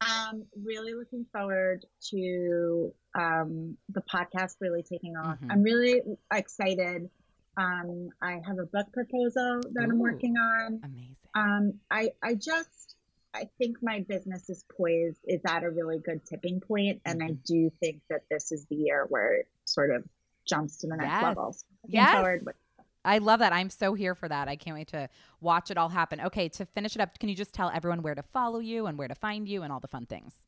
Um, 0.00 0.44
really 0.62 0.94
looking 0.94 1.26
forward 1.32 1.84
to 2.10 2.92
um, 3.18 3.76
the 3.88 4.02
podcast 4.02 4.56
really 4.60 4.82
taking 4.82 5.16
off. 5.16 5.38
Mhm. 5.40 5.50
I'm 5.50 5.62
really 5.62 6.02
excited. 6.32 7.08
Um, 7.56 8.10
I 8.20 8.40
have 8.46 8.58
a 8.58 8.66
book 8.66 8.92
proposal 8.92 9.60
that 9.72 9.84
I'm 9.84 9.98
working 9.98 10.36
on. 10.36 10.80
Amazing. 10.84 11.16
Um, 11.34 11.80
I 11.90 12.10
I 12.22 12.34
just 12.34 12.95
I 13.36 13.48
think 13.58 13.76
my 13.82 14.00
business 14.08 14.48
is 14.48 14.64
poised 14.76 15.20
is 15.24 15.40
at 15.46 15.62
a 15.62 15.70
really 15.70 15.98
good 15.98 16.24
tipping 16.24 16.60
point, 16.60 17.00
and 17.04 17.22
I 17.22 17.28
Mhm. 17.28 17.44
do 17.44 17.70
think 17.80 18.00
that 18.08 18.22
this 18.30 18.50
is 18.50 18.64
the 18.66 18.76
year 18.76 19.06
where 19.10 19.34
it 19.34 19.48
sort 19.66 19.90
of 19.90 20.08
jumps 20.46 20.78
to 20.78 20.86
the 20.86 20.96
next 20.96 21.10
Yes. 21.10 21.22
level. 21.22 21.52
So 21.52 21.64
Yes. 21.86 22.44
with- 22.44 22.56
I 23.04 23.18
love 23.18 23.38
that. 23.40 23.52
I'm 23.52 23.70
so 23.70 23.94
here 23.94 24.14
for 24.14 24.28
that. 24.28 24.48
I 24.48 24.56
can't 24.56 24.74
wait 24.74 24.88
to 24.88 25.08
watch 25.40 25.70
it 25.70 25.76
all 25.76 25.90
happen. 25.90 26.20
Okay, 26.20 26.48
to 26.50 26.64
finish 26.66 26.96
it 26.96 27.00
up, 27.00 27.18
can 27.18 27.28
you 27.28 27.36
just 27.36 27.52
tell 27.54 27.70
everyone 27.70 28.02
where 28.02 28.14
to 28.16 28.22
follow 28.22 28.58
you 28.58 28.86
and 28.86 28.98
where 28.98 29.06
to 29.08 29.14
find 29.14 29.46
you 29.48 29.62
and 29.62 29.72
all 29.72 29.80
the 29.80 29.88
fun 29.88 30.06
things? 30.06 30.42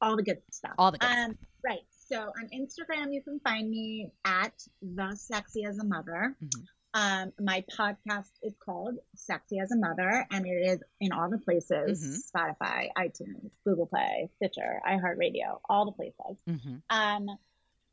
all 0.00 0.16
the 0.16 0.22
good 0.22 0.42
stuff. 0.50 0.74
All 0.76 0.92
the 0.92 0.98
good 0.98 1.06
um, 1.08 1.38
Right. 1.62 1.86
So 1.88 2.20
on 2.38 2.48
Instagram, 2.50 3.14
you 3.14 3.22
can 3.22 3.40
find 3.40 3.70
me 3.70 4.12
at 4.26 4.66
the 4.82 5.14
sexy 5.16 5.64
as 5.64 5.78
a 5.78 5.84
mother. 5.84 6.36
Mhm. 6.42 6.66
Um, 6.94 7.32
my 7.40 7.64
podcast 7.76 8.30
is 8.42 8.54
called 8.64 8.94
Sexy 9.16 9.58
as 9.58 9.72
a 9.72 9.76
Mother, 9.76 10.26
and 10.30 10.46
it 10.46 10.50
is 10.50 10.82
in 11.00 11.12
all 11.12 11.28
the 11.28 11.38
places: 11.38 12.02
Mhm. 12.02 12.30
Spotify, 12.30 12.88
iTunes, 12.96 13.50
Google 13.64 13.86
Play, 13.86 14.30
Stitcher, 14.36 14.80
iHeartRadio, 14.86 15.60
all 15.68 15.86
the 15.86 15.92
places. 15.92 16.38
Mm-hmm. 16.48 16.76
Um, 16.90 17.26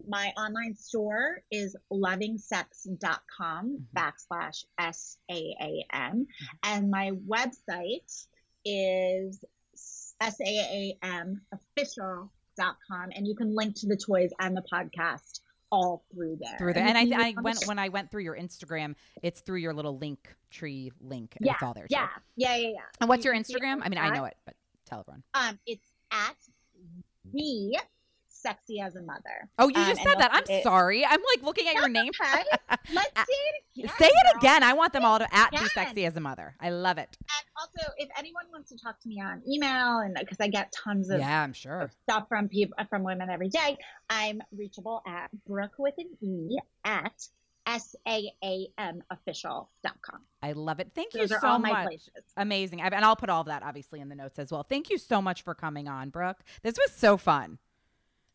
my 0.07 0.31
online 0.37 0.75
store 0.75 1.41
is 1.51 1.75
lovingsex.com 1.91 3.69
Mhm. 3.69 3.85
backslash 3.95 4.65
S 4.77 5.17
A 5.29 5.55
A 5.59 5.85
M. 5.91 6.27
And 6.63 6.89
my 6.89 7.11
website 7.11 8.27
is 8.63 9.43
S-A-A-M 10.21 11.41
official.com. 11.51 13.09
And 13.15 13.27
you 13.27 13.35
can 13.35 13.55
link 13.55 13.75
to 13.77 13.87
the 13.87 13.97
toys 13.97 14.31
and 14.39 14.55
the 14.55 14.61
podcast 14.71 15.40
all 15.71 16.03
through 16.13 16.37
there. 16.41 16.57
Through 16.57 16.73
there, 16.73 16.85
and 16.85 16.97
I, 16.97 17.29
I 17.29 17.33
went 17.41 17.65
when 17.65 17.79
I 17.79 17.89
went 17.89 18.11
through 18.11 18.23
your 18.23 18.35
Instagram. 18.35 18.95
It's 19.23 19.41
through 19.41 19.59
your 19.59 19.73
little 19.73 19.97
link 19.97 20.35
tree 20.49 20.91
link. 20.99 21.35
and 21.37 21.45
Yeah, 21.45 21.53
it's 21.53 21.63
all 21.63 21.73
there. 21.73 21.87
too. 21.87 21.95
Yeah, 21.95 22.07
yeah, 22.35 22.55
yeah, 22.55 22.67
yeah. 22.69 22.79
And 22.99 23.09
what's 23.09 23.23
You 23.25 23.31
your 23.31 23.39
Instagram? 23.41 23.79
I 23.83 23.89
mean, 23.89 23.97
I 23.97 24.09
know 24.09 24.25
it, 24.25 24.35
but 24.45 24.55
tell 24.85 24.99
everyone. 24.99 25.23
Um, 25.33 25.59
it's 25.65 25.87
at 26.11 26.35
the 27.33 27.77
sexy 28.41 28.79
as 28.79 28.95
a 28.95 29.01
mother. 29.01 29.49
Oh, 29.59 29.67
you 29.69 29.75
Um, 29.79 29.85
just 29.87 30.01
and 30.01 30.09
said 30.09 30.19
that. 30.19 30.31
I'm 30.33 30.43
it- 30.49 30.63
sorry. 30.63 31.05
I'm 31.05 31.19
like 31.35 31.43
looking 31.43 31.67
at 31.67 31.75
your 31.75 31.89
name. 31.89 32.11
okay. 32.21 32.43
Let's 32.93 33.11
say 33.15 33.25
it 33.27 33.63
again. 33.77 33.91
Say 33.99 34.07
it 34.07 34.37
again. 34.37 34.63
I 34.63 34.73
want 34.73 34.93
them 34.93 35.05
all 35.05 35.19
to 35.19 35.35
at 35.35 35.51
be 35.51 35.57
sexy 35.69 36.05
as 36.05 36.15
a 36.15 36.19
mother. 36.19 36.55
I 36.59 36.69
love 36.69 36.97
it. 36.97 37.17
And 37.19 37.45
also, 37.59 37.91
if 37.97 38.09
anyone 38.17 38.45
wants 38.51 38.69
to 38.71 38.77
talk 38.77 38.99
to 39.01 39.07
me 39.07 39.21
on 39.21 39.41
email, 39.47 39.99
and 39.99 40.15
because 40.19 40.39
I 40.39 40.47
get 40.47 40.71
tons 40.71 41.09
of 41.09 41.19
Yeah, 41.19 41.41
I'm 41.43 41.53
sure. 41.53 41.91
stuff 42.03 42.27
from 42.27 42.49
people 42.49 42.75
from 42.89 43.03
women 43.03 43.29
every 43.29 43.49
day, 43.49 43.77
I'm 44.09 44.41
reachable 44.51 45.01
at 45.07 45.29
Brooke 45.45 45.75
with 45.77 45.93
an 45.97 46.09
E 46.21 46.57
at 46.83 47.13
saamofficial.com. 47.67 50.19
I 50.41 50.51
love 50.53 50.79
it. 50.79 50.91
Thank 50.95 51.11
Those 51.13 51.29
you 51.29 51.35
are 51.37 51.41
so 51.41 51.47
all 51.47 51.59
my 51.59 51.71
much. 51.71 51.85
places. 51.87 52.09
Amazing. 52.37 52.81
And 52.81 53.05
I'll 53.05 53.15
put 53.15 53.29
all 53.29 53.41
of 53.41 53.47
that 53.47 53.61
obviously 53.63 53.99
in 53.99 54.09
the 54.09 54.15
notes 54.15 54.39
as 54.39 54.51
well. 54.51 54.63
Thank 54.63 54.89
you 54.89 54.97
so 54.97 55.21
much 55.21 55.43
for 55.43 55.53
coming 55.53 55.87
on, 55.87 56.09
Brooke. 56.09 56.39
This 56.63 56.75
was 56.83 56.93
so 56.95 57.17
fun. 57.17 57.59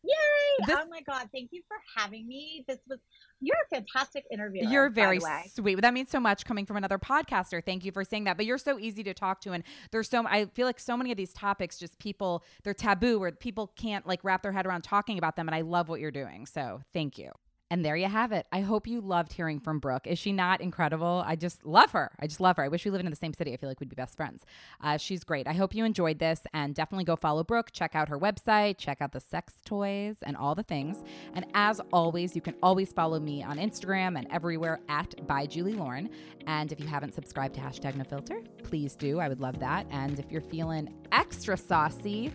Yay! 0.07 0.65
This- 0.65 0.77
oh 0.79 0.87
my 0.89 1.01
god, 1.01 1.29
thank 1.33 1.49
you 1.51 1.61
for 1.67 1.77
having 1.95 2.27
me. 2.27 2.63
This 2.67 2.79
was 2.87 2.99
you're 3.41 3.57
a 3.71 3.75
fantastic 3.75 4.25
interviewer. 4.31 4.69
You're 4.69 4.89
very 4.89 5.19
sweet. 5.49 5.81
That 5.81 5.93
means 5.93 6.09
so 6.09 6.19
much 6.19 6.45
coming 6.45 6.65
from 6.65 6.77
another 6.77 6.97
podcaster. 6.97 7.63
Thank 7.63 7.85
you 7.85 7.91
for 7.91 8.03
saying 8.03 8.23
that. 8.23 8.37
But 8.37 8.45
you're 8.45 8.57
so 8.57 8.79
easy 8.79 9.03
to 9.03 9.13
talk 9.13 9.41
to, 9.41 9.51
and 9.51 9.63
there's 9.91 10.09
so 10.09 10.25
I 10.25 10.45
feel 10.45 10.65
like 10.65 10.79
so 10.79 10.97
many 10.97 11.11
of 11.11 11.17
these 11.17 11.33
topics 11.33 11.77
just 11.77 11.99
people 11.99 12.43
they're 12.63 12.73
taboo 12.73 13.21
or 13.21 13.31
people 13.31 13.67
can't 13.75 14.07
like 14.07 14.23
wrap 14.23 14.41
their 14.41 14.51
head 14.53 14.65
around 14.65 14.83
talking 14.83 15.17
about 15.17 15.35
them. 15.35 15.47
And 15.47 15.55
I 15.55 15.61
love 15.61 15.89
what 15.89 15.99
you're 15.99 16.11
doing. 16.11 16.45
So 16.45 16.81
thank 16.93 17.17
you. 17.17 17.31
And 17.69 17.83
there 17.83 17.97
you 17.97 18.07
have 18.07 18.31
it. 18.31 18.47
I 18.51 18.61
hope 18.61 18.87
you 18.87 19.01
loved 19.01 19.33
hearing 19.33 19.59
from 19.59 19.79
Brooke. 19.79 20.07
Is 20.07 20.17
she 20.17 20.31
not 20.31 20.61
incredible? 20.61 21.23
I 21.25 21.35
just 21.35 21.65
love 21.65 21.91
her. 21.91 22.11
I 22.17 22.25
just 22.27 22.39
love 22.39 22.55
her. 22.55 22.63
I 22.63 22.69
wish 22.69 22.85
we 22.85 22.91
lived 22.91 23.03
in 23.03 23.09
the 23.09 23.17
same 23.17 23.33
city. 23.33 23.51
I 23.53 23.57
feel 23.57 23.67
like 23.67 23.81
we'd 23.81 23.89
be 23.89 23.95
best 23.95 24.15
friends. 24.15 24.45
Uh, 24.81 24.97
she's 24.97 25.25
great. 25.25 25.47
I 25.47 25.53
hope 25.53 25.75
you 25.75 25.83
enjoyed 25.83 26.19
this 26.19 26.41
and 26.53 26.73
definitely 26.73 27.03
go 27.03 27.17
follow 27.17 27.43
Brooke. 27.43 27.71
Check 27.73 27.93
out 27.93 28.07
her 28.07 28.17
website, 28.17 28.77
check 28.77 29.01
out 29.01 29.11
the 29.11 29.19
sex 29.19 29.55
toys 29.65 30.17
and 30.21 30.37
all 30.37 30.55
the 30.55 30.63
things. 30.63 31.03
And 31.33 31.45
as 31.53 31.81
always, 31.91 32.35
you 32.35 32.41
can 32.41 32.55
always 32.63 32.93
follow 32.93 33.19
me 33.19 33.43
on 33.43 33.57
Instagram 33.57 34.17
and 34.17 34.27
everywhere 34.31 34.79
at 34.87 35.27
by 35.27 35.45
Julie 35.45 35.73
Lauren. 35.73 36.09
And 36.45 36.71
if 36.71 36.79
you 36.79 36.87
haven't 36.87 37.15
subscribed 37.15 37.55
to 37.55 37.61
hashtag 37.61 37.95
no 37.95 38.05
filter, 38.05 38.41
please 38.63 38.95
do. 38.95 39.19
I 39.19 39.27
would 39.27 39.41
love 39.41 39.59
that. 39.59 39.87
And 39.91 40.19
if 40.19 40.31
you're 40.31 40.41
feeling 40.41 40.93
extra 41.11 41.57
saucy, 41.57 42.31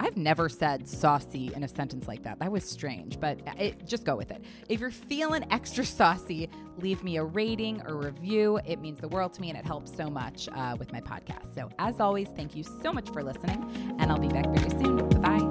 I've 0.00 0.16
never 0.16 0.48
said 0.48 0.88
saucy 0.88 1.52
in 1.54 1.62
a 1.62 1.68
sentence 1.68 2.08
like 2.08 2.22
that. 2.22 2.38
That 2.38 2.50
was 2.50 2.64
strange, 2.64 3.20
but 3.20 3.38
it, 3.58 3.86
just 3.86 4.04
go 4.04 4.16
with 4.16 4.30
it. 4.30 4.42
If 4.70 4.80
you're 4.80 4.90
feeling 4.90 5.44
extra 5.50 5.84
saucy, 5.84 6.48
leave 6.78 7.04
me 7.04 7.18
a 7.18 7.24
rating 7.24 7.82
or 7.86 7.96
review. 7.96 8.58
It 8.66 8.80
means 8.80 8.98
the 8.98 9.08
world 9.08 9.34
to 9.34 9.42
me 9.42 9.50
and 9.50 9.58
it 9.58 9.66
helps 9.66 9.94
so 9.94 10.08
much 10.08 10.48
uh, 10.54 10.74
with 10.78 10.90
my 10.90 11.02
podcast. 11.02 11.54
So, 11.54 11.68
as 11.78 12.00
always, 12.00 12.28
thank 12.28 12.56
you 12.56 12.64
so 12.82 12.92
much 12.92 13.10
for 13.10 13.22
listening, 13.22 13.96
and 13.98 14.10
I'll 14.10 14.18
be 14.18 14.28
back 14.28 14.46
very 14.46 14.70
soon. 14.70 15.06
Bye. 15.20 15.49